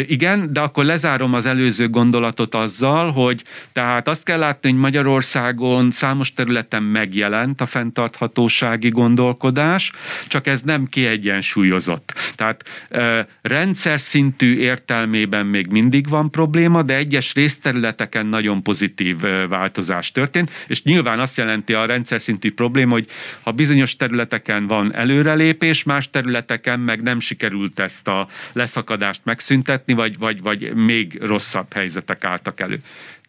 Igen, 0.06 0.52
de 0.52 0.60
akkor 0.60 0.84
lezárom 0.84 1.34
az 1.34 1.46
előző 1.46 1.88
gondolatot 1.88 2.54
azzal, 2.54 3.12
hogy 3.12 3.42
tehát 3.72 4.08
azt 4.08 4.22
kell 4.22 4.38
látni, 4.38 4.70
hogy 4.70 4.78
Magyarországon 4.78 5.90
számos 5.90 6.32
területen 6.32 6.82
megjelent 6.82 7.60
a 7.60 7.66
fenntarthatósági 7.66 8.88
gondolkodás, 8.88 9.92
csak 10.26 10.46
ez 10.46 10.60
nem 10.62 10.86
kiegyensúlyozott. 10.86 12.14
Tehát 12.34 12.86
rendszer 13.42 14.00
szintű 14.00 14.56
értelmében 14.56 15.46
még 15.46 15.66
mindig 15.66 16.08
van 16.08 16.30
probléma, 16.30 16.82
de 16.82 16.96
egyes 16.96 17.34
részterületeken 17.34 18.26
nagyon 18.26 18.62
pozitív 18.62 19.16
változás 19.48 20.12
történt, 20.12 20.50
és 20.66 20.82
nyilván 20.82 21.20
azt 21.20 21.36
jelenti 21.36 21.74
a 21.74 21.86
rendszer 21.86 22.20
szintű 22.20 22.52
probléma, 22.52 22.92
hogy 22.92 23.06
ha 23.42 23.50
bizonyos 23.50 23.96
területeken 23.96 24.66
van 24.66 24.94
előrelépés, 24.94 25.82
más 25.82 26.10
területeken 26.16 26.80
meg 26.80 27.02
nem 27.02 27.20
sikerült 27.20 27.78
ezt 27.78 28.08
a 28.08 28.28
leszakadást 28.52 29.20
megszüntetni, 29.24 29.92
vagy, 29.92 30.18
vagy, 30.18 30.42
vagy 30.42 30.74
még 30.74 31.18
rosszabb 31.20 31.72
helyzetek 31.72 32.24
álltak 32.24 32.60
elő 32.60 32.80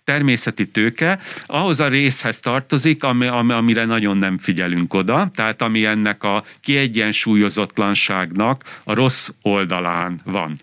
természeti 0.04 0.68
tőke 0.68 1.20
ahhoz 1.46 1.80
a 1.80 1.88
részhez 1.88 2.40
tartozik, 2.40 3.04
ami, 3.04 3.28
amire 3.28 3.86
nagyon 3.86 4.18
nem 4.18 4.38
figyelünk 4.38 4.94
oda, 4.94 5.32
tehát 5.36 5.62
ami 5.62 5.86
ennek 5.86 6.24
a 6.24 6.44
kiegyensúlyozatlanságnak 6.62 8.80
a 8.84 8.94
rossz 8.94 9.30
oldalán 9.42 10.22
van. 10.24 10.56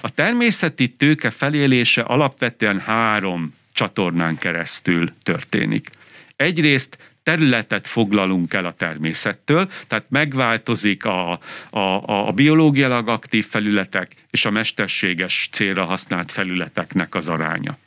A 0.00 0.10
természeti 0.10 0.88
tőke 0.88 1.30
felélése 1.30 2.00
alapvetően 2.00 2.80
három 2.80 3.54
csatornán 3.72 4.38
keresztül 4.38 5.08
történik. 5.22 5.88
Egyrészt 6.36 7.11
területet 7.22 7.88
foglalunk 7.88 8.52
el 8.52 8.64
a 8.64 8.72
természettől, 8.72 9.68
tehát 9.86 10.04
megváltozik 10.08 11.04
a, 11.04 11.32
a, 11.70 12.26
a 12.26 12.32
biológiailag 12.32 13.08
aktív 13.08 13.46
felületek 13.46 14.14
és 14.30 14.44
a 14.44 14.50
mesterséges 14.50 15.48
célra 15.52 15.84
használt 15.84 16.32
felületeknek 16.32 17.14
az 17.14 17.28
aránya. 17.28 17.78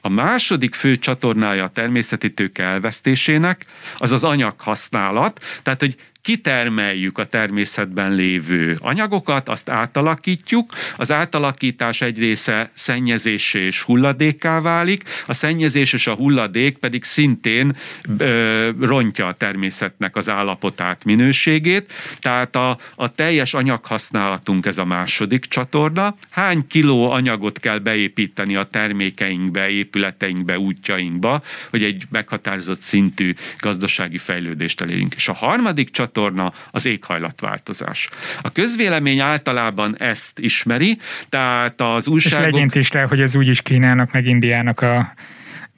A 0.00 0.08
második 0.08 0.74
fő 0.74 0.96
csatornája 0.96 1.64
a 1.64 1.68
természeti 1.68 2.34
tőke 2.34 2.62
elvesztésének 2.62 3.66
az 3.96 4.12
az 4.12 4.24
anyaghasználat, 4.24 5.44
tehát 5.62 5.80
hogy 5.80 5.96
kitermeljük 6.24 7.18
a 7.18 7.24
természetben 7.24 8.12
lévő 8.14 8.78
anyagokat, 8.80 9.48
azt 9.48 9.68
átalakítjuk, 9.68 10.72
az 10.96 11.10
átalakítás 11.10 12.00
egy 12.00 12.18
része 12.18 12.70
szennyezésé 12.72 13.60
és 13.64 13.82
hulladékká 13.82 14.60
válik, 14.60 15.02
a 15.26 15.34
szennyezés 15.34 15.92
és 15.92 16.06
a 16.06 16.14
hulladék 16.14 16.78
pedig 16.78 17.04
szintén 17.04 17.76
ö, 18.18 18.70
rontja 18.80 19.26
a 19.26 19.32
természetnek 19.32 20.16
az 20.16 20.28
állapotát, 20.28 21.04
minőségét, 21.04 21.92
tehát 22.18 22.56
a, 22.56 22.78
a 22.94 23.14
teljes 23.14 23.54
anyaghasználatunk 23.54 24.66
ez 24.66 24.78
a 24.78 24.84
második 24.84 25.44
csatorna. 25.44 26.16
Hány 26.30 26.66
kiló 26.66 27.10
anyagot 27.10 27.60
kell 27.60 27.78
beépíteni 27.78 28.56
a 28.56 28.64
termékeinkbe, 28.64 29.68
épületeinkbe, 29.68 30.58
útjainkba, 30.58 31.42
hogy 31.70 31.82
egy 31.82 32.02
meghatározott 32.10 32.80
szintű 32.80 33.34
gazdasági 33.58 34.18
fejlődést 34.18 34.80
elérjünk. 34.80 35.14
És 35.14 35.28
a 35.28 35.34
harmadik 35.34 35.90
csatorna 35.90 36.12
csatorna 36.14 36.52
az 36.70 36.86
éghajlatváltozás. 36.86 38.08
A 38.42 38.52
közvélemény 38.52 39.20
általában 39.20 39.98
ezt 39.98 40.38
ismeri, 40.38 40.98
tehát 41.28 41.80
az 41.80 42.08
újságok... 42.08 42.46
És 42.46 42.52
legyint 42.52 42.74
is 42.74 42.90
rá, 42.90 43.06
hogy 43.06 43.20
ez 43.20 43.34
úgyis 43.34 43.62
Kínának 43.62 44.12
meg 44.12 44.26
Indiának 44.26 44.80
a 44.80 45.14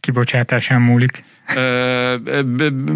kibocsátásán 0.00 0.80
múlik. 0.80 1.24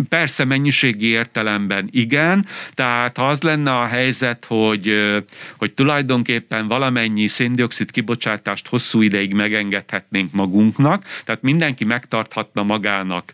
Persze 0.08 0.44
mennyiségi 0.44 1.06
értelemben 1.06 1.88
igen, 1.90 2.46
tehát 2.74 3.16
ha 3.16 3.28
az 3.28 3.42
lenne 3.42 3.78
a 3.78 3.86
helyzet, 3.86 4.44
hogy, 4.44 4.94
hogy 5.56 5.72
tulajdonképpen 5.72 6.68
valamennyi 6.68 7.26
széndiokszid 7.26 7.90
kibocsátást 7.90 8.68
hosszú 8.68 9.02
ideig 9.02 9.34
megengedhetnénk 9.34 10.32
magunknak, 10.32 11.04
tehát 11.24 11.42
mindenki 11.42 11.84
megtarthatna 11.84 12.62
magának 12.62 13.32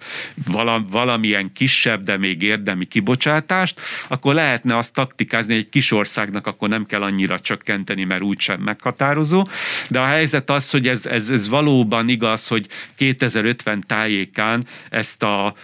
valamilyen 0.90 1.52
kisebb, 1.52 2.02
de 2.02 2.16
még 2.16 2.42
érdemi 2.42 2.84
kibocsátást, 2.84 3.80
akkor 4.08 4.34
lehetne 4.34 4.76
azt 4.76 4.92
taktikázni, 4.92 5.52
hogy 5.52 5.62
egy 5.62 5.68
kis 5.68 5.92
országnak 5.92 6.46
akkor 6.46 6.68
nem 6.68 6.86
kell 6.86 7.02
annyira 7.02 7.40
csökkenteni, 7.40 8.04
mert 8.04 8.22
úgysem 8.22 8.60
meghatározó, 8.60 9.48
de 9.88 10.00
a 10.00 10.06
helyzet 10.06 10.50
az, 10.50 10.70
hogy 10.70 10.88
ez, 10.88 11.06
ez, 11.06 11.28
ez 11.28 11.48
valóban 11.48 12.08
igaz, 12.08 12.48
hogy 12.48 12.66
2050 12.96 13.84
tájékán 13.86 14.66
ez 14.90 15.05
ezt 15.06 15.22
a 15.22 15.54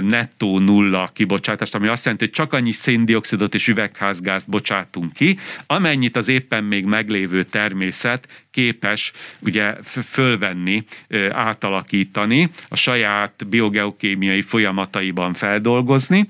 nettó 0.00 0.58
nulla 0.58 1.10
kibocsátást, 1.14 1.74
ami 1.74 1.86
azt 1.86 2.04
jelenti, 2.04 2.24
hogy 2.24 2.34
csak 2.34 2.52
annyi 2.52 2.70
széndiokszidot 2.70 3.54
és 3.54 3.68
üvegházgázt 3.68 4.48
bocsátunk 4.48 5.12
ki, 5.12 5.38
amennyit 5.66 6.16
az 6.16 6.28
éppen 6.28 6.64
még 6.64 6.84
meglévő 6.84 7.42
természet 7.42 8.28
képes 8.50 9.12
ugye 9.38 9.74
fölvenni, 10.04 10.84
átalakítani, 11.30 12.50
a 12.68 12.76
saját 12.76 13.46
biogeokémiai 13.48 14.42
folyamataiban 14.42 15.32
feldolgozni, 15.32 16.26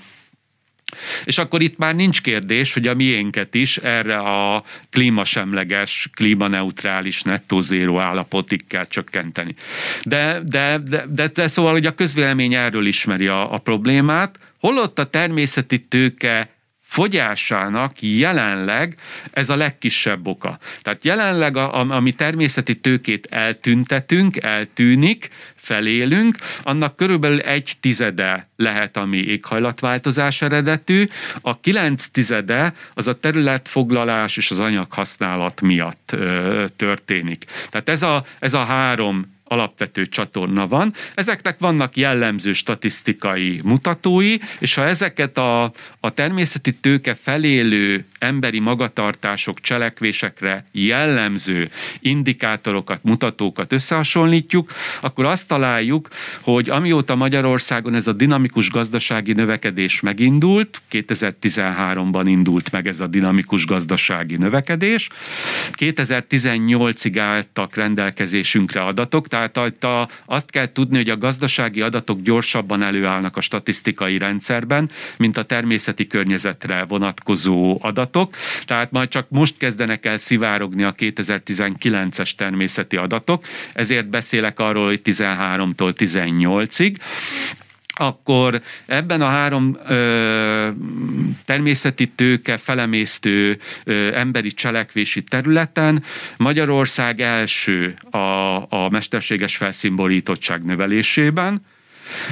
és 1.25 1.39
akkor 1.39 1.63
itt 1.63 1.79
már 1.79 1.95
nincs 1.95 2.23
kérdés, 2.23 2.73
hogy 2.73 2.87
a 2.87 2.95
miénket 2.95 3.55
is 3.55 3.77
erre 3.77 4.19
a 4.19 4.65
klímasemleges, 4.91 6.09
klímaneutrális 6.15 7.23
nettó 7.23 7.61
zéró 7.61 7.99
állapotig 7.99 8.67
kell 8.67 8.87
csökkenteni. 8.87 9.55
De, 10.03 10.41
de, 10.45 10.79
de, 10.79 11.05
de, 11.09 11.27
de 11.27 11.49
szóval, 11.49 11.73
hogy 11.73 11.87
a 11.87 11.95
közvélemény 11.95 12.55
erről 12.55 12.87
ismeri 12.87 13.27
a, 13.27 13.55
a 13.55 13.59
problémát, 13.59 14.39
holott 14.61 14.99
a 14.99 15.05
természeti 15.05 15.81
tőke 15.81 16.49
fogyásának 16.93 17.93
jelenleg 18.01 18.97
ez 19.31 19.49
a 19.49 19.57
legkisebb 19.57 20.27
oka. 20.27 20.59
Tehát 20.83 21.05
jelenleg, 21.05 21.57
a, 21.57 21.81
a, 21.81 21.91
ami 21.91 22.13
természeti 22.13 22.81
tőkét 22.81 23.27
eltüntetünk, 23.31 24.43
eltűnik, 24.43 25.29
felélünk, 25.55 26.37
annak 26.63 26.97
körülbelül 26.97 27.41
egy 27.41 27.73
tizede 27.81 28.49
lehet, 28.57 28.97
ami 28.97 29.17
éghajlatváltozás 29.17 30.43
eredetű, 30.43 31.09
a 31.41 31.61
kilenc 31.61 32.07
tizede 32.07 32.75
az 32.95 33.07
a 33.07 33.19
területfoglalás 33.19 34.37
és 34.37 34.51
az 34.51 34.61
anyaghasználat 34.61 35.61
miatt 35.61 36.11
ö, 36.13 36.65
történik. 36.77 37.45
Tehát 37.71 37.89
ez 37.89 38.03
a, 38.03 38.25
ez 38.39 38.55
a 38.55 38.65
három 38.65 39.41
alapvető 39.53 40.07
csatorna 40.07 40.67
van. 40.67 40.93
Ezeknek 41.15 41.59
vannak 41.59 41.97
jellemző 41.97 42.53
statisztikai 42.53 43.61
mutatói, 43.65 44.37
és 44.59 44.75
ha 44.75 44.85
ezeket 44.85 45.39
a, 45.39 45.73
a 46.01 46.11
természeti 46.11 46.75
tőke 46.75 47.17
felélő 47.23 48.05
emberi 48.19 48.59
magatartások, 48.59 49.61
cselekvésekre 49.61 50.65
jellemző 50.73 51.71
indikátorokat, 52.01 53.01
mutatókat 53.03 53.73
összehasonlítjuk, 53.73 54.73
akkor 55.01 55.25
azt 55.25 55.49
találjuk, 55.49 56.09
hogy 56.41 56.71
amióta 56.71 57.15
Magyarországon 57.15 57.95
ez 57.95 58.07
a 58.07 58.13
dinamikus 58.13 58.71
gazdasági 58.71 59.33
növekedés 59.33 60.01
megindult, 60.01 60.83
2013-ban 60.91 62.23
indult 62.27 62.71
meg 62.73 62.87
ez 62.87 63.01
a 63.01 63.07
dinamikus 63.07 63.67
gazdasági 63.67 64.37
növekedés, 64.37 65.09
2018-ig 65.79 67.17
álltak 67.19 67.75
rendelkezésünkre 67.75 68.81
adatok, 68.85 69.29
tehát 69.29 69.42
tehát 69.51 69.85
a, 69.85 70.09
azt 70.25 70.51
kell 70.51 70.73
tudni, 70.73 70.97
hogy 70.97 71.09
a 71.09 71.17
gazdasági 71.17 71.81
adatok 71.81 72.21
gyorsabban 72.21 72.83
előállnak 72.83 73.37
a 73.37 73.41
statisztikai 73.41 74.19
rendszerben, 74.19 74.91
mint 75.17 75.37
a 75.37 75.43
természeti 75.43 76.07
környezetre 76.07 76.85
vonatkozó 76.85 77.79
adatok. 77.81 78.37
Tehát 78.65 78.91
majd 78.91 79.09
csak 79.09 79.27
most 79.29 79.57
kezdenek 79.57 80.07
el 80.07 80.17
szivárogni 80.17 80.83
a 80.83 80.95
2019-es 80.95 82.31
természeti 82.37 82.97
adatok, 82.97 83.45
ezért 83.73 84.09
beszélek 84.09 84.59
arról, 84.59 84.87
hogy 84.87 85.01
13-tól 85.05 85.93
18-ig. 85.99 86.97
Akkor 87.95 88.63
ebben 88.87 89.21
a 89.21 89.29
három 89.29 89.79
ö, 89.89 90.69
természeti 91.45 92.09
tőke 92.09 92.57
felemésztő 92.57 93.59
ö, 93.85 94.15
emberi 94.15 94.51
cselekvési 94.51 95.23
területen 95.23 96.03
Magyarország 96.37 97.21
első 97.21 97.95
a, 98.11 98.19
a 98.69 98.89
mesterséges 98.91 99.57
felszínborítottság 99.57 100.65
növelésében, 100.65 101.63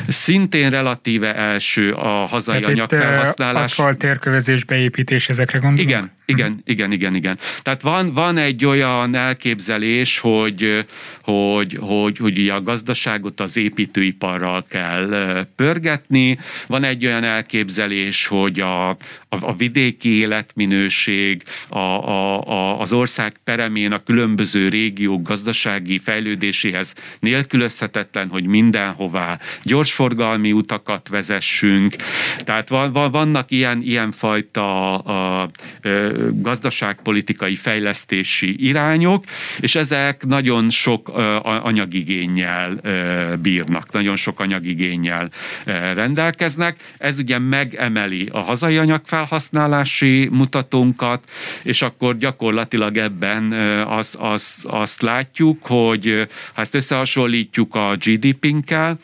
Szintén 0.09 0.71
relatíve 0.71 1.35
első 1.35 1.93
a 1.93 2.09
hazai 2.09 2.63
anyag 2.63 2.89
felhasználás. 2.89 3.65
Aszfalt 3.65 3.99
térkövezés 3.99 4.65
beépítés, 4.65 5.29
ezekre 5.29 5.59
gondolunk? 5.59 5.89
Igen, 5.89 6.11
igen, 6.25 6.61
igen, 6.65 6.93
igen, 6.93 7.15
igen. 7.15 7.39
Tehát 7.63 7.83
van, 7.83 8.13
van 8.13 8.37
egy 8.37 8.65
olyan 8.65 9.15
elképzelés, 9.15 10.19
hogy, 10.19 10.85
hogy, 11.23 11.79
hogy, 11.81 12.19
hogy 12.19 12.49
a 12.49 12.63
gazdaságot 12.63 13.41
az 13.41 13.57
építőiparral 13.57 14.65
kell 14.69 15.47
pörgetni, 15.57 16.39
van 16.67 16.85
egy 16.85 17.07
olyan 17.07 17.25
elképzelés, 17.25 18.27
hogy 18.27 18.61
a, 18.61 18.97
a, 19.31 19.37
a 19.41 19.55
vidéki 19.55 20.19
életminőség, 20.19 21.43
a, 21.69 21.79
a, 21.79 22.47
a, 22.47 22.81
az 22.81 22.93
ország 22.93 23.33
peremén 23.45 23.93
a 23.93 24.03
különböző 24.03 24.69
régiók 24.69 25.23
gazdasági 25.23 25.99
fejlődéséhez 25.99 26.95
nélkülözhetetlen, 27.21 28.29
hogy 28.29 28.47
mindenhová 28.47 29.39
gyorsforgalmi 29.63 30.53
utakat 30.53 31.09
vezessünk. 31.09 31.97
Tehát 32.45 32.69
van, 32.69 32.93
van, 32.93 33.11
vannak 33.11 33.51
ilyen, 33.51 33.83
ilyen 33.83 34.11
fajta 34.11 34.99
a, 34.99 35.43
a, 35.43 35.51
gazdaságpolitikai 36.33 37.55
fejlesztési 37.55 38.67
irányok, 38.67 39.25
és 39.61 39.75
ezek 39.75 40.27
nagyon 40.27 40.71
sok 40.71 41.09
anyagigényel 41.45 42.81
bírnak, 43.43 43.93
nagyon 43.93 44.17
sok 44.17 44.41
anyagigényel 44.41 45.31
rendelkeznek. 45.95 46.77
Ez 46.99 47.19
ugye 47.19 47.39
megemeli 47.39 48.29
a 48.33 48.39
hazai 48.39 48.77
anyagfelhasználási 49.21 50.29
mutatónkat, 50.33 51.31
és 51.63 51.83
akkor 51.83 52.17
gyakorlatilag 52.17 52.97
ebben 52.97 53.53
az, 53.83 54.17
az, 54.19 54.55
azt 54.63 55.03
látjuk, 55.03 55.67
hogy 55.67 56.29
ha 56.55 56.61
ezt 56.61 56.75
összehasonlítjuk 56.75 57.75
a 57.75 57.97
GDP-nkkel, 57.97 58.99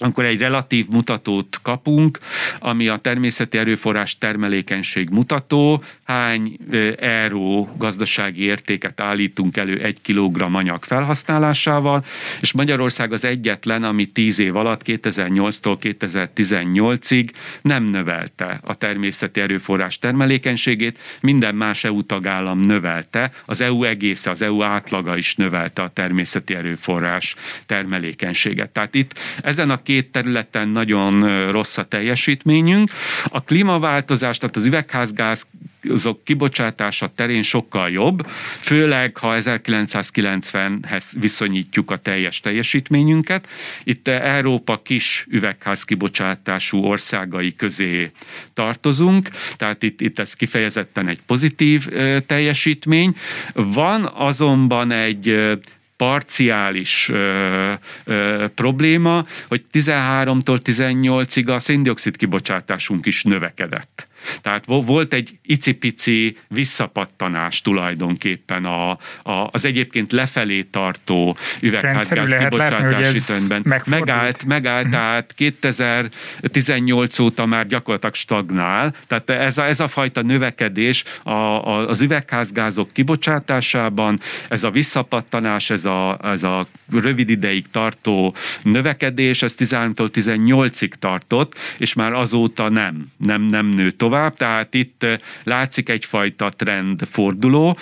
akkor 0.00 0.24
egy 0.24 0.38
relatív 0.38 0.86
mutatót 0.88 1.58
kapunk, 1.62 2.18
ami 2.58 2.88
a 2.88 2.96
természeti 2.96 3.58
erőforrás 3.58 4.18
termelékenység 4.18 5.08
mutató, 5.10 5.82
hány 6.04 6.58
euró 6.98 7.74
gazdasági 7.78 8.42
értéket 8.42 9.00
állítunk 9.00 9.56
elő 9.56 9.78
egy 9.78 10.00
kilogramm 10.02 10.54
anyag 10.54 10.84
felhasználásával, 10.84 12.04
és 12.40 12.52
Magyarország 12.52 13.12
az 13.12 13.24
egyetlen, 13.24 13.84
ami 13.84 14.06
10 14.06 14.38
év 14.38 14.56
alatt 14.56 14.82
2008-tól 14.84 15.76
2018-ig 15.80 17.28
nem 17.62 17.84
növelte 17.84 18.60
a 18.62 18.74
természeti 18.74 19.40
erőforrás 19.40 19.98
termelékenységét, 19.98 20.98
minden 21.20 21.54
más 21.54 21.84
EU 21.84 22.02
tagállam 22.02 22.60
növelte, 22.60 23.32
az 23.46 23.60
EU 23.60 23.84
egésze, 23.84 24.30
az 24.30 24.42
EU 24.42 24.62
átlaga 24.62 25.16
is 25.16 25.34
növelte 25.34 25.82
a 25.82 25.88
természeti 25.88 26.54
erőforrás 26.54 27.34
termelékenységet. 27.66 28.70
Tehát 28.70 28.94
itt 28.94 29.18
ezen 29.42 29.70
a 29.70 29.76
két 29.90 30.12
területen 30.12 30.68
nagyon 30.68 31.46
rossz 31.50 31.78
a 31.78 31.84
teljesítményünk. 31.84 32.90
A 33.28 33.42
klímaváltozás, 33.42 34.38
tehát 34.38 34.56
az 34.56 34.64
üvegházgáz 34.64 35.46
azok 35.88 36.24
kibocsátása 36.24 37.08
terén 37.14 37.42
sokkal 37.42 37.90
jobb, 37.90 38.26
főleg 38.60 39.16
ha 39.16 39.34
1990-hez 39.38 41.04
viszonyítjuk 41.20 41.90
a 41.90 41.96
teljes 41.96 42.40
teljesítményünket. 42.40 43.48
Itt 43.84 44.08
Európa 44.08 44.82
kis 44.82 45.26
üvegház 45.30 45.84
kibocsátású 45.84 46.82
országai 46.82 47.54
közé 47.54 48.10
tartozunk, 48.54 49.28
tehát 49.56 49.82
itt, 49.82 50.00
itt 50.00 50.18
ez 50.18 50.34
kifejezetten 50.34 51.08
egy 51.08 51.20
pozitív 51.26 51.88
teljesítmény. 52.26 53.16
Van 53.52 54.10
azonban 54.14 54.90
egy 54.90 55.58
parciális 56.00 57.08
ö, 57.08 57.72
ö, 58.04 58.46
probléma, 58.54 59.26
hogy 59.48 59.64
13-tól 59.72 60.60
18-ig 60.64 61.54
a 61.54 61.58
széndiokszid 61.58 62.16
kibocsátásunk 62.16 63.06
is 63.06 63.22
növekedett. 63.22 64.08
Tehát 64.42 64.64
volt 64.66 65.12
egy 65.12 65.38
icipici 65.42 66.36
visszapattanás 66.48 67.62
tulajdonképpen 67.62 68.64
a, 68.64 68.90
a, 69.22 69.48
az 69.50 69.64
egyébként 69.64 70.12
lefelé 70.12 70.62
tartó 70.62 71.36
üvegházgáz 71.60 72.36
kibocsátási 72.38 73.18
trendben. 73.18 73.82
Megállt, 73.86 74.44
megállt 74.44 74.86
uh-huh. 74.86 75.00
tehát 75.00 75.34
2018 75.34 77.18
óta 77.18 77.46
már 77.46 77.66
gyakorlatilag 77.66 78.14
stagnál, 78.14 78.94
tehát 79.06 79.30
ez 79.30 79.58
a, 79.58 79.66
ez 79.66 79.80
a 79.80 79.88
fajta 79.88 80.22
növekedés 80.22 81.04
a, 81.22 81.30
a, 81.30 81.88
az 81.88 82.00
üvegházgázok 82.00 82.92
kibocsátásában, 82.92 84.20
ez 84.48 84.64
a 84.64 84.70
visszapattanás, 84.70 85.70
ez 85.70 85.84
a, 85.84 86.18
ez 86.22 86.42
a 86.42 86.66
rövid 86.92 87.30
ideig 87.30 87.70
tartó 87.70 88.34
növekedés, 88.62 89.42
ez 89.42 89.54
13-tól 89.58 90.08
18-ig 90.12 90.90
tartott, 90.98 91.58
és 91.78 91.94
már 91.94 92.12
azóta 92.12 92.68
nem, 92.68 93.06
nem, 93.16 93.42
nem 93.42 93.66
nő 93.66 93.90
tovább, 93.90 94.09
tehát 94.36 94.74
itt 94.74 95.06
látszik 95.44 95.88
egyfajta 95.88 96.48
trend 96.48 97.06
forduló. 97.06 97.76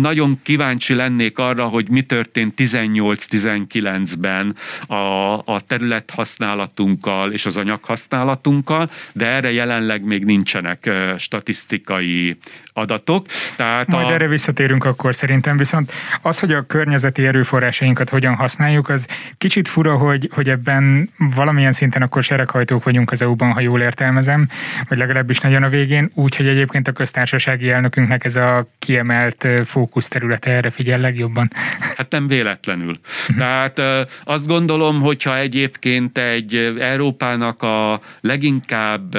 Nagyon 0.00 0.40
kíváncsi 0.42 0.94
lennék 0.94 1.38
arra, 1.38 1.66
hogy 1.66 1.88
mi 1.88 2.02
történt 2.02 2.54
18-19-ben 2.56 4.56
a, 4.86 5.34
a 5.34 5.60
terület 5.66 6.10
használatunkkal 6.10 7.32
és 7.32 7.46
az 7.46 7.56
anyag 7.56 7.84
használatunkkal, 7.84 8.90
de 9.12 9.26
erre 9.26 9.52
jelenleg 9.52 10.04
még 10.04 10.24
nincsenek 10.24 10.90
statisztikai 11.16 12.36
adatok. 12.72 13.26
Tehát 13.56 13.86
Majd 13.86 14.06
a... 14.06 14.12
erre 14.12 14.28
visszatérünk 14.28 14.84
akkor 14.84 15.14
szerintem, 15.14 15.56
viszont 15.56 15.92
az, 16.22 16.40
hogy 16.40 16.52
a 16.52 16.62
környezeti 16.62 17.26
erőforrásainkat 17.26 18.08
hogyan 18.08 18.34
használjuk, 18.34 18.88
az 18.88 19.06
kicsit 19.38 19.68
fura, 19.68 19.96
hogy, 19.96 20.30
hogy 20.34 20.48
ebben 20.48 21.10
valamilyen 21.34 21.72
szinten 21.72 22.02
akkor 22.02 22.22
sereghajtók 22.22 22.84
vagyunk 22.84 23.10
az 23.10 23.22
EU-ban, 23.22 23.52
ha 23.52 23.60
jól 23.60 23.80
értelmezem, 23.80 24.48
vagy 24.88 24.98
legalábbis 24.98 25.38
nagyon 25.38 25.62
a 25.62 25.68
végén, 25.68 26.10
úgyhogy 26.14 26.46
egyébként 26.46 26.88
a 26.88 26.92
köztársasági 26.92 27.70
elnökünknek 27.70 28.24
ez 28.24 28.36
a 28.36 28.68
kiemelt 28.78 29.46
fókuszterülete 29.64 30.50
erre 30.50 30.70
figyel 30.70 31.00
legjobban. 31.00 31.50
Hát 31.96 32.10
nem 32.10 32.26
véletlenül. 32.26 32.94
Tehát 33.36 33.80
azt 34.24 34.46
gondolom, 34.46 35.00
hogyha 35.00 35.38
egyébként 35.38 36.18
egy 36.18 36.76
Európának 36.80 37.62
a 37.62 38.00
leginkább 38.20 39.16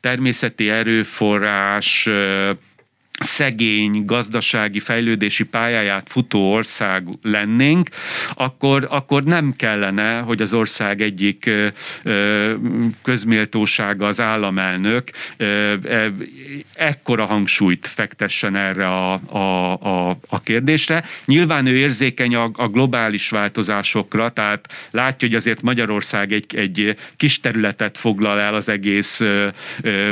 természeti 0.00 0.70
erőforrás 0.70 2.08
szegény 3.18 4.04
gazdasági 4.04 4.80
fejlődési 4.80 5.44
pályáját 5.44 6.08
futó 6.08 6.52
ország 6.52 7.06
lennénk, 7.22 7.88
akkor, 8.34 8.86
akkor 8.90 9.24
nem 9.24 9.54
kellene, 9.56 10.18
hogy 10.18 10.42
az 10.42 10.54
ország 10.54 11.00
egyik 11.00 11.50
közméltósága 13.02 14.06
az 14.06 14.20
államelnök 14.20 15.10
ekkora 16.74 17.24
hangsúlyt 17.24 17.86
fektessen 17.86 18.56
erre 18.56 18.88
a, 18.88 19.12
a, 19.26 19.72
a, 19.72 20.18
a 20.28 20.40
kérdésre. 20.40 21.04
Nyilván 21.24 21.66
ő 21.66 21.76
érzékeny 21.76 22.34
a, 22.34 22.50
a 22.52 22.68
globális 22.68 23.28
változásokra, 23.28 24.28
tehát 24.30 24.68
látja, 24.90 25.28
hogy 25.28 25.36
azért 25.36 25.62
Magyarország 25.62 26.32
egy, 26.32 26.54
egy 26.56 26.96
kis 27.16 27.40
területet 27.40 27.98
foglal 27.98 28.40
el 28.40 28.54
az 28.54 28.68
egész 28.68 29.22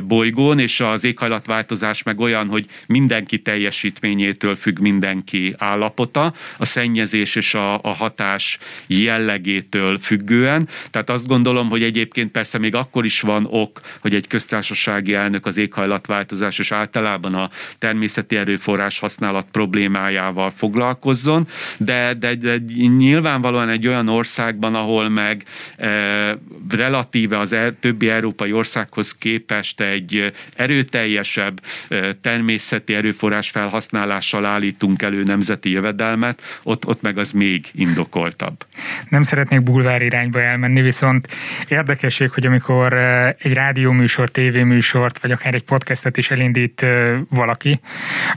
bolygón, 0.02 0.58
és 0.58 0.80
az 0.80 1.04
éghajlatváltozás 1.04 2.02
meg 2.02 2.20
olyan, 2.20 2.48
hogy 2.48 2.66
mindenki 2.98 3.38
teljesítményétől 3.38 4.56
függ 4.56 4.78
mindenki 4.78 5.54
állapota, 5.58 6.32
a 6.58 6.64
szennyezés 6.64 7.34
és 7.34 7.54
a, 7.54 7.74
a 7.82 7.94
hatás 7.94 8.58
jellegétől 8.86 9.98
függően. 9.98 10.68
Tehát 10.90 11.10
azt 11.10 11.26
gondolom, 11.26 11.68
hogy 11.68 11.82
egyébként 11.82 12.30
persze 12.30 12.58
még 12.58 12.74
akkor 12.74 13.04
is 13.04 13.20
van 13.20 13.46
ok, 13.50 13.80
hogy 14.00 14.14
egy 14.14 14.26
köztársasági 14.26 15.14
elnök 15.14 15.46
az 15.46 15.56
éghajlatváltozás 15.56 16.58
és 16.58 16.72
általában 16.72 17.34
a 17.34 17.50
természeti 17.78 18.36
erőforrás 18.36 18.98
használat 18.98 19.46
problémájával 19.52 20.50
foglalkozzon, 20.50 21.48
de, 21.76 22.14
de, 22.14 22.34
de 22.34 22.56
nyilvánvalóan 22.98 23.68
egy 23.68 23.86
olyan 23.86 24.08
országban, 24.08 24.74
ahol 24.74 25.08
meg 25.08 25.44
e, 25.76 26.38
relatíve 26.68 27.38
az 27.38 27.52
er, 27.52 27.74
többi 27.80 28.08
európai 28.08 28.52
országhoz 28.52 29.12
képest 29.12 29.80
egy 29.80 30.32
erőteljesebb 30.54 31.60
e, 31.88 32.12
természet 32.12 32.85
természeti 32.86 32.94
erőforrás 32.94 33.50
felhasználással 33.50 34.44
állítunk 34.44 35.02
elő 35.02 35.22
nemzeti 35.22 35.70
jövedelmet, 35.70 36.42
ott, 36.62 36.86
ott 36.86 37.02
meg 37.02 37.18
az 37.18 37.32
még 37.32 37.66
indokoltabb. 37.72 38.66
Nem 39.08 39.22
szeretnék 39.22 39.62
bulvár 39.62 40.02
irányba 40.02 40.40
elmenni, 40.40 40.80
viszont 40.80 41.28
érdekesség, 41.68 42.30
hogy 42.30 42.46
amikor 42.46 42.92
egy 43.38 43.52
rádióműsor, 43.52 44.28
tévéműsort, 44.28 45.18
vagy 45.18 45.30
akár 45.30 45.54
egy 45.54 45.64
podcastet 45.64 46.16
is 46.16 46.30
elindít 46.30 46.86
valaki, 47.30 47.80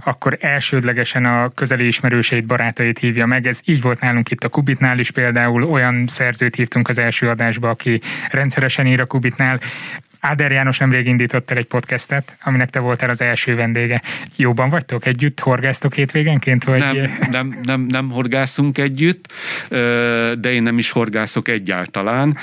akkor 0.04 0.38
elsődlegesen 0.42 1.26
a 1.26 1.50
közeli 1.50 1.88
ismerőseit, 1.88 2.46
barátait 2.46 3.00
hívja 3.00 3.26
meg. 3.26 3.48
Ez 3.48 3.60
így 3.66 3.82
volt 3.82 4.00
nálunk 4.00 4.32
itt 4.32 4.44
a 4.44 4.50
Kubitnál 4.50 5.00
is 5.00 5.12
például, 5.12 5.64
olyan 5.64 6.08
szerzőt 6.08 6.56
hívtunk 6.56 6.88
az 6.88 6.98
első 6.98 7.30
adásba, 7.30 7.70
aki 7.70 8.02
rendszeresen 8.32 8.88
ír 8.88 9.00
a 9.00 9.06
Kubitnál. 9.06 9.60
Áder 10.20 10.52
János 10.52 10.78
nemrég 10.78 11.08
indított 11.08 11.52
el 11.52 11.58
egy 11.58 11.66
podcastet, 11.66 12.38
aminek 12.44 12.70
te 12.70 12.80
voltál 12.80 13.10
az 13.10 13.22
első 13.22 13.56
vendége. 13.56 14.02
Jóban 14.36 14.70
vagytok? 14.70 15.06
Együtt 15.06 15.40
horgáztok 15.40 15.94
hétvégenként? 15.94 16.64
Vagy... 16.64 16.80
Nem, 16.80 17.10
nem, 17.32 17.60
nem, 17.64 17.82
nem 17.82 18.10
horgászunk 18.10 18.78
együtt, 18.78 19.34
de 20.40 20.52
én 20.52 20.64
nem 20.64 20.78
is 20.78 20.92
horgászok 20.92 21.48
egyáltalán. 21.48 22.38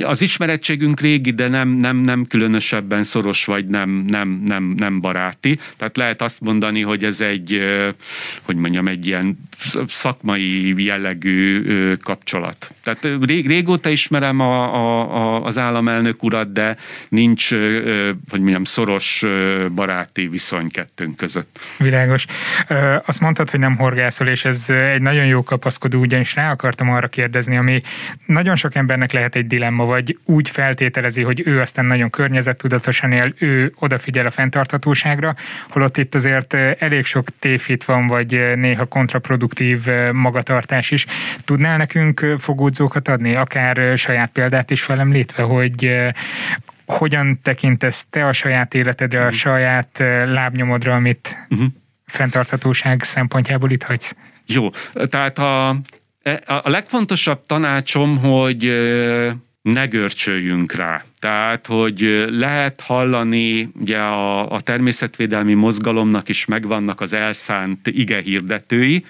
Az 0.00 0.22
ismerettségünk 0.22 1.00
régi, 1.00 1.30
de 1.30 1.48
nem, 1.48 1.68
nem, 1.68 1.96
nem 1.96 2.26
különösebben 2.26 3.02
szoros, 3.02 3.44
vagy 3.44 3.66
nem, 3.66 3.90
nem, 3.90 4.42
nem, 4.46 4.74
nem 4.76 5.00
baráti. 5.00 5.58
Tehát 5.76 5.96
lehet 5.96 6.22
azt 6.22 6.40
mondani, 6.40 6.80
hogy 6.80 7.04
ez 7.04 7.20
egy, 7.20 7.60
hogy 8.42 8.56
mondjam, 8.56 8.88
egy 8.88 9.06
ilyen 9.06 9.38
szakmai 9.88 10.84
jellegű 10.84 11.62
kapcsolat. 12.02 12.74
Tehát 12.82 13.08
rég, 13.20 13.46
régóta 13.46 13.88
ismerem 13.88 14.40
a, 14.40 14.74
a, 14.74 15.16
a, 15.16 15.44
az 15.44 15.58
államelnök 15.58 16.22
urat, 16.22 16.51
de 16.52 16.76
nincs, 17.08 17.50
hogy 18.30 18.40
mondjam, 18.40 18.64
szoros 18.64 19.24
baráti 19.74 20.28
viszony 20.28 20.70
kettőnk 20.70 21.16
között. 21.16 21.58
Világos. 21.78 22.26
Azt 23.06 23.20
mondtad, 23.20 23.50
hogy 23.50 23.60
nem 23.60 23.76
horgászol, 23.76 24.26
és 24.26 24.44
ez 24.44 24.70
egy 24.70 25.02
nagyon 25.02 25.26
jó 25.26 25.42
kapaszkodó, 25.42 26.00
ugyanis 26.00 26.34
rá 26.34 26.50
akartam 26.50 26.90
arra 26.90 27.08
kérdezni, 27.08 27.56
ami 27.56 27.82
nagyon 28.26 28.56
sok 28.56 28.74
embernek 28.74 29.12
lehet 29.12 29.36
egy 29.36 29.46
dilemma, 29.46 29.84
vagy 29.84 30.18
úgy 30.24 30.50
feltételezi, 30.50 31.22
hogy 31.22 31.42
ő 31.44 31.60
aztán 31.60 31.84
nagyon 31.84 32.10
környezettudatosan 32.10 33.12
él, 33.12 33.34
ő 33.38 33.72
odafigyel 33.78 34.26
a 34.26 34.30
fenntarthatóságra, 34.30 35.34
holott 35.68 35.96
itt 35.96 36.14
azért 36.14 36.54
elég 36.78 37.04
sok 37.04 37.26
tévhit 37.38 37.84
van, 37.84 38.06
vagy 38.06 38.56
néha 38.56 38.84
kontraproduktív 38.84 39.86
magatartás 40.12 40.90
is. 40.90 41.06
Tudnál 41.44 41.76
nekünk 41.76 42.26
fogódzókat 42.38 43.08
adni, 43.08 43.34
akár 43.34 43.98
saját 43.98 44.30
példát 44.32 44.70
is 44.70 44.82
felemlítve, 44.82 45.42
hogy 45.42 45.90
hogyan 46.86 47.38
tekintesz 47.42 48.06
te 48.10 48.26
a 48.26 48.32
saját 48.32 48.74
életedre, 48.74 49.20
a 49.20 49.26
mhm. 49.26 49.34
saját 49.34 50.02
lábnyomodra, 50.26 50.94
amit 50.94 51.46
uh-huh. 51.50 51.66
fenntarthatóság 52.06 53.02
szempontjából 53.02 53.70
itt 53.70 53.82
hagysz? 53.82 54.16
Jó, 54.46 54.70
tehát 55.08 55.38
a, 55.38 55.76
e, 56.22 56.42
a 56.46 56.70
legfontosabb 56.70 57.46
tanácsom, 57.46 58.18
hogy 58.18 58.64
ne 59.62 59.86
görcsöljünk 59.86 60.72
rá. 60.72 61.04
Tehát, 61.18 61.66
hogy 61.66 62.26
lehet 62.30 62.80
hallani, 62.80 63.68
ugye 63.80 63.98
a, 63.98 64.50
a 64.50 64.60
természetvédelmi 64.60 65.54
mozgalomnak 65.54 66.28
is 66.28 66.44
megvannak 66.44 67.00
az 67.00 67.12
elszánt 67.12 67.86
ige 67.86 68.20
hirdetői, 68.20 69.04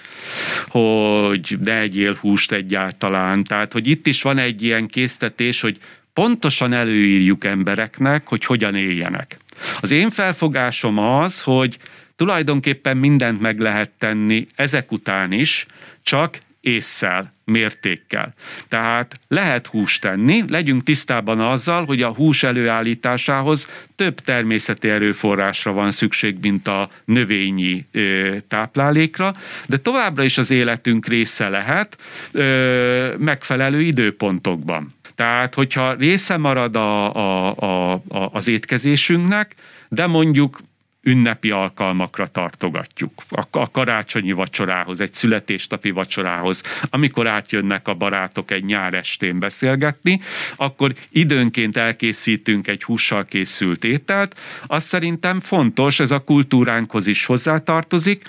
hogy 0.67 1.57
ne 1.63 1.79
egyél 1.79 2.13
húst 2.13 2.51
egyáltalán. 2.51 3.43
Tehát, 3.43 3.73
hogy 3.73 3.87
itt 3.87 4.07
is 4.07 4.21
van 4.21 4.37
egy 4.37 4.63
ilyen 4.63 4.87
késztetés, 4.87 5.61
hogy 5.61 5.77
pontosan 6.13 6.73
előírjuk 6.73 7.45
embereknek, 7.45 8.27
hogy 8.27 8.45
hogyan 8.45 8.75
éljenek. 8.75 9.37
Az 9.79 9.91
én 9.91 10.09
felfogásom 10.09 10.97
az, 10.97 11.41
hogy 11.41 11.77
tulajdonképpen 12.15 12.97
mindent 12.97 13.39
meg 13.41 13.59
lehet 13.59 13.91
tenni 13.97 14.47
ezek 14.55 14.91
után 14.91 15.31
is, 15.31 15.65
csak 16.03 16.39
észszel, 16.61 17.33
mértékkel. 17.45 18.33
Tehát 18.67 19.19
lehet 19.27 19.67
húst 19.67 20.01
tenni, 20.01 20.43
legyünk 20.47 20.83
tisztában 20.83 21.39
azzal, 21.39 21.85
hogy 21.85 22.01
a 22.01 22.13
hús 22.13 22.43
előállításához 22.43 23.67
több 23.95 24.19
természeti 24.19 24.89
erőforrásra 24.89 25.71
van 25.71 25.91
szükség, 25.91 26.37
mint 26.41 26.67
a 26.67 26.89
növényi 27.05 27.85
ö, 27.91 28.35
táplálékra, 28.47 29.33
de 29.67 29.77
továbbra 29.77 30.23
is 30.23 30.37
az 30.37 30.51
életünk 30.51 31.07
része 31.07 31.49
lehet 31.49 31.97
ö, 32.31 33.15
megfelelő 33.17 33.81
időpontokban. 33.81 34.93
Tehát, 35.15 35.53
hogyha 35.53 35.93
része 35.93 36.37
marad 36.37 36.75
a, 36.75 37.15
a, 37.15 37.55
a, 37.55 37.91
a, 37.93 38.29
az 38.31 38.47
étkezésünknek, 38.47 39.55
de 39.89 40.07
mondjuk 40.07 40.59
ünnepi 41.03 41.51
alkalmakra 41.51 42.27
tartogatjuk. 42.27 43.11
A 43.51 43.71
karácsonyi 43.71 44.31
vacsorához, 44.31 44.99
egy 44.99 45.13
születésnapi 45.13 45.91
vacsorához, 45.91 46.63
amikor 46.89 47.27
átjönnek 47.27 47.87
a 47.87 47.93
barátok 47.93 48.51
egy 48.51 48.65
nyár 48.65 48.93
estén 48.93 49.39
beszélgetni, 49.39 50.21
akkor 50.55 50.93
időnként 51.09 51.77
elkészítünk 51.77 52.67
egy 52.67 52.83
hússal 52.83 53.25
készült 53.25 53.83
ételt. 53.83 54.39
Azt 54.67 54.87
szerintem 54.87 55.39
fontos, 55.39 55.99
ez 55.99 56.11
a 56.11 56.19
kultúránkhoz 56.19 57.07
is 57.07 57.25
hozzátartozik. 57.25 58.23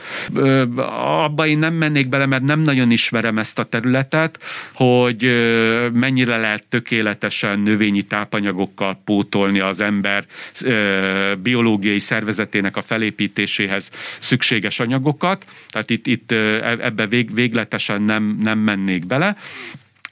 Abba 1.24 1.46
én 1.46 1.58
nem 1.58 1.74
mennék 1.74 2.08
bele, 2.08 2.26
mert 2.26 2.42
nem 2.42 2.60
nagyon 2.60 2.90
ismerem 2.90 3.38
ezt 3.38 3.58
a 3.58 3.64
területet, 3.64 4.42
hogy 4.72 5.22
mennyire 5.92 6.36
lehet 6.36 6.64
tökéletesen 6.68 7.60
növényi 7.60 8.02
tápanyagokkal 8.02 9.00
pótolni 9.04 9.60
az 9.60 9.80
ember 9.80 10.24
biológiai 11.42 11.98
szervezetén 11.98 12.63
a 12.72 12.82
felépítéséhez 12.82 13.90
szükséges 14.18 14.80
anyagokat, 14.80 15.46
tehát 15.68 15.90
itt, 15.90 16.06
itt 16.06 16.32
e, 16.32 16.36
ebbe 16.80 17.06
vég, 17.06 17.34
végletesen 17.34 18.02
nem, 18.02 18.38
nem 18.40 18.58
mennék 18.58 19.06
bele. 19.06 19.36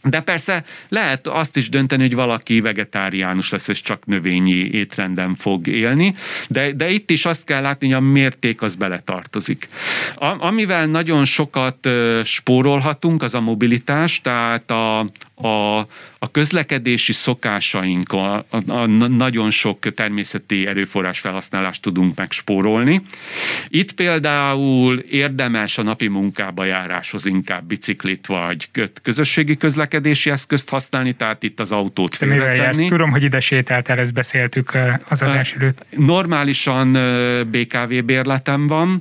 De 0.04 0.20
persze 0.20 0.64
lehet 0.88 1.26
azt 1.26 1.56
is 1.56 1.68
dönteni, 1.68 2.02
hogy 2.02 2.14
valaki 2.14 2.60
vegetáriánus 2.60 3.50
lesz, 3.50 3.68
és 3.68 3.80
csak 3.80 4.06
növényi 4.06 4.70
étrenden 4.72 5.34
fog 5.34 5.66
élni, 5.66 6.14
de, 6.48 6.72
de 6.72 6.90
itt 6.90 7.10
is 7.10 7.24
azt 7.24 7.44
kell 7.44 7.62
látni, 7.62 7.86
hogy 7.86 7.96
a 7.96 8.00
mérték 8.00 8.62
az 8.62 8.74
beletartozik. 8.74 9.68
A, 10.14 10.46
amivel 10.46 10.86
nagyon 10.86 11.24
sokat 11.24 11.88
spórolhatunk, 12.24 13.22
az 13.22 13.34
a 13.34 13.40
mobilitás, 13.40 14.20
tehát 14.20 14.70
a, 14.70 15.10
a, 15.44 15.78
a 16.18 16.30
közlekedési 16.30 17.12
szokásaink, 17.12 18.12
a, 18.12 18.34
a, 18.34 18.46
a 18.66 18.86
nagyon 19.06 19.50
sok 19.50 19.94
természeti 19.94 20.66
erőforrás 20.66 21.18
felhasználást 21.18 21.82
tudunk 21.82 22.16
megspórolni. 22.16 23.02
Itt 23.68 23.92
például 23.92 24.98
érdemes 24.98 25.78
a 25.78 25.82
napi 25.82 26.08
munkába 26.08 26.64
járáshoz 26.64 27.26
inkább 27.26 27.64
biciklit 27.64 28.26
vagy 28.26 28.68
közösségi 29.02 29.56
közlekedési 29.56 30.30
eszközt 30.30 30.68
használni, 30.68 31.12
tehát 31.12 31.42
itt 31.42 31.60
az 31.60 31.72
autót 31.72 32.14
félretenni. 32.14 32.88
Tudom, 32.88 33.10
hogy 33.10 33.22
ide 33.22 33.40
sétáltál, 33.40 33.98
ezt 33.98 34.12
beszéltük 34.12 34.72
az 35.08 35.22
adás 35.22 35.52
előtt. 35.52 35.86
Normálisan 35.90 36.92
BKV 37.50 38.04
bérletem 38.04 38.66
van, 38.66 39.00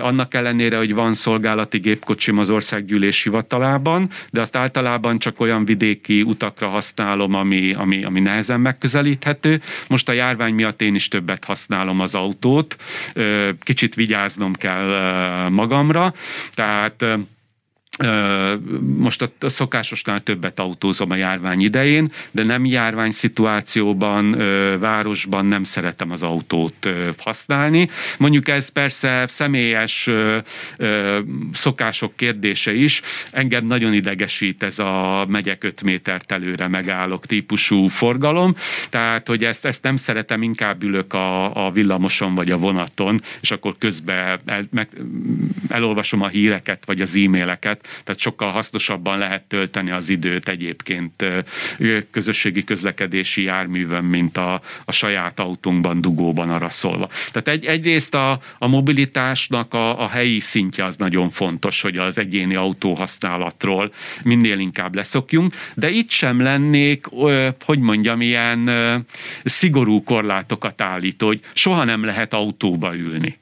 annak 0.00 0.34
ellenére, 0.34 0.76
hogy 0.76 0.94
van 0.94 1.14
szolgálati 1.14 1.78
gépkocsim 1.78 2.38
az 2.38 2.50
országgyűlés 2.50 3.22
hivatalában, 3.22 4.08
de 4.30 4.40
azt 4.40 4.56
általában 4.56 5.18
csak 5.18 5.40
olyan 5.40 5.61
vidéki 5.64 6.22
utakra 6.22 6.68
használom, 6.68 7.34
ami, 7.34 7.72
ami, 7.72 8.02
ami 8.02 8.20
nehezen 8.20 8.60
megközelíthető. 8.60 9.60
Most 9.88 10.08
a 10.08 10.12
járvány 10.12 10.54
miatt 10.54 10.82
én 10.82 10.94
is 10.94 11.08
többet 11.08 11.44
használom 11.44 12.00
az 12.00 12.14
autót, 12.14 12.76
kicsit 13.60 13.94
vigyáznom 13.94 14.52
kell 14.52 15.48
magamra, 15.48 16.14
tehát 16.52 17.04
most 18.96 19.22
a 19.22 19.48
szokásosnál 19.48 20.20
többet 20.20 20.60
autózom 20.60 21.10
a 21.10 21.14
járvány 21.14 21.60
idején, 21.60 22.12
de 22.30 22.44
nem 22.44 22.64
járvány 22.64 23.10
szituációban, 23.10 24.30
városban 24.80 25.46
nem 25.46 25.64
szeretem 25.64 26.10
az 26.10 26.22
autót 26.22 26.88
használni. 27.18 27.88
Mondjuk 28.18 28.48
ez 28.48 28.68
persze 28.68 29.24
személyes 29.28 30.10
szokások 31.52 32.16
kérdése 32.16 32.74
is. 32.74 33.00
Engem 33.30 33.64
nagyon 33.64 33.92
idegesít 33.92 34.62
ez 34.62 34.78
a 34.78 35.24
megyek 35.28 35.64
5 35.64 35.82
métert 35.82 36.32
előre 36.32 36.68
megállok 36.68 37.26
típusú 37.26 37.86
forgalom, 37.86 38.54
tehát 38.90 39.26
hogy 39.26 39.44
ezt, 39.44 39.64
ezt 39.64 39.82
nem 39.82 39.96
szeretem, 39.96 40.42
inkább 40.42 40.82
ülök 40.82 41.12
a, 41.12 41.66
a 41.66 41.70
villamoson 41.70 42.34
vagy 42.34 42.50
a 42.50 42.56
vonaton, 42.56 43.22
és 43.40 43.50
akkor 43.50 43.74
közben 43.78 44.40
el, 44.44 44.64
meg, 44.70 44.88
elolvasom 45.68 46.22
a 46.22 46.28
híreket 46.28 46.82
vagy 46.86 47.00
az 47.00 47.16
e-maileket, 47.16 47.81
tehát 48.04 48.20
sokkal 48.20 48.50
hasznosabban 48.50 49.18
lehet 49.18 49.42
tölteni 49.42 49.90
az 49.90 50.08
időt 50.08 50.48
egyébként 50.48 51.24
közösségi 52.10 52.64
közlekedési 52.64 53.42
járművön, 53.42 54.04
mint 54.04 54.36
a, 54.36 54.60
a 54.84 54.92
saját 54.92 55.40
autónkban, 55.40 56.00
dugóban 56.00 56.50
arra 56.50 56.70
szólva. 56.70 57.08
Tehát 57.32 57.48
egy, 57.48 57.64
egyrészt 57.64 58.14
a, 58.14 58.40
a 58.58 58.66
mobilitásnak 58.66 59.74
a, 59.74 60.02
a 60.02 60.08
helyi 60.08 60.40
szintje 60.40 60.84
az 60.84 60.96
nagyon 60.96 61.30
fontos, 61.30 61.80
hogy 61.80 61.98
az 61.98 62.18
egyéni 62.18 62.54
autóhasználatról 62.54 63.92
minél 64.22 64.58
inkább 64.58 64.94
leszokjunk, 64.94 65.54
de 65.74 65.90
itt 65.90 66.10
sem 66.10 66.40
lennék, 66.40 67.06
hogy 67.64 67.78
mondjam, 67.78 68.20
ilyen 68.20 68.70
szigorú 69.44 70.02
korlátokat 70.02 70.80
állító, 70.80 71.26
hogy 71.26 71.40
soha 71.54 71.84
nem 71.84 72.04
lehet 72.04 72.34
autóba 72.34 72.96
ülni 72.96 73.40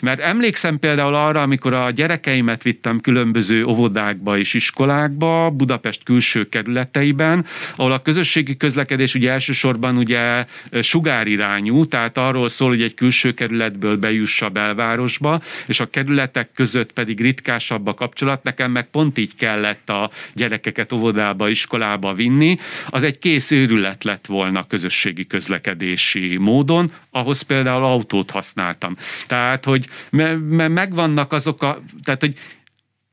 Mert 0.00 0.20
emlékszem 0.20 0.78
például 0.78 1.14
arra, 1.14 1.42
amikor 1.42 1.72
a 1.72 1.90
gyerekeimet 1.90 2.62
vittem 2.62 3.00
különböző 3.00 3.64
óvodákba 3.64 4.38
és 4.38 4.54
iskolákba, 4.54 5.50
Budapest 5.50 6.02
külső 6.02 6.48
kerületeiben, 6.48 7.46
ahol 7.76 7.92
a 7.92 8.02
közösségi 8.02 8.56
közlekedés 8.56 9.14
ugye 9.14 9.30
elsősorban 9.30 9.96
ugye 9.96 10.46
sugárirányú, 10.80 11.84
tehát 11.84 12.18
arról 12.18 12.48
szól, 12.48 12.68
hogy 12.68 12.82
egy 12.82 12.94
külső 12.94 13.32
kerületből 13.34 13.96
bejussa 13.96 14.48
belvárosba, 14.48 15.42
és 15.66 15.80
a 15.80 15.90
kerületek 15.90 16.50
között 16.54 16.92
pedig 16.92 17.20
ritkásabb 17.20 17.86
a 17.86 17.94
kapcsolat. 17.94 18.42
Nekem 18.42 18.70
meg 18.70 18.90
pont 18.90 19.18
így 19.18 19.34
kellett 19.36 19.90
a 19.90 20.10
gyerekeket 20.34 20.92
óvodába, 20.92 21.48
iskolába 21.48 22.14
vinni. 22.14 22.56
Az 22.88 23.02
egy 23.02 23.18
kész 23.18 23.50
őrület 23.50 24.04
lett 24.04 24.26
volna 24.26 24.66
közösségi 24.66 25.26
közlekedési 25.26 26.36
módon, 26.36 26.92
ahhoz 27.10 27.42
például 27.42 27.84
autót 27.84 28.30
használtam. 28.30 28.96
Tehát, 29.26 29.64
hogy 29.72 29.86
me, 30.10 30.34
me, 30.34 30.68
megvannak 30.68 31.32
azok 31.32 31.62
a, 31.62 31.82
tehát, 32.04 32.20
hogy 32.20 32.34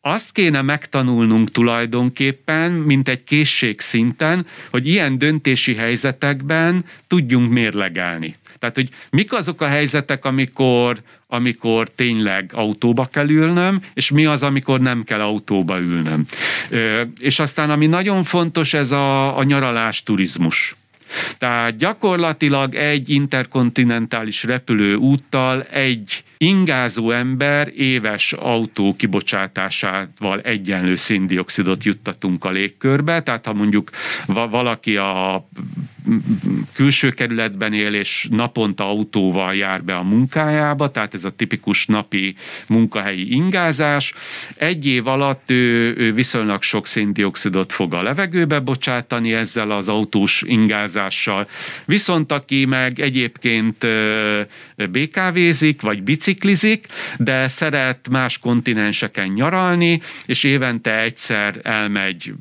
azt 0.01 0.31
kéne 0.31 0.61
megtanulnunk 0.61 1.51
tulajdonképpen, 1.51 2.71
mint 2.71 3.09
egy 3.09 3.23
készség 3.23 3.79
szinten, 3.79 4.45
hogy 4.69 4.87
ilyen 4.87 5.17
döntési 5.17 5.75
helyzetekben 5.75 6.85
tudjunk 7.07 7.51
mérlegelni. 7.51 8.35
Tehát, 8.59 8.75
hogy 8.75 8.89
mik 9.09 9.33
azok 9.33 9.61
a 9.61 9.67
helyzetek, 9.67 10.25
amikor, 10.25 11.01
amikor 11.27 11.89
tényleg 11.89 12.51
autóba 12.53 13.05
kell 13.05 13.29
ülnöm, 13.29 13.81
és 13.93 14.09
mi 14.09 14.25
az, 14.25 14.43
amikor 14.43 14.79
nem 14.79 15.03
kell 15.03 15.21
autóba 15.21 15.79
ülnöm. 15.79 16.25
És 17.19 17.39
aztán, 17.39 17.69
ami 17.69 17.87
nagyon 17.87 18.23
fontos, 18.23 18.73
ez 18.73 18.91
a, 18.91 19.37
a 19.37 19.43
nyaralás 19.43 20.03
turizmus. 20.03 20.75
Tehát 21.37 21.77
gyakorlatilag 21.77 22.75
egy 22.75 23.09
interkontinentális 23.09 24.43
repülő 24.43 24.95
úttal 24.95 25.61
egy 25.63 26.23
ingázó 26.41 27.11
ember 27.11 27.71
éves 27.75 28.33
autó 28.33 28.95
kibocsátásával 28.95 30.39
egyenlő 30.39 30.95
széndiokszidot 30.95 31.83
juttatunk 31.83 32.45
a 32.45 32.49
légkörbe, 32.49 33.23
tehát 33.23 33.45
ha 33.45 33.53
mondjuk 33.53 33.89
valaki 34.25 34.97
a 34.97 35.47
külső 36.73 37.09
kerületben 37.09 37.73
él, 37.73 37.93
és 37.93 38.27
naponta 38.31 38.87
autóval 38.87 39.55
jár 39.55 39.83
be 39.83 39.95
a 39.95 40.03
munkájába, 40.03 40.91
tehát 40.91 41.13
ez 41.13 41.25
a 41.25 41.29
tipikus 41.29 41.85
napi 41.85 42.35
munkahelyi 42.67 43.33
ingázás. 43.33 44.13
Egy 44.55 44.85
év 44.85 45.07
alatt 45.07 45.51
ő, 45.51 45.95
ő 45.97 46.13
viszonylag 46.13 46.61
sok 46.61 46.87
széndiokszidot 46.87 47.71
fog 47.71 47.93
a 47.93 48.01
levegőbe 48.01 48.59
bocsátani 48.59 49.33
ezzel 49.33 49.71
az 49.71 49.89
autós 49.89 50.43
ingázással. 50.45 51.47
Viszont 51.85 52.31
aki 52.31 52.65
meg 52.65 52.99
egyébként 52.99 53.87
BKV-zik, 54.75 55.81
vagy 55.81 56.03
biciklizik, 56.03 56.85
de 57.17 57.47
szeret 57.47 58.09
más 58.09 58.37
kontinenseken 58.37 59.27
nyaralni, 59.27 60.01
és 60.25 60.43
évente 60.43 60.99
egyszer 60.99 61.59
elmegy 61.63 62.33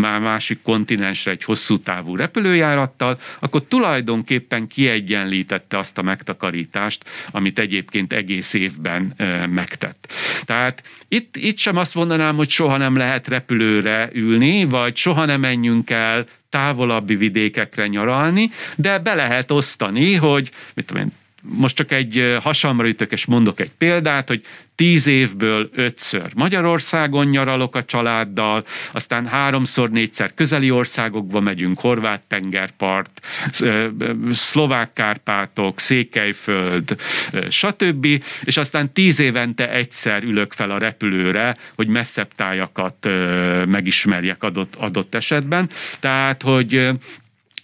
másik 0.00 0.62
kontinensre 0.62 1.30
egy 1.30 1.44
hosszú 1.44 1.78
távú 1.78 2.16
repülőjárattal, 2.16 2.99
által, 3.00 3.18
akkor 3.38 3.62
tulajdonképpen 3.62 4.66
kiegyenlítette 4.66 5.78
azt 5.78 5.98
a 5.98 6.02
megtakarítást, 6.02 7.04
amit 7.30 7.58
egyébként 7.58 8.12
egész 8.12 8.54
évben 8.54 9.14
megtett. 9.50 10.12
Tehát 10.44 10.82
itt, 11.08 11.36
itt 11.36 11.58
sem 11.58 11.76
azt 11.76 11.94
mondanám, 11.94 12.36
hogy 12.36 12.50
soha 12.50 12.76
nem 12.76 12.96
lehet 12.96 13.28
repülőre 13.28 14.08
ülni, 14.12 14.64
vagy 14.64 14.96
soha 14.96 15.24
nem 15.24 15.40
menjünk 15.40 15.90
el 15.90 16.26
távolabbi 16.48 17.16
vidékekre 17.16 17.86
nyaralni, 17.86 18.50
de 18.76 18.98
be 18.98 19.14
lehet 19.14 19.50
osztani, 19.50 20.14
hogy 20.14 20.50
mit 20.74 20.86
tudom 20.86 21.02
én, 21.02 21.12
most 21.42 21.76
csak 21.76 21.92
egy 21.92 22.36
hasamra 22.40 22.88
ütök, 22.88 23.12
és 23.12 23.26
mondok 23.26 23.60
egy 23.60 23.70
példát, 23.78 24.28
hogy 24.28 24.44
tíz 24.74 25.06
évből 25.06 25.70
ötször 25.74 26.30
Magyarországon 26.34 27.26
nyaralok 27.26 27.76
a 27.76 27.84
családdal, 27.84 28.64
aztán 28.92 29.26
háromszor, 29.26 29.90
négyszer 29.90 30.34
közeli 30.34 30.70
országokba 30.70 31.40
megyünk, 31.40 31.80
Horvát 31.80 32.22
tengerpart, 32.28 33.26
Szlovák 34.32 34.92
Kárpátok, 34.92 35.78
Székelyföld, 35.78 36.96
stb. 37.48 38.06
És 38.44 38.56
aztán 38.56 38.92
tíz 38.92 39.18
évente 39.18 39.70
egyszer 39.70 40.22
ülök 40.22 40.52
fel 40.52 40.70
a 40.70 40.78
repülőre, 40.78 41.56
hogy 41.74 41.88
messzebb 41.88 42.28
tájakat 42.36 43.08
megismerjek 43.66 44.42
adott, 44.42 44.74
adott 44.74 45.14
esetben. 45.14 45.68
Tehát, 46.00 46.42
hogy 46.42 46.90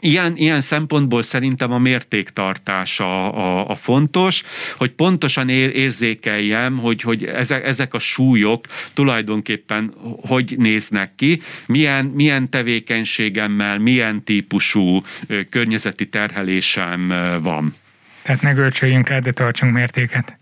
Ilyen, 0.00 0.36
ilyen 0.36 0.60
szempontból 0.60 1.22
szerintem 1.22 1.72
a 1.72 1.78
mértéktartás 1.78 3.00
a, 3.00 3.36
a, 3.36 3.68
a 3.68 3.74
fontos, 3.74 4.42
hogy 4.76 4.90
pontosan 4.90 5.48
ér, 5.48 5.76
érzékeljem, 5.76 6.78
hogy, 6.78 7.00
hogy 7.00 7.24
ezek, 7.24 7.66
ezek 7.66 7.94
a 7.94 7.98
súlyok 7.98 8.64
tulajdonképpen 8.94 9.92
hogy 10.26 10.54
néznek 10.58 11.14
ki, 11.14 11.42
milyen, 11.66 12.04
milyen 12.04 12.50
tevékenységemmel, 12.50 13.78
milyen 13.78 14.24
típusú 14.24 15.02
környezeti 15.50 16.08
terhelésem 16.08 17.08
van. 17.42 17.74
Tehát 18.22 18.42
ne 18.42 18.52
görcsöljünk 18.52 19.08
rá, 19.08 19.18
de 19.18 19.32
tartsunk 19.32 19.72
mértéket. 19.72 20.38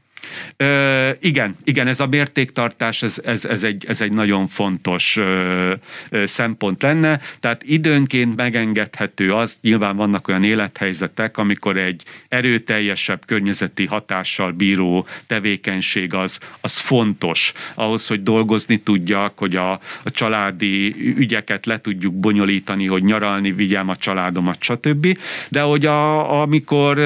Ö, 0.56 1.10
igen, 1.20 1.56
igen, 1.64 1.86
ez 1.86 2.00
a 2.00 2.06
mértéktartás, 2.06 3.02
ez, 3.02 3.20
ez, 3.24 3.44
ez, 3.44 3.62
egy, 3.62 3.84
ez 3.88 4.00
egy 4.00 4.12
nagyon 4.12 4.46
fontos 4.46 5.16
ö, 5.16 5.72
ö, 6.08 6.26
szempont 6.26 6.82
lenne, 6.82 7.20
tehát 7.40 7.62
időnként 7.62 8.36
megengedhető 8.36 9.32
az, 9.32 9.56
nyilván 9.60 9.96
vannak 9.96 10.28
olyan 10.28 10.44
élethelyzetek, 10.44 11.36
amikor 11.36 11.76
egy 11.76 12.02
erőteljesebb 12.28 13.22
környezeti 13.26 13.86
hatással 13.86 14.50
bíró 14.52 15.06
tevékenység 15.26 16.14
az, 16.14 16.38
az 16.60 16.78
fontos 16.78 17.52
ahhoz, 17.74 18.06
hogy 18.06 18.22
dolgozni 18.22 18.80
tudjak, 18.80 19.38
hogy 19.38 19.56
a, 19.56 19.72
a 20.02 20.10
családi 20.10 20.94
ügyeket 21.16 21.66
le 21.66 21.80
tudjuk 21.80 22.14
bonyolítani, 22.14 22.86
hogy 22.86 23.04
nyaralni 23.04 23.52
vigyem 23.52 23.88
a 23.88 23.96
családomat, 23.96 24.62
stb. 24.62 25.18
De 25.48 25.60
hogy 25.60 25.86
a, 25.86 26.40
amikor, 26.40 27.00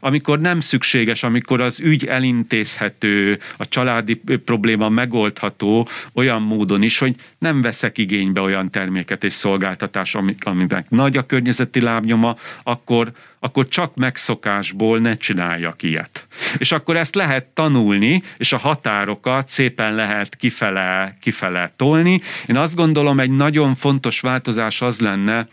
amikor 0.00 0.40
nem 0.40 0.60
szükséges, 0.60 1.22
amikor 1.22 1.60
az 1.60 1.80
ügy 1.80 2.04
elintéz 2.04 2.51
intézhető, 2.52 3.38
a 3.56 3.68
családi 3.68 4.22
probléma 4.44 4.88
megoldható 4.88 5.88
olyan 6.14 6.42
módon 6.42 6.82
is, 6.82 6.98
hogy 6.98 7.14
nem 7.38 7.62
veszek 7.62 7.98
igénybe 7.98 8.40
olyan 8.40 8.70
terméket 8.70 9.24
és 9.24 9.32
szolgáltatás, 9.32 10.16
aminek 10.44 10.90
nagy 10.90 11.16
a 11.16 11.26
környezeti 11.26 11.80
lábnyoma, 11.80 12.36
akkor 12.62 13.12
akkor 13.44 13.68
csak 13.68 13.94
megszokásból 13.94 14.98
ne 14.98 15.14
csináljak 15.14 15.82
ilyet. 15.82 16.26
És 16.58 16.72
akkor 16.72 16.96
ezt 16.96 17.14
lehet 17.14 17.44
tanulni, 17.44 18.22
és 18.36 18.52
a 18.52 18.56
határokat 18.56 19.48
szépen 19.48 19.94
lehet 19.94 20.36
kifele, 20.36 21.16
kifele 21.20 21.72
tolni. 21.76 22.20
Én 22.46 22.56
azt 22.56 22.74
gondolom, 22.74 23.20
egy 23.20 23.30
nagyon 23.30 23.74
fontos 23.74 24.20
változás 24.20 24.82
az 24.82 25.00
lenne, 25.00 25.46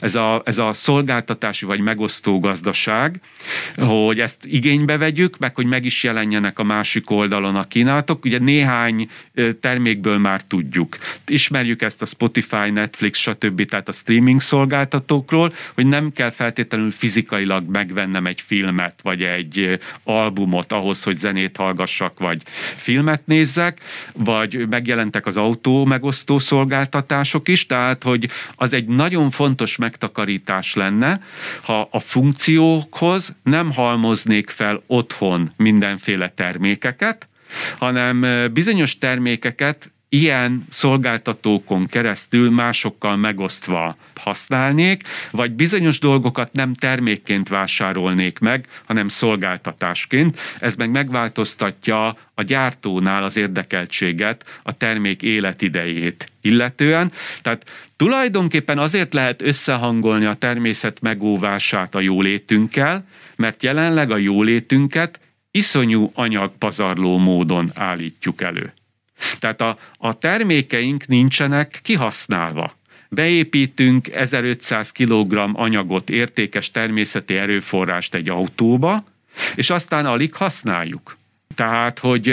ez 0.00 0.14
a, 0.14 0.42
ez 0.44 0.58
a 0.58 0.72
szolgáltatási 0.72 1.64
vagy 1.64 1.80
megosztó 1.80 2.40
gazdaság, 2.40 3.20
hogy 3.76 4.20
ezt 4.20 4.44
igénybe 4.44 4.96
vegyük, 4.96 5.38
meg 5.38 5.54
hogy 5.54 5.66
meg 5.66 5.84
is 5.84 6.02
jelenjenek 6.02 6.58
a 6.58 6.62
másik 6.62 7.10
oldalon 7.10 7.54
a 7.54 7.64
kínálatok. 7.64 8.24
Ugye 8.24 8.38
néhány 8.38 9.08
termékből 9.60 10.18
már 10.18 10.42
tudjuk. 10.42 10.96
Ismerjük 11.26 11.82
ezt 11.82 12.02
a 12.02 12.04
Spotify, 12.04 12.70
Netflix, 12.70 13.18
stb. 13.18 13.64
tehát 13.64 13.88
a 13.88 13.92
streaming 13.92 14.40
szolgáltatókról, 14.40 15.54
hogy 15.74 15.86
nem 15.86 16.12
kell 16.12 16.30
feltétlenül 16.30 16.90
fizikai 16.90 17.32
fizikailag 17.34 17.70
megvennem 17.70 18.26
egy 18.26 18.40
filmet, 18.40 18.94
vagy 19.02 19.22
egy 19.22 19.78
albumot 20.04 20.72
ahhoz, 20.72 21.02
hogy 21.02 21.16
zenét 21.16 21.56
hallgassak, 21.56 22.18
vagy 22.18 22.42
filmet 22.76 23.26
nézzek, 23.26 23.80
vagy 24.12 24.68
megjelentek 24.68 25.26
az 25.26 25.36
autó 25.36 25.84
megosztó 25.84 26.38
szolgáltatások 26.38 27.48
is, 27.48 27.66
tehát 27.66 28.02
hogy 28.02 28.28
az 28.54 28.72
egy 28.72 28.86
nagyon 28.86 29.30
fontos 29.30 29.76
megtakarítás 29.76 30.74
lenne, 30.74 31.20
ha 31.62 31.88
a 31.90 32.00
funkciókhoz 32.00 33.34
nem 33.42 33.72
halmoznék 33.72 34.50
fel 34.50 34.82
otthon 34.86 35.52
mindenféle 35.56 36.28
termékeket, 36.28 37.28
hanem 37.78 38.26
bizonyos 38.52 38.98
termékeket 38.98 39.93
ilyen 40.14 40.66
szolgáltatókon 40.70 41.86
keresztül 41.86 42.50
másokkal 42.50 43.16
megosztva 43.16 43.96
használnék, 44.14 45.02
vagy 45.30 45.52
bizonyos 45.52 45.98
dolgokat 45.98 46.52
nem 46.52 46.74
termékként 46.74 47.48
vásárolnék 47.48 48.38
meg, 48.38 48.66
hanem 48.84 49.08
szolgáltatásként. 49.08 50.40
Ez 50.58 50.76
meg 50.76 50.90
megváltoztatja 50.90 52.16
a 52.34 52.42
gyártónál 52.42 53.22
az 53.22 53.36
érdekeltséget, 53.36 54.60
a 54.62 54.72
termék 54.72 55.22
életidejét 55.22 56.26
illetően. 56.40 57.12
Tehát 57.42 57.70
tulajdonképpen 57.96 58.78
azért 58.78 59.12
lehet 59.12 59.42
összehangolni 59.42 60.24
a 60.24 60.34
természet 60.34 61.00
megóvását 61.00 61.94
a 61.94 62.00
jólétünkkel, 62.00 63.06
mert 63.36 63.62
jelenleg 63.62 64.10
a 64.10 64.16
jólétünket 64.16 65.20
iszonyú 65.50 66.10
anyagpazarló 66.14 67.18
módon 67.18 67.70
állítjuk 67.74 68.42
elő. 68.42 68.72
Tehát 69.38 69.60
a, 69.60 69.78
a 69.98 70.18
termékeink 70.18 71.06
nincsenek 71.06 71.80
kihasználva. 71.82 72.76
Beépítünk 73.08 74.08
1500 74.08 74.92
kg 74.92 75.32
anyagot, 75.52 76.10
értékes 76.10 76.70
természeti 76.70 77.36
erőforrást 77.36 78.14
egy 78.14 78.28
autóba, 78.28 79.04
és 79.54 79.70
aztán 79.70 80.06
alig 80.06 80.34
használjuk. 80.34 81.16
Tehát, 81.54 81.98
hogy 81.98 82.28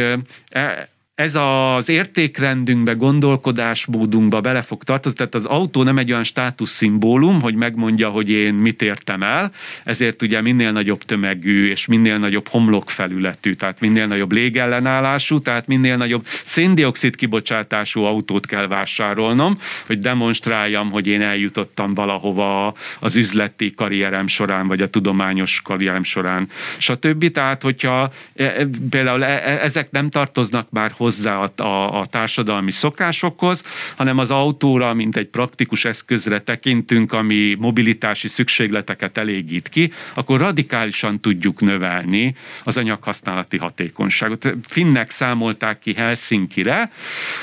e, 0.50 0.90
ez 1.16 1.36
az 1.36 1.90
értékrendünkbe, 1.90 2.94
gondolkodásmódunkba 2.94 4.42
bele 4.42 4.62
fog 4.62 4.84
tartozni, 4.84 5.18
tehát 5.18 5.36
az 5.36 5.46
autó 5.46 5.84
nem 5.84 5.98
egy 5.98 6.12
olyan 6.12 6.24
státuszszimbólum, 6.24 7.42
hogy 7.42 7.56
megmondja, 7.56 8.10
hogy 8.10 8.30
én 8.30 8.54
mit 8.54 8.82
értem 8.82 9.24
el, 9.24 9.52
ezért 9.84 10.22
ugye 10.22 10.42
minél 10.42 10.72
nagyobb 10.72 11.04
tömegű 11.04 11.70
és 11.70 11.86
minél 11.86 12.18
nagyobb 12.18 12.48
homlokfelületű, 12.48 13.54
tehát 13.54 13.80
minél 13.80 14.08
nagyobb 14.08 14.32
légellenállású, 14.32 15.40
tehát 15.40 15.68
minél 15.68 15.98
nagyobb 15.98 16.26
széndiokszid 16.46 17.16
kibocsátású 17.16 18.04
autót 18.04 18.46
kell 18.46 18.68
vásárolnom, 18.68 19.58
hogy 19.86 20.00
demonstráljam, 20.00 20.92
hogy 20.92 21.08
én 21.08 21.22
eljutottam 21.22 21.94
valahova 21.94 22.74
az 23.00 23.16
üzleti 23.16 23.74
karrierem 23.74 24.28
során, 24.28 24.68
vagy 24.68 24.82
a 24.82 24.88
tudományos 24.88 25.62
karrierem 25.62 26.04
során, 26.04 26.48
stb. 26.78 27.32
Tehát, 27.32 27.62
hogyha 27.62 28.12
e, 28.36 28.44
e, 28.44 28.68
például 28.90 29.24
e, 29.24 29.60
ezek 29.62 29.92
nem 29.92 30.10
tartoznak 30.10 30.70
már 30.70 30.92
hozzá, 31.02 31.36
a, 31.38 31.64
a, 31.64 32.00
a 32.00 32.06
társadalmi 32.06 32.72
szokásokhoz, 32.72 33.64
hanem 33.96 34.18
az 34.18 34.32
autóra, 34.32 34.94
mint 34.94 35.18
egy 35.18 35.28
praktikus 35.28 35.86
eszközre 35.86 36.40
tekintünk, 36.40 37.14
ami 37.14 37.56
mobilitási 37.60 38.28
szükségleteket 38.28 39.18
elégít 39.18 39.70
ki, 39.70 39.92
akkor 40.14 40.40
radikálisan 40.40 41.20
tudjuk 41.20 41.62
növelni 41.62 42.36
az 42.64 42.78
anyaghasználati 42.78 43.58
hatékonyságot. 43.58 44.54
Finnek 44.68 45.10
számolták 45.10 45.80
ki 45.80 45.94
Helsinki-re, 45.94 46.92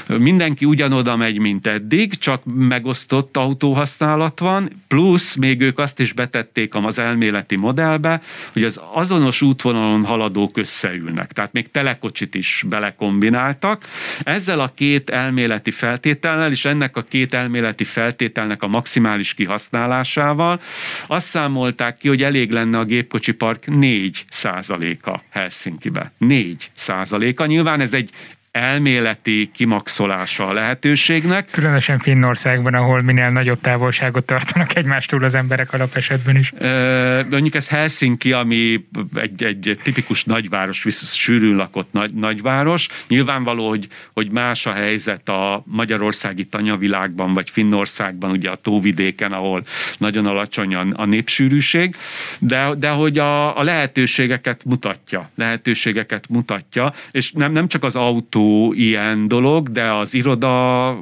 mindenki 0.06 0.64
ugyanoda 0.64 1.16
megy, 1.16 1.39
mint 1.39 1.66
eddig, 1.66 2.18
csak 2.18 2.43
megosztott 2.44 3.36
autóhasználat 3.36 4.39
van, 4.39 4.70
plusz 4.89 5.35
még 5.35 5.60
ők 5.60 5.78
azt 5.78 6.01
is 6.01 6.12
betették 6.12 6.74
az 6.74 6.98
elméleti 6.98 7.56
modellbe, 7.56 8.22
hogy 8.52 8.64
az 8.64 8.80
azonos 8.93 9.43
útvonalon 9.43 10.05
haladók 10.05 10.56
összeülnek. 10.56 11.32
Tehát 11.32 11.52
még 11.52 11.70
telekocsit 11.70 12.35
is 12.35 12.64
belekombinált, 12.68 13.47
csináltak. 13.48 13.84
Ezzel 14.22 14.60
a 14.60 14.72
két 14.74 15.10
elméleti 15.10 15.70
feltétellel, 15.70 16.50
és 16.50 16.64
ennek 16.64 16.96
a 16.96 17.02
két 17.02 17.34
elméleti 17.34 17.84
feltételnek 17.84 18.62
a 18.62 18.66
maximális 18.66 19.34
kihasználásával 19.34 20.60
azt 21.06 21.26
számolták 21.26 21.96
ki, 21.96 22.08
hogy 22.08 22.22
elég 22.22 22.50
lenne 22.50 22.78
a 22.78 22.84
gépkocsi 22.84 23.32
park 23.32 23.66
4 23.66 24.24
százaléka 24.30 25.22
Helsinki-be. 25.30 26.12
4 26.18 26.70
százaléka. 26.74 27.46
Nyilván 27.46 27.80
ez 27.80 27.92
egy 27.92 28.10
elméleti 28.59 29.51
kimaxolása 29.55 30.47
a 30.47 30.52
lehetőségnek. 30.52 31.48
Különösen 31.51 31.98
Finnországban, 31.98 32.74
ahol 32.74 33.02
minél 33.02 33.30
nagyobb 33.30 33.60
távolságot 33.60 34.24
tartanak 34.24 34.76
egymástól 34.76 35.24
az 35.24 35.35
emberek 35.35 35.72
alapesetben 35.72 36.36
is. 36.36 36.52
E, 36.52 37.26
mondjuk 37.30 37.55
ez 37.55 37.68
Helsinki, 37.68 38.32
ami 38.32 38.85
egy, 39.14 39.43
egy 39.43 39.78
tipikus 39.82 40.24
nagyváros, 40.24 40.86
sűrűn 41.14 41.56
lakott 41.56 41.93
nagy, 41.93 42.14
nagyváros. 42.14 42.89
Nyilvánvaló, 43.09 43.68
hogy, 43.68 43.89
hogy 44.12 44.30
más 44.30 44.66
a 44.66 44.72
helyzet 44.72 45.28
a 45.28 45.62
magyarországi 45.66 46.44
tanyavilágban, 46.44 47.32
vagy 47.32 47.51
Finnországban, 47.51 48.30
ugye 48.30 48.51
a 48.51 48.55
tóvidéken, 48.55 49.32
ahol 49.32 49.62
nagyon 49.98 50.26
alacsony 50.26 50.74
a, 50.74 50.86
a 50.93 51.05
népsűrűség, 51.05 51.97
de, 52.39 52.74
de 52.78 52.89
hogy 52.89 53.18
a, 53.18 53.59
a 53.59 53.62
lehetőségeket 53.62 54.64
mutatja, 54.64 55.30
lehetőségeket 55.35 56.28
mutatja, 56.28 56.93
és 57.10 57.32
nem, 57.32 57.52
nem 57.52 57.68
csak 57.68 57.85
az 57.85 57.97
autó 57.97 58.47
ilyen 58.74 59.28
dolog, 59.28 59.68
de 59.68 59.92
az 59.92 60.14
iroda 60.14 60.92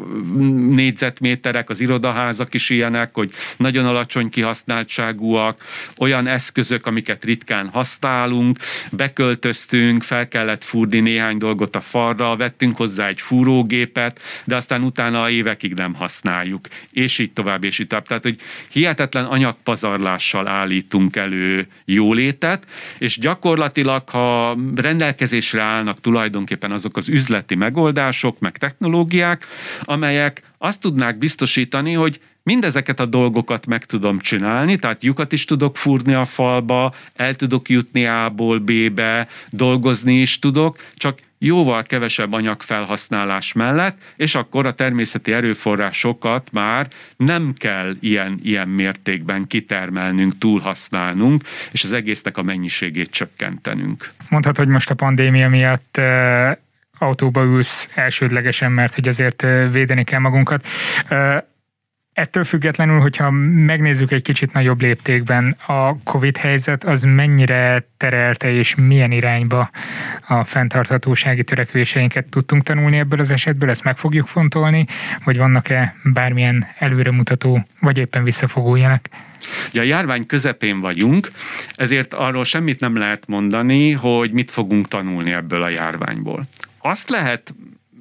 négyzetméterek, 0.71 1.71
az 1.71 1.81
irodaházak 1.81 2.55
is 2.55 2.71
ilyenek, 2.71 3.15
hogy 3.15 3.31
nagyon 3.57 3.87
alacsony 3.87 4.29
kihasználtságúak, 4.31 5.65
olyan 5.99 6.27
eszközök, 6.27 6.87
amiket 6.87 7.25
ritkán 7.25 7.69
használunk, 7.69 8.59
beköltöztünk, 8.91 10.03
fel 10.03 10.29
kellett 10.29 10.65
fúrni 10.65 11.01
néhány 11.01 11.39
dolgot 11.39 11.77
a 11.77 11.81
falra, 11.81 12.37
vettünk 12.37 12.77
hozzá 12.77 13.09
egy 13.09 13.21
fúrógépet, 13.21 14.21
de 14.45 14.57
aztán 14.57 14.83
utána 14.83 15.31
évekig 15.31 15.75
nem 15.75 15.95
használjuk, 15.95 16.67
és 16.91 17.19
így 17.19 17.33
tovább, 17.33 17.65
és 17.65 17.79
így 17.79 17.87
tovább. 17.87 18.07
Tehát, 18.07 18.23
hogy 18.23 18.39
hihetetlen 18.69 19.25
anyagpazarlással 19.25 20.49
állítunk 20.49 21.17
elő 21.17 21.67
jólétet, 21.85 22.67
és 22.99 23.19
gyakorlatilag, 23.19 24.09
ha 24.09 24.57
rendelkezésre 24.75 25.63
állnak 25.63 26.01
tulajdonképpen 26.01 26.73
azok 26.73 26.97
az 26.97 27.09
üzletek, 27.09 27.36
üzleti 27.37 27.55
megoldások, 27.55 28.39
meg 28.39 28.57
technológiák, 28.57 29.47
amelyek 29.81 30.43
azt 30.59 30.81
tudnák 30.81 31.19
biztosítani, 31.19 31.93
hogy 31.93 32.21
mindezeket 32.43 33.01
a 33.01 33.07
dolgokat 33.07 33.67
meg 33.67 33.85
tudom 33.85 34.19
csinálni, 34.19 34.77
tehát 34.77 35.03
lyukat 35.03 35.33
is 35.33 35.45
tudok 35.45 35.77
fúrni 35.77 36.15
a 36.15 36.25
falba, 36.25 36.95
el 37.17 37.35
tudok 37.35 37.69
jutni 37.69 38.07
A-ból 38.07 38.59
B-be, 38.59 39.29
dolgozni 39.51 40.21
is 40.21 40.39
tudok, 40.39 40.79
csak 40.95 41.19
jóval 41.39 41.83
kevesebb 41.83 42.33
anyagfelhasználás 42.33 43.53
mellett, 43.53 43.99
és 44.17 44.35
akkor 44.35 44.67
a 44.67 44.73
természeti 44.73 45.33
erőforrásokat 45.33 46.49
már 46.53 46.89
nem 47.17 47.53
kell 47.59 47.97
ilyen, 48.01 48.39
ilyen 48.43 48.69
mértékben 48.69 49.47
kitermelnünk, 49.47 50.39
túlhasználnunk, 50.39 51.43
és 51.71 51.85
az 51.85 51.93
egésznek 51.93 52.37
a 52.37 52.43
mennyiségét 52.43 53.11
csökkentenünk. 53.11 54.11
Mondhat, 54.29 54.57
hogy 54.57 54.69
most 54.69 54.91
a 54.91 54.95
pandémia 54.95 55.49
miatt 55.49 56.01
autóba 56.99 57.43
ülsz 57.43 57.91
elsődlegesen, 57.95 58.73
mert 58.73 58.95
hogy 58.95 59.09
azért 59.09 59.47
védeni 59.71 60.05
kell 60.05 60.21
magunkat. 60.21 60.67
Ettől 62.17 62.45
függetlenül, 62.45 63.01
hogyha 63.01 63.31
megnézzük 63.31 64.13
egy 64.13 64.23
kicsit 64.23 64.53
nagyobb 64.53 64.81
léptékben, 64.81 65.57
a 65.67 66.03
COVID 66.03 66.37
helyzet 66.37 66.85
az 66.85 67.03
mennyire 67.03 67.89
terelte 67.97 68.51
és 68.51 68.75
milyen 68.75 69.13
irányba 69.13 69.71
a 70.29 70.45
fenntarthatósági 70.45 71.45
törekvéseinket 71.45 72.27
tudtunk 72.27 72.63
tanulni 72.63 72.99
ebből 72.99 73.21
az 73.21 73.31
esetből, 73.31 73.71
ezt 73.71 73.85
meg 73.85 73.97
fogjuk 73.97 74.27
fontolni, 74.27 74.87
vagy 75.25 75.37
vannak-e 75.37 75.95
bármilyen 76.03 76.67
előremutató, 76.79 77.67
vagy 77.81 77.99
éppen 77.99 78.25
visszafogó 78.25 78.77
jelek? 78.77 79.11
Ugye 79.71 79.81
a 79.81 79.85
járvány 79.85 80.27
közepén 80.27 80.81
vagyunk, 80.81 81.31
ezért 81.75 82.15
arról 82.15 82.45
semmit 82.45 82.81
nem 82.81 82.97
lehet 82.97 83.27
mondani, 83.27 83.93
hogy 83.93 84.33
mit 84.33 84.51
fogunk 84.51 84.89
tanulni 84.89 85.33
ebből 85.33 85.63
a 85.63 85.69
járványból 85.69 86.47
azt 86.89 87.11
lehet 87.11 87.55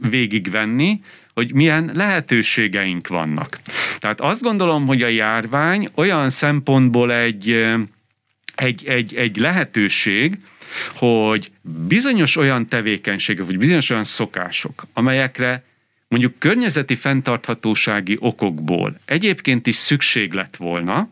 végigvenni, 0.09 1.01
hogy 1.33 1.53
milyen 1.53 1.91
lehetőségeink 1.93 3.07
vannak. 3.07 3.59
Tehát 3.99 4.21
azt 4.21 4.41
gondolom, 4.41 4.85
hogy 4.85 5.01
a 5.01 5.07
járvány 5.07 5.89
olyan 5.95 6.29
szempontból 6.29 7.13
egy, 7.13 7.65
egy, 8.55 8.85
egy, 8.85 9.15
egy 9.15 9.37
lehetőség, 9.37 10.37
hogy 10.93 11.51
bizonyos 11.87 12.37
olyan 12.37 12.67
tevékenységek, 12.67 13.45
vagy 13.45 13.57
bizonyos 13.57 13.89
olyan 13.89 14.03
szokások, 14.03 14.85
amelyekre 14.93 15.63
mondjuk 16.07 16.39
környezeti 16.39 16.95
fenntarthatósági 16.95 18.17
okokból 18.19 18.99
egyébként 19.05 19.67
is 19.67 19.75
szükség 19.75 20.33
lett 20.33 20.55
volna, 20.55 21.09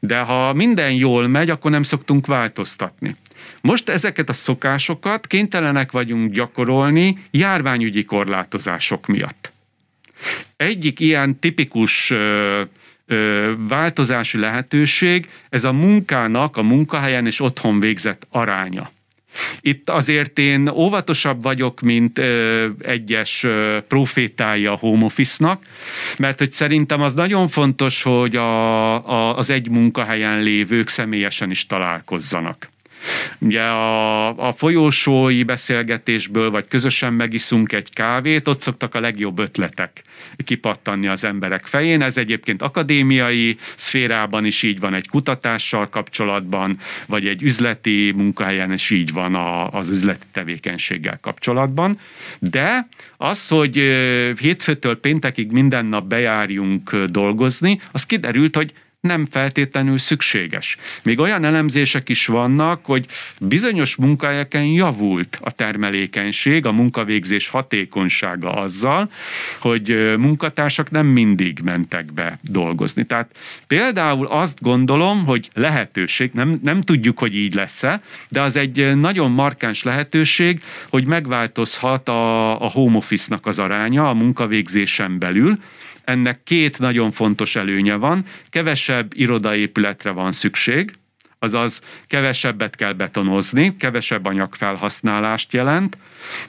de 0.00 0.18
ha 0.18 0.52
minden 0.52 0.92
jól 0.92 1.26
megy, 1.26 1.50
akkor 1.50 1.70
nem 1.70 1.82
szoktunk 1.82 2.26
változtatni. 2.26 3.16
Most 3.60 3.88
ezeket 3.88 4.28
a 4.28 4.32
szokásokat 4.32 5.26
kénytelenek 5.26 5.92
vagyunk 5.92 6.32
gyakorolni 6.32 7.24
járványügyi 7.30 8.04
korlátozások 8.04 9.06
miatt. 9.06 9.52
Egyik 10.56 11.00
ilyen 11.00 11.38
tipikus 11.38 12.10
ö, 13.06 13.52
változási 13.68 14.38
lehetőség, 14.38 15.28
ez 15.48 15.64
a 15.64 15.72
munkának 15.72 16.56
a 16.56 16.62
munkahelyen 16.62 17.26
és 17.26 17.40
otthon 17.40 17.80
végzett 17.80 18.26
aránya. 18.30 18.92
Itt 19.60 19.90
azért 19.90 20.38
én 20.38 20.68
óvatosabb 20.68 21.42
vagyok, 21.42 21.80
mint 21.80 22.18
egyes 22.78 23.42
ö, 23.42 23.78
a 24.66 24.76
home 24.76 25.04
office-nak, 25.04 25.62
mert 26.18 26.38
hogy 26.38 26.52
szerintem 26.52 27.02
az 27.02 27.14
nagyon 27.14 27.48
fontos, 27.48 28.02
hogy 28.02 28.36
a, 28.36 28.92
a, 28.94 29.36
az 29.36 29.50
egy 29.50 29.68
munkahelyen 29.68 30.42
lévők 30.42 30.88
személyesen 30.88 31.50
is 31.50 31.66
találkozzanak. 31.66 32.68
Ugye 33.38 33.62
a, 33.62 34.48
a 34.48 34.52
folyósói 34.52 35.42
beszélgetésből, 35.42 36.50
vagy 36.50 36.68
közösen 36.68 37.12
megiszunk 37.12 37.72
egy 37.72 37.90
kávét, 37.92 38.48
ott 38.48 38.60
szoktak 38.60 38.94
a 38.94 39.00
legjobb 39.00 39.38
ötletek 39.38 40.02
kipattanni 40.44 41.06
az 41.06 41.24
emberek 41.24 41.66
fején. 41.66 42.02
Ez 42.02 42.16
egyébként 42.16 42.62
akadémiai 42.62 43.56
szférában 43.76 44.44
is 44.44 44.62
így 44.62 44.80
van, 44.80 44.94
egy 44.94 45.08
kutatással 45.08 45.88
kapcsolatban, 45.88 46.78
vagy 47.06 47.26
egy 47.26 47.42
üzleti 47.42 48.12
munkahelyen 48.16 48.72
is 48.72 48.90
így 48.90 49.12
van 49.12 49.34
a, 49.34 49.70
az 49.70 49.88
üzleti 49.88 50.26
tevékenységgel 50.32 51.18
kapcsolatban. 51.20 51.98
De 52.38 52.88
az, 53.16 53.48
hogy 53.48 53.74
hétfőtől 54.40 55.00
péntekig 55.00 55.50
minden 55.50 55.86
nap 55.86 56.06
bejárjunk 56.06 56.96
dolgozni, 56.96 57.80
az 57.92 58.06
kiderült, 58.06 58.56
hogy 58.56 58.72
nem 59.00 59.26
feltétlenül 59.30 59.98
szükséges. 59.98 60.76
Még 61.02 61.18
olyan 61.18 61.44
elemzések 61.44 62.08
is 62.08 62.26
vannak, 62.26 62.84
hogy 62.84 63.06
bizonyos 63.40 63.96
munkahelyeken 63.96 64.64
javult 64.64 65.38
a 65.42 65.50
termelékenység, 65.50 66.66
a 66.66 66.72
munkavégzés 66.72 67.48
hatékonysága 67.48 68.52
azzal, 68.52 69.10
hogy 69.58 70.14
munkatársak 70.18 70.90
nem 70.90 71.06
mindig 71.06 71.60
mentek 71.64 72.12
be 72.12 72.38
dolgozni. 72.42 73.04
Tehát 73.04 73.30
például 73.66 74.26
azt 74.26 74.60
gondolom, 74.60 75.24
hogy 75.24 75.50
lehetőség, 75.54 76.30
nem, 76.32 76.60
nem 76.62 76.80
tudjuk, 76.80 77.18
hogy 77.18 77.34
így 77.34 77.54
lesz-e, 77.54 78.02
de 78.28 78.40
az 78.40 78.56
egy 78.56 78.96
nagyon 78.96 79.30
markáns 79.30 79.82
lehetőség, 79.82 80.62
hogy 80.88 81.04
megváltozhat 81.04 82.08
a, 82.08 82.50
a 82.62 82.70
home 82.70 82.96
office-nak 82.96 83.46
az 83.46 83.58
aránya 83.58 84.08
a 84.08 84.14
munkavégzésen 84.14 85.18
belül, 85.18 85.58
ennek 86.08 86.42
két 86.44 86.78
nagyon 86.78 87.10
fontos 87.10 87.56
előnye 87.56 87.94
van. 87.94 88.24
Kevesebb 88.50 89.12
irodaépületre 89.14 90.10
van 90.10 90.32
szükség, 90.32 90.92
azaz 91.38 91.80
kevesebbet 92.06 92.76
kell 92.76 92.92
betonozni, 92.92 93.76
kevesebb 93.76 94.24
anyagfelhasználást 94.24 95.52
jelent, 95.52 95.98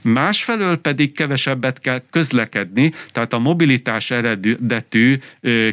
másfelől 0.04 0.78
pedig 0.78 1.14
kevesebbet 1.14 1.80
kell 1.80 2.02
közlekedni, 2.10 2.94
tehát 3.12 3.34
a 3.34 3.40
mobilitás 3.40 4.12
eredetű 4.12 5.20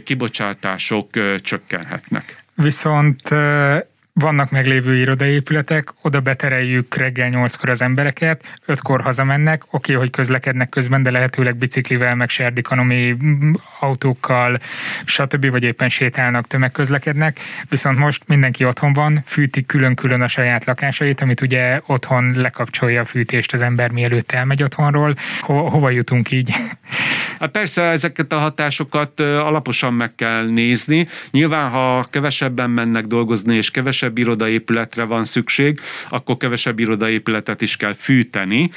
kibocsátások 0.04 1.10
csökkenhetnek. 1.40 2.44
Viszont 2.54 3.28
vannak 4.20 4.50
meglévő 4.50 4.96
irodaépületek, 4.96 5.92
oda 6.02 6.20
betereljük 6.20 6.94
reggel 6.94 7.28
nyolckor 7.28 7.70
az 7.70 7.82
embereket, 7.82 8.58
ötkor 8.66 9.00
hazamennek, 9.00 9.62
oké, 9.70 9.92
hogy 9.92 10.10
közlekednek 10.10 10.68
közben, 10.68 11.02
de 11.02 11.10
lehetőleg 11.10 11.56
biciklivel, 11.56 12.14
meg 12.14 12.28
serdikanomi 12.28 13.16
autókkal, 13.80 14.58
stb. 15.04 15.50
vagy 15.50 15.62
éppen 15.62 15.88
sétálnak, 15.88 16.46
tömegközlekednek, 16.46 17.40
viszont 17.68 17.98
most 17.98 18.22
mindenki 18.26 18.64
otthon 18.64 18.92
van, 18.92 19.22
fűtik 19.26 19.66
külön-külön 19.66 20.20
a 20.20 20.28
saját 20.28 20.64
lakásait, 20.64 21.20
amit 21.20 21.40
ugye 21.40 21.80
otthon 21.86 22.32
lekapcsolja 22.36 23.00
a 23.00 23.04
fűtést 23.04 23.52
az 23.52 23.60
ember 23.60 23.90
mielőtt 23.90 24.32
elmegy 24.32 24.62
otthonról. 24.62 25.14
Ho- 25.40 25.70
hova 25.70 25.90
jutunk 25.90 26.30
így? 26.30 26.54
Hát 27.40 27.50
persze 27.50 27.82
ezeket 27.82 28.32
a 28.32 28.38
hatásokat 28.38 29.20
alaposan 29.20 29.94
meg 29.94 30.14
kell 30.14 30.46
nézni. 30.46 31.08
Nyilván, 31.30 31.70
ha 31.70 32.06
kevesebben 32.10 32.70
mennek 32.70 33.04
dolgozni, 33.04 33.56
és 33.56 33.70
kevesebb 33.70 34.05
irodaépületre 34.14 35.04
van 35.04 35.24
szükség, 35.24 35.80
akkor 36.08 36.36
kevesebb 36.36 36.78
irodaépületet 36.78 37.60
is 37.60 37.76
kell 37.76 37.92
fűteni. 37.92 38.70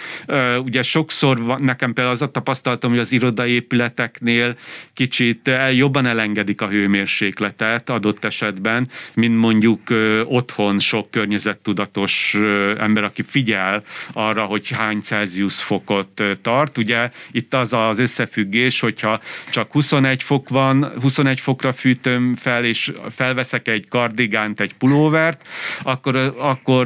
Ugye 0.63 0.81
sokszor 0.81 1.41
van, 1.41 1.61
nekem 1.63 1.93
például 1.93 2.15
az 2.15 2.21
a 2.21 2.31
tapasztalatom, 2.31 2.91
hogy 2.91 2.99
az 2.99 3.11
irodaépületeknél 3.11 4.57
kicsit 4.93 5.51
jobban 5.73 6.05
elengedik 6.05 6.61
a 6.61 6.67
hőmérsékletet 6.67 7.89
adott 7.89 8.25
esetben, 8.25 8.87
mint 9.13 9.37
mondjuk 9.37 9.81
otthon 10.23 10.79
sok 10.79 11.11
környezettudatos 11.11 12.37
ember, 12.77 13.03
aki 13.03 13.21
figyel 13.21 13.83
arra, 14.13 14.43
hogy 14.43 14.69
hány 14.69 14.99
Celsius 14.99 15.63
fokot 15.63 16.23
tart. 16.41 16.77
Ugye 16.77 17.09
itt 17.31 17.53
az 17.53 17.73
az 17.73 17.99
összefügg 17.99 18.37
összefüggés, 18.39 18.79
hogyha 18.79 19.19
csak 19.51 19.71
21 19.71 20.23
fok 20.23 20.49
van, 20.49 20.91
21 21.01 21.39
fokra 21.39 21.73
fűtöm 21.73 22.35
fel, 22.35 22.65
és 22.65 22.91
felveszek 23.09 23.67
egy 23.67 23.87
kardigánt, 23.89 24.59
egy 24.59 24.73
pulóvert, 25.19 25.47
akkor, 25.81 26.33
akkor 26.37 26.85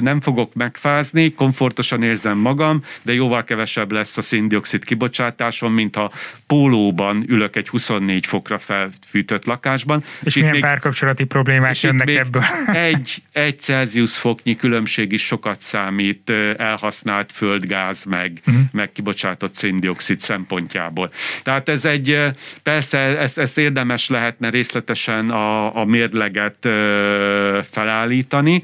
nem 0.00 0.20
fogok 0.20 0.54
megfázni, 0.54 1.34
komfortosan 1.34 2.02
érzem 2.02 2.38
magam, 2.38 2.82
de 3.02 3.14
jóval 3.14 3.44
kevesebb 3.44 3.92
lesz 3.92 4.16
a 4.16 4.22
széndiokszid 4.22 4.84
kibocsátásom, 4.84 5.72
mint 5.72 5.96
ha 5.96 6.10
pólóban 6.54 7.24
ülök 7.28 7.56
egy 7.56 7.68
24 7.68 8.26
fokra 8.26 8.58
felfűtött 8.58 9.44
lakásban. 9.44 10.04
És, 10.20 10.26
és 10.26 10.34
milyen 10.34 10.50
még, 10.50 10.60
párkapcsolati 10.60 11.24
problémák 11.24 11.80
jönnek 11.80 12.08
ebből? 12.08 12.44
Egy, 12.90 13.22
egy 13.32 13.60
Celsius 13.60 14.16
foknyi 14.16 14.56
különbség 14.56 15.12
is 15.12 15.22
sokat 15.22 15.60
számít 15.60 16.32
elhasznált 16.56 17.32
földgáz, 17.32 18.04
meg, 18.04 18.40
uh-huh. 18.46 18.62
meg 18.72 18.92
kibocsátott 18.92 19.54
széndiokszid 19.54 20.20
szempontjából. 20.20 21.10
Tehát 21.42 21.68
ez 21.68 21.84
egy, 21.84 22.18
persze 22.62 22.98
ezt, 22.98 23.38
ezt 23.38 23.58
érdemes 23.58 24.08
lehetne 24.08 24.50
részletesen 24.50 25.30
a, 25.30 25.76
a 25.76 25.84
mérleget 25.84 26.68
felállítani, 27.70 28.62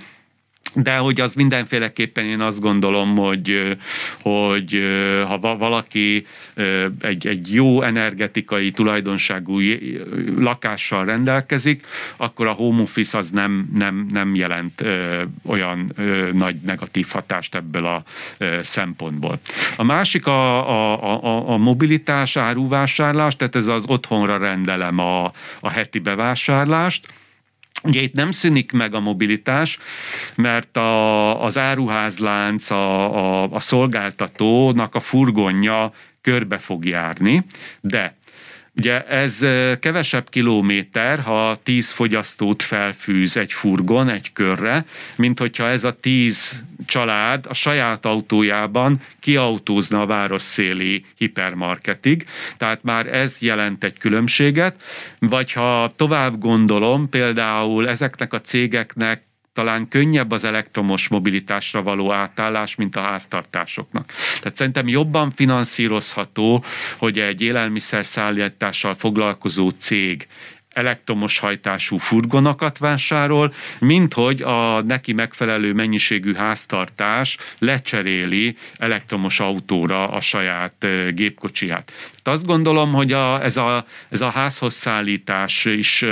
de 0.74 0.96
hogy 0.96 1.20
az 1.20 1.34
mindenféleképpen 1.34 2.24
én 2.24 2.40
azt 2.40 2.60
gondolom, 2.60 3.16
hogy, 3.16 3.76
hogy 4.22 4.82
ha 5.26 5.56
valaki 5.56 6.26
egy, 7.00 7.26
egy 7.26 7.54
jó 7.54 7.82
energetikai 7.82 8.70
tulajdonságú 8.70 9.60
lakással 10.38 11.04
rendelkezik, 11.04 11.86
akkor 12.16 12.46
a 12.46 12.52
home 12.52 12.82
office 12.82 13.18
az 13.18 13.30
nem, 13.30 13.68
nem, 13.74 14.06
nem 14.12 14.34
jelent 14.34 14.84
olyan 15.46 15.94
nagy 16.32 16.56
negatív 16.56 17.06
hatást 17.10 17.54
ebből 17.54 17.86
a 17.86 18.02
szempontból. 18.62 19.38
A 19.76 19.82
másik 19.82 20.26
a, 20.26 20.68
a, 20.68 21.24
a, 21.24 21.50
a 21.50 21.56
mobilitás, 21.56 22.36
áruvásárlás, 22.36 23.36
tehát 23.36 23.56
ez 23.56 23.66
az 23.66 23.84
otthonra 23.86 24.38
rendelem 24.38 24.98
a, 24.98 25.24
a 25.60 25.68
heti 25.68 25.98
bevásárlást, 25.98 27.06
Ugye 27.82 28.00
itt 28.00 28.14
nem 28.14 28.30
szűnik 28.30 28.72
meg 28.72 28.94
a 28.94 29.00
mobilitás, 29.00 29.78
mert 30.34 30.76
a, 30.76 31.44
az 31.44 31.58
áruházlánc, 31.58 32.70
a, 32.70 33.16
a, 33.16 33.50
a 33.50 33.60
szolgáltatónak 33.60 34.94
a 34.94 35.00
furgonja 35.00 35.92
körbe 36.20 36.58
fog 36.58 36.84
járni, 36.84 37.44
de 37.80 38.16
Ugye 38.80 39.04
ez 39.04 39.38
kevesebb 39.80 40.28
kilométer, 40.28 41.18
ha 41.18 41.56
10 41.62 41.90
fogyasztót 41.90 42.62
felfűz 42.62 43.36
egy 43.36 43.52
furgon 43.52 44.08
egy 44.08 44.32
körre, 44.32 44.84
mint 45.16 45.38
hogyha 45.38 45.68
ez 45.68 45.84
a 45.84 45.92
10 46.00 46.62
család 46.86 47.46
a 47.48 47.54
saját 47.54 48.06
autójában 48.06 49.00
kiautózna 49.18 50.00
a 50.00 50.06
város 50.06 50.42
széli 50.42 51.04
hipermarketig. 51.16 52.26
Tehát 52.56 52.82
már 52.82 53.06
ez 53.06 53.36
jelent 53.40 53.84
egy 53.84 53.98
különbséget. 53.98 54.82
Vagy 55.18 55.52
ha 55.52 55.92
tovább 55.96 56.38
gondolom, 56.38 57.08
például 57.08 57.88
ezeknek 57.88 58.32
a 58.32 58.40
cégeknek 58.40 59.22
talán 59.52 59.88
könnyebb 59.88 60.30
az 60.30 60.44
elektromos 60.44 61.08
mobilitásra 61.08 61.82
való 61.82 62.12
átállás, 62.12 62.74
mint 62.74 62.96
a 62.96 63.00
háztartásoknak. 63.00 64.12
Tehát 64.40 64.56
szerintem 64.56 64.88
jobban 64.88 65.30
finanszírozható, 65.30 66.64
hogy 66.98 67.18
egy 67.18 67.40
élelmiszer 67.40 68.06
szállítással 68.06 68.94
foglalkozó 68.94 69.68
cég 69.68 70.26
elektromos 70.70 71.38
hajtású 71.38 71.96
furgonokat 71.96 72.78
vásárol, 72.78 73.52
mint 73.78 74.14
hogy 74.14 74.42
a 74.42 74.82
neki 74.82 75.12
megfelelő 75.12 75.72
mennyiségű 75.72 76.34
háztartás 76.34 77.36
lecseréli 77.58 78.56
elektromos 78.76 79.40
autóra 79.40 80.08
a 80.08 80.20
saját 80.20 80.86
gépkocsiját. 81.14 81.92
Azt 82.22 82.46
gondolom, 82.46 82.92
hogy 82.92 83.12
a, 83.12 83.44
ez, 83.44 83.56
a, 83.56 83.84
ez 84.08 84.20
a 84.20 84.30
házhoz 84.30 84.74
szállítás 84.74 85.64
is 85.64 86.04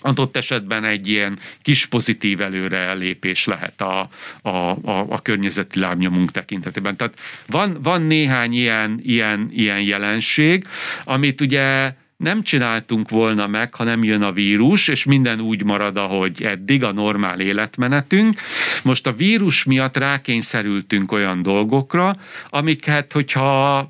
adott 0.00 0.36
esetben 0.36 0.84
egy 0.84 1.08
ilyen 1.08 1.38
kis 1.62 1.86
pozitív 1.86 2.40
előre 2.40 2.92
lépés 2.92 3.44
lehet 3.44 3.80
a, 3.80 4.08
a, 4.42 4.48
a, 4.48 5.06
a 5.08 5.22
környezeti 5.22 5.78
lábnyomunk 5.78 6.30
tekintetében. 6.30 6.96
Tehát 6.96 7.18
van, 7.46 7.78
van 7.82 8.02
néhány 8.02 8.52
ilyen, 8.52 9.00
ilyen, 9.02 9.48
ilyen 9.52 9.80
jelenség, 9.80 10.66
amit 11.04 11.40
ugye 11.40 11.92
nem 12.16 12.42
csináltunk 12.42 13.08
volna 13.08 13.46
meg, 13.46 13.74
ha 13.74 13.84
nem 13.84 14.04
jön 14.04 14.22
a 14.22 14.32
vírus, 14.32 14.88
és 14.88 15.04
minden 15.04 15.40
úgy 15.40 15.64
marad, 15.64 15.96
ahogy 15.96 16.42
eddig, 16.42 16.84
a 16.84 16.92
normál 16.92 17.40
életmenetünk. 17.40 18.40
Most 18.82 19.06
a 19.06 19.12
vírus 19.12 19.64
miatt 19.64 19.96
rákényszerültünk 19.96 21.12
olyan 21.12 21.42
dolgokra, 21.42 22.16
amiket, 22.50 23.12
hogyha 23.12 23.88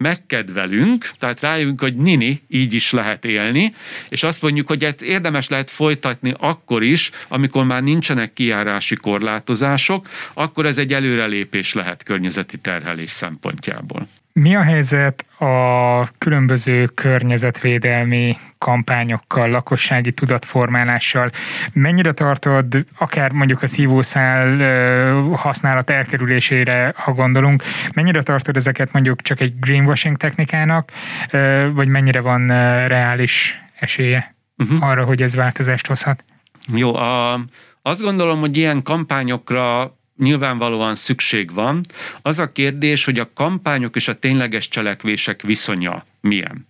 megkedvelünk, 0.00 1.10
tehát 1.18 1.40
rájövünk, 1.40 1.80
hogy 1.80 1.96
nini, 1.96 2.42
így 2.48 2.72
is 2.72 2.90
lehet 2.90 3.24
élni, 3.24 3.74
és 4.08 4.22
azt 4.22 4.42
mondjuk, 4.42 4.66
hogy 4.66 4.84
ezt 4.84 5.02
érdemes 5.02 5.48
lehet 5.48 5.70
folytatni 5.70 6.34
akkor 6.38 6.82
is, 6.82 7.10
amikor 7.28 7.64
már 7.64 7.82
nincsenek 7.82 8.32
kiárási 8.32 8.96
korlátozások, 8.96 10.08
akkor 10.34 10.66
ez 10.66 10.78
egy 10.78 10.92
előrelépés 10.92 11.72
lehet 11.72 12.02
környezeti 12.02 12.58
terhelés 12.58 13.10
szempontjából. 13.10 14.08
Mi 14.42 14.54
a 14.54 14.62
helyzet 14.62 15.24
a 15.38 16.08
különböző 16.18 16.86
környezetvédelmi 16.86 18.36
kampányokkal, 18.58 19.48
lakossági 19.48 20.12
tudatformálással? 20.12 21.30
Mennyire 21.72 22.12
tartod, 22.12 22.86
akár 22.98 23.32
mondjuk 23.32 23.62
a 23.62 23.66
szívószál 23.66 24.56
használat 25.32 25.90
elkerülésére, 25.90 26.92
ha 26.96 27.12
gondolunk, 27.12 27.62
mennyire 27.94 28.22
tartod 28.22 28.56
ezeket 28.56 28.92
mondjuk 28.92 29.22
csak 29.22 29.40
egy 29.40 29.58
greenwashing 29.58 30.16
technikának, 30.16 30.90
vagy 31.72 31.88
mennyire 31.88 32.20
van 32.20 32.46
reális 32.86 33.62
esélye 33.80 34.34
uh-huh. 34.56 34.88
arra, 34.88 35.04
hogy 35.04 35.22
ez 35.22 35.34
változást 35.34 35.86
hozhat? 35.86 36.24
Jó, 36.74 36.94
a, 36.94 37.40
azt 37.82 38.00
gondolom, 38.00 38.40
hogy 38.40 38.56
ilyen 38.56 38.82
kampányokra 38.82 39.98
nyilvánvalóan 40.20 40.94
szükség 40.94 41.52
van. 41.54 41.80
Az 42.22 42.38
a 42.38 42.52
kérdés, 42.52 43.04
hogy 43.04 43.18
a 43.18 43.30
kampányok 43.34 43.96
és 43.96 44.08
a 44.08 44.18
tényleges 44.18 44.68
cselekvések 44.68 45.42
viszonya 45.42 46.04
milyen. 46.20 46.68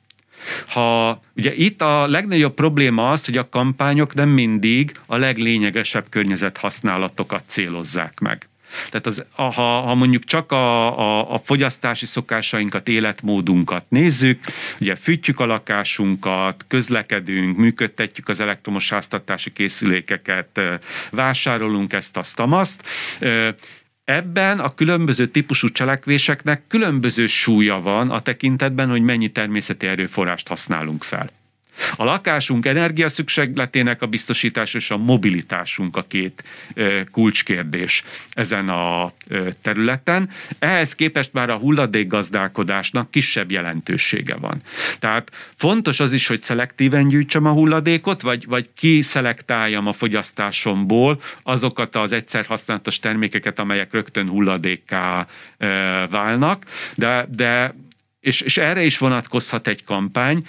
Ha, 0.69 1.21
ugye 1.37 1.55
itt 1.55 1.83
a 1.83 2.07
legnagyobb 2.07 2.55
probléma 2.55 3.11
az, 3.11 3.25
hogy 3.25 3.37
a 3.37 3.49
kampányok 3.49 4.15
nem 4.15 4.29
mindig 4.29 4.93
a 5.07 5.17
leglényegesebb 5.17 6.09
környezethasználatokat 6.09 7.45
célozzák 7.47 8.21
meg. 8.21 8.50
Tehát 8.91 9.07
az, 9.07 9.25
ha, 9.33 9.51
ha 9.51 9.95
mondjuk 9.95 10.25
csak 10.25 10.53
a, 10.53 10.99
a, 10.99 11.35
a 11.35 11.39
fogyasztási 11.39 12.07
szokásainkat, 12.07 12.89
életmódunkat 12.89 13.85
nézzük, 13.89 14.45
ugye 14.81 14.95
fűtjük 14.95 15.41
a 15.41 15.47
lakásunkat, 15.47 16.65
közlekedünk, 16.69 17.57
működtetjük 17.57 18.29
az 18.29 18.41
elektromos 18.41 18.91
háztartási 18.91 19.53
készülékeket, 19.53 20.61
vásárolunk 21.11 21.93
ezt, 21.93 22.17
azt, 22.17 22.41
azt, 22.41 22.83
Ebben 24.05 24.59
a 24.59 24.75
különböző 24.75 25.27
típusú 25.27 25.69
cselekvéseknek 25.69 26.63
különböző 26.69 27.27
súlya 27.27 27.81
van 27.81 28.11
a 28.11 28.21
tekintetben, 28.21 28.89
hogy 28.89 29.03
mennyi 29.03 29.29
természeti 29.29 29.87
erőforrást 29.87 30.49
használunk 30.49 31.05
fel. 31.05 31.31
A 31.97 32.05
lakásunk 32.05 32.67
energiaszükségletének 32.67 34.03
a 34.03 34.07
biztosítás 34.07 34.75
és 34.75 34.91
a 34.91 34.97
mobilitásunk 34.97 35.97
a 35.97 36.03
két 36.03 36.45
kulcskérdés 37.11 38.05
ezen 38.33 38.69
a 38.69 39.13
területen. 39.63 40.29
Ehhez 40.59 40.95
képest 40.95 41.33
már 41.33 41.51
a 41.51 41.57
hulladékgazdálkodásnak 41.57 43.11
kisebb 43.11 43.51
jelentősége 43.51 44.35
van. 44.35 44.61
Tehát 44.99 45.31
fontos 45.57 46.01
az 46.01 46.13
is, 46.13 46.27
hogy 46.27 46.43
szelektíven 46.43 47.09
gyűjtsem 47.09 47.47
a 47.47 47.53
hulladékot, 47.53 48.21
vagy, 48.21 48.47
vagy 48.47 48.69
kiszelektálljam 48.77 49.87
a 49.87 49.93
fogyasztásomból 49.93 51.21
azokat 51.43 51.97
az 51.97 52.13
egyszer 52.13 52.47
használatos 52.47 52.99
termékeket, 52.99 53.59
amelyek 53.59 53.93
rögtön 53.93 54.29
hulladékká 54.29 55.27
válnak, 56.11 56.65
de, 56.95 57.27
de 57.29 57.75
és, 58.21 58.41
és 58.41 58.57
erre 58.57 58.85
is 58.85 58.99
vonatkozhat 58.99 59.67
egy 59.67 59.85
kampány, 59.85 60.47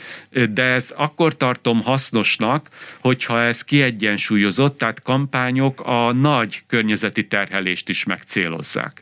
de 0.49 0.63
ez 0.63 0.93
akkor 0.95 1.37
tartom 1.37 1.81
hasznosnak, 1.81 2.69
hogyha 2.99 3.41
ez 3.41 3.63
kiegyensúlyozott, 3.63 4.77
tehát 4.77 5.01
kampányok 5.01 5.81
a 5.81 6.11
nagy 6.11 6.63
környezeti 6.67 7.27
terhelést 7.27 7.89
is 7.89 8.03
megcélozzák 8.03 9.01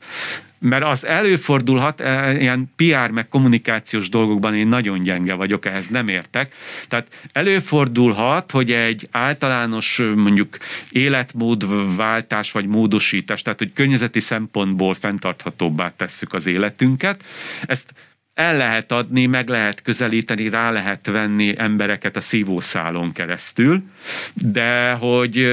mert 0.60 0.84
az 0.84 1.06
előfordulhat, 1.06 2.02
e, 2.02 2.40
ilyen 2.40 2.72
PR 2.76 3.10
meg 3.12 3.28
kommunikációs 3.28 4.10
dolgokban 4.10 4.56
én 4.56 4.68
nagyon 4.68 5.04
gyenge 5.04 5.34
vagyok, 5.34 5.66
ehhez 5.66 5.88
nem 5.88 6.08
értek. 6.08 6.54
Tehát 6.88 7.08
előfordulhat, 7.32 8.52
hogy 8.52 8.72
egy 8.72 9.08
általános 9.12 10.02
mondjuk 10.16 10.58
életmódváltás 10.90 12.52
vagy 12.52 12.66
módosítás, 12.66 13.41
tehát 13.41 13.60
hogy 13.60 13.74
környezeti 13.74 14.20
szempontból 14.20 14.94
fenntarthatóbbá 14.94 15.94
tesszük 15.96 16.34
az 16.34 16.46
életünket, 16.46 17.24
ezt 17.66 17.94
el 18.40 18.57
lehet 18.57 18.91
adni, 18.91 19.26
meg 19.26 19.48
lehet 19.48 19.82
közelíteni, 19.82 20.49
rá 20.49 20.72
lehet 20.72 21.07
venni 21.07 21.53
embereket 21.57 22.16
a 22.16 22.20
szívószálon 22.20 23.11
keresztül, 23.11 23.84
de 24.34 24.91
hogy 24.91 25.48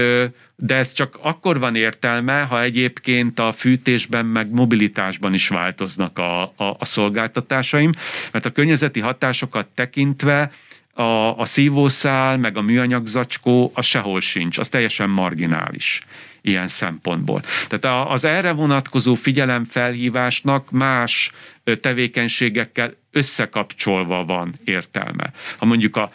de 0.59 0.75
ez 0.75 0.93
csak 0.93 1.19
akkor 1.23 1.59
van 1.59 1.75
értelme, 1.75 2.41
ha 2.41 2.63
egyébként 2.63 3.39
a 3.39 3.53
fűtésben 3.53 4.27
meg 4.27 4.51
mobilitásban 4.51 5.35
is 5.35 5.49
változnak 5.49 6.19
a, 6.19 6.43
a, 6.43 6.77
a 6.79 6.85
szolgáltatásaim, 6.85 7.93
mert 8.33 8.47
a 8.47 8.51
környezeti 8.51 9.01
hatásokat 9.01 9.67
tekintve 9.75 10.51
a, 10.97 11.39
a 11.39 11.45
szívószál, 11.45 12.37
meg 12.37 12.57
a 12.57 12.61
műanyag 12.61 13.07
zacskó, 13.07 13.71
az 13.75 13.85
sehol 13.85 14.21
sincs, 14.21 14.59
az 14.59 14.69
teljesen 14.69 15.11
marginális 15.11 16.01
ilyen 16.41 16.69
szempontból. 16.69 17.43
Tehát 17.69 18.11
az 18.11 18.25
erre 18.25 18.53
vonatkozó 18.53 19.15
figyelemfelhívásnak 19.15 20.71
más 20.71 21.33
tevékenységekkel 21.81 22.95
összekapcsolva 23.11 24.25
van 24.25 24.55
értelme. 24.65 25.31
Ha 25.57 25.65
mondjuk 25.65 25.97
a 25.97 26.11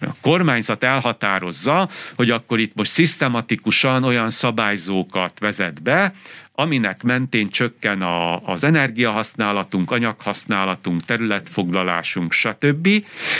a 0.00 0.14
kormányzat 0.20 0.84
elhatározza, 0.84 1.88
hogy 2.16 2.30
akkor 2.30 2.58
itt 2.58 2.74
most 2.74 2.90
szisztematikusan 2.90 4.04
olyan 4.04 4.30
szabályzókat 4.30 5.38
vezet 5.38 5.82
be, 5.82 6.14
aminek 6.52 7.02
mentén 7.02 7.48
csökken 7.48 8.02
a, 8.02 8.46
az 8.46 8.64
energiahasználatunk, 8.64 9.90
anyaghasználatunk, 9.90 11.04
területfoglalásunk, 11.04 12.32
stb. 12.32 12.88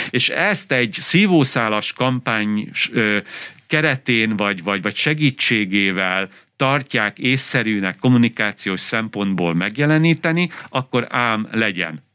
És 0.09 0.29
ezt 0.29 0.71
egy 0.71 0.97
szívószálas 0.99 1.93
kampány 1.93 2.71
keretén 3.67 4.35
vagy, 4.35 4.63
vagy, 4.63 4.81
vagy 4.81 4.95
segítségével 4.95 6.29
tartják 6.55 7.19
észszerűnek 7.19 7.97
kommunikációs 7.99 8.79
szempontból 8.79 9.53
megjeleníteni, 9.53 10.49
akkor 10.69 11.07
ám 11.09 11.47
legyen. 11.51 12.06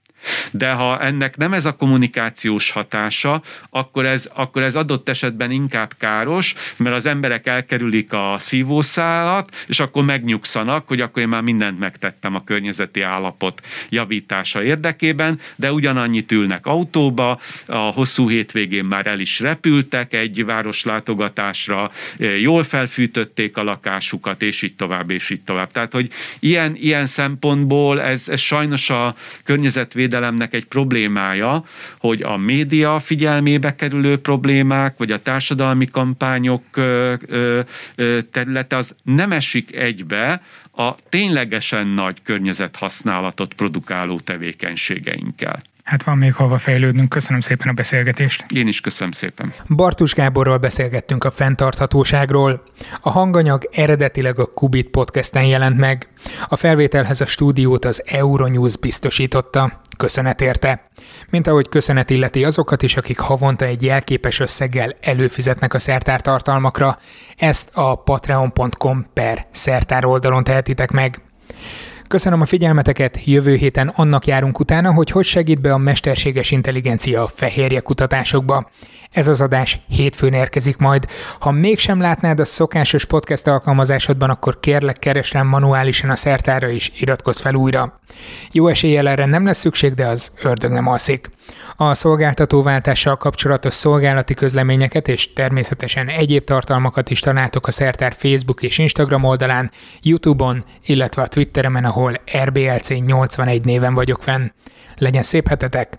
De 0.50 0.72
ha 0.72 1.00
ennek 1.00 1.36
nem 1.36 1.52
ez 1.52 1.64
a 1.64 1.76
kommunikációs 1.76 2.70
hatása, 2.70 3.42
akkor 3.70 4.06
ez, 4.06 4.30
akkor 4.34 4.62
ez 4.62 4.76
adott 4.76 5.08
esetben 5.08 5.50
inkább 5.50 5.92
káros, 5.98 6.54
mert 6.76 6.96
az 6.96 7.06
emberek 7.06 7.46
elkerülik 7.46 8.12
a 8.12 8.36
szívószálat, 8.38 9.64
és 9.66 9.80
akkor 9.80 10.04
megnyugszanak, 10.04 10.88
hogy 10.88 11.00
akkor 11.00 11.22
én 11.22 11.28
már 11.28 11.42
mindent 11.42 11.78
megtettem 11.78 12.34
a 12.34 12.44
környezeti 12.44 13.00
állapot 13.00 13.60
javítása 13.88 14.62
érdekében, 14.62 15.40
de 15.56 15.72
ugyanannyit 15.72 16.32
ülnek 16.32 16.66
autóba, 16.66 17.40
a 17.66 17.76
hosszú 17.76 18.28
hétvégén 18.28 18.84
már 18.84 19.06
el 19.06 19.20
is 19.20 19.40
repültek 19.40 20.14
egy 20.14 20.44
városlátogatásra, 20.44 21.90
jól 22.38 22.62
felfűtötték 22.62 23.56
a 23.56 23.62
lakásukat, 23.62 24.42
és 24.42 24.62
így 24.62 24.76
tovább, 24.76 25.10
és 25.10 25.30
így 25.30 25.42
tovább. 25.44 25.70
Tehát, 25.72 25.92
hogy 25.92 26.10
ilyen, 26.40 26.76
ilyen 26.76 27.06
szempontból 27.06 28.00
ez, 28.00 28.28
ez 28.28 28.40
sajnos 28.40 28.90
a 28.90 29.14
környezetvédelmi 29.44 30.11
védelemnek 30.12 30.55
egy 30.55 30.64
problémája, 30.64 31.64
hogy 31.98 32.22
a 32.22 32.36
média 32.36 32.98
figyelmébe 32.98 33.74
kerülő 33.74 34.16
problémák, 34.18 34.98
vagy 34.98 35.10
a 35.10 35.22
társadalmi 35.22 35.86
kampányok 35.86 36.64
területe 38.30 38.76
az 38.76 38.94
nem 39.02 39.32
esik 39.32 39.76
egybe 39.76 40.43
a 40.74 40.94
ténylegesen 41.09 41.86
nagy 41.86 42.22
környezethasználatot 42.22 43.55
produkáló 43.55 44.20
tevékenységeinkkel. 44.20 45.62
Hát 45.93 46.02
van 46.02 46.19
még 46.19 46.35
hova 46.35 46.59
fejlődnünk. 46.59 47.09
Köszönöm 47.09 47.40
szépen 47.40 47.69
a 47.69 47.73
beszélgetést. 47.73 48.44
Én 48.55 48.66
is 48.66 48.81
köszönöm 48.81 49.12
szépen. 49.12 49.52
Bartus 49.69 50.14
Gáborral 50.14 50.59
beszélgettünk 50.59 51.24
a 51.24 51.31
fenntarthatóságról. 51.31 52.62
A 53.01 53.10
hanganyag 53.10 53.69
eredetileg 53.73 54.39
a 54.39 54.47
Kubit 54.47 54.89
podcasten 54.89 55.44
jelent 55.44 55.78
meg. 55.78 56.09
A 56.48 56.56
felvételhez 56.56 57.20
a 57.20 57.27
stúdiót 57.27 57.85
az 57.85 58.02
Euronews 58.06 58.77
biztosította. 58.77 59.81
Köszönet 59.97 60.40
érte. 60.40 60.89
Mint 61.31 61.47
ahogy 61.47 61.69
köszönet 61.69 62.10
illeti 62.10 62.44
azokat 62.44 62.82
is, 62.82 62.97
akik 62.97 63.19
havonta 63.19 63.64
egy 63.64 63.82
jelképes 63.82 64.40
összeggel 64.40 64.94
előfizetnek 65.01 65.74
a 65.74 65.78
szertár 65.78 66.20
tartalmakra. 66.20 66.98
Ezt 67.36 67.70
a 67.74 67.94
patreon.com 67.94 69.06
per 69.12 69.47
szertár 69.51 70.05
oldalon 70.05 70.44
tehetitek 70.44 70.90
meg. 70.90 71.20
Köszönöm 72.12 72.40
a 72.40 72.47
figyelmeteket, 72.47 73.24
jövő 73.24 73.55
héten 73.55 73.89
annak 73.89 74.26
járunk 74.26 74.59
utána, 74.59 74.93
hogy 74.93 75.10
hogy 75.10 75.24
segít 75.24 75.60
be 75.60 75.72
a 75.72 75.78
mesterséges 75.78 76.51
intelligencia 76.51 77.22
a 77.22 77.26
fehérje 77.26 77.80
kutatásokba. 77.80 78.70
Ez 79.12 79.28
az 79.28 79.40
adás 79.40 79.80
hétfőn 79.89 80.32
érkezik 80.32 80.76
majd. 80.76 81.06
Ha 81.40 81.51
mégsem 81.51 82.01
látnád 82.01 82.40
a 82.40 82.44
szokásos 82.44 83.05
podcast 83.05 83.47
alkalmazásodban, 83.47 84.30
akkor 84.30 84.60
kérlek 84.60 84.98
keres 84.98 85.32
rám 85.32 85.47
manuálisan 85.47 86.10
a 86.10 86.16
szertára 86.16 86.68
és 86.68 86.90
iratkozz 87.01 87.40
fel 87.40 87.55
újra. 87.55 88.01
Jó 88.52 88.68
eséllyel 88.68 89.09
erre 89.09 89.24
nem 89.24 89.44
lesz 89.44 89.59
szükség, 89.59 89.94
de 89.94 90.06
az 90.06 90.32
ördög 90.43 90.70
nem 90.70 90.86
alszik. 90.86 91.30
A 91.76 91.94
szolgáltatóváltással 91.94 93.16
kapcsolatos 93.16 93.74
szolgálati 93.74 94.34
közleményeket 94.34 95.09
és 95.09 95.32
természetesen 95.32 96.09
egyéb 96.09 96.44
tartalmakat 96.44 97.10
is 97.10 97.20
találtok 97.20 97.66
a 97.66 97.70
Szertár 97.70 98.14
Facebook 98.18 98.62
és 98.62 98.78
Instagram 98.78 99.24
oldalán, 99.24 99.70
YouTube-on, 100.02 100.64
illetve 100.86 101.22
a 101.22 101.26
Twitteremen, 101.26 101.84
ahol 101.84 102.14
RBLC81 102.32 103.64
néven 103.64 103.94
vagyok 103.94 104.22
fenn. 104.22 104.51
Legyen 104.97 105.22
szép 105.22 105.48
hetetek, 105.48 105.98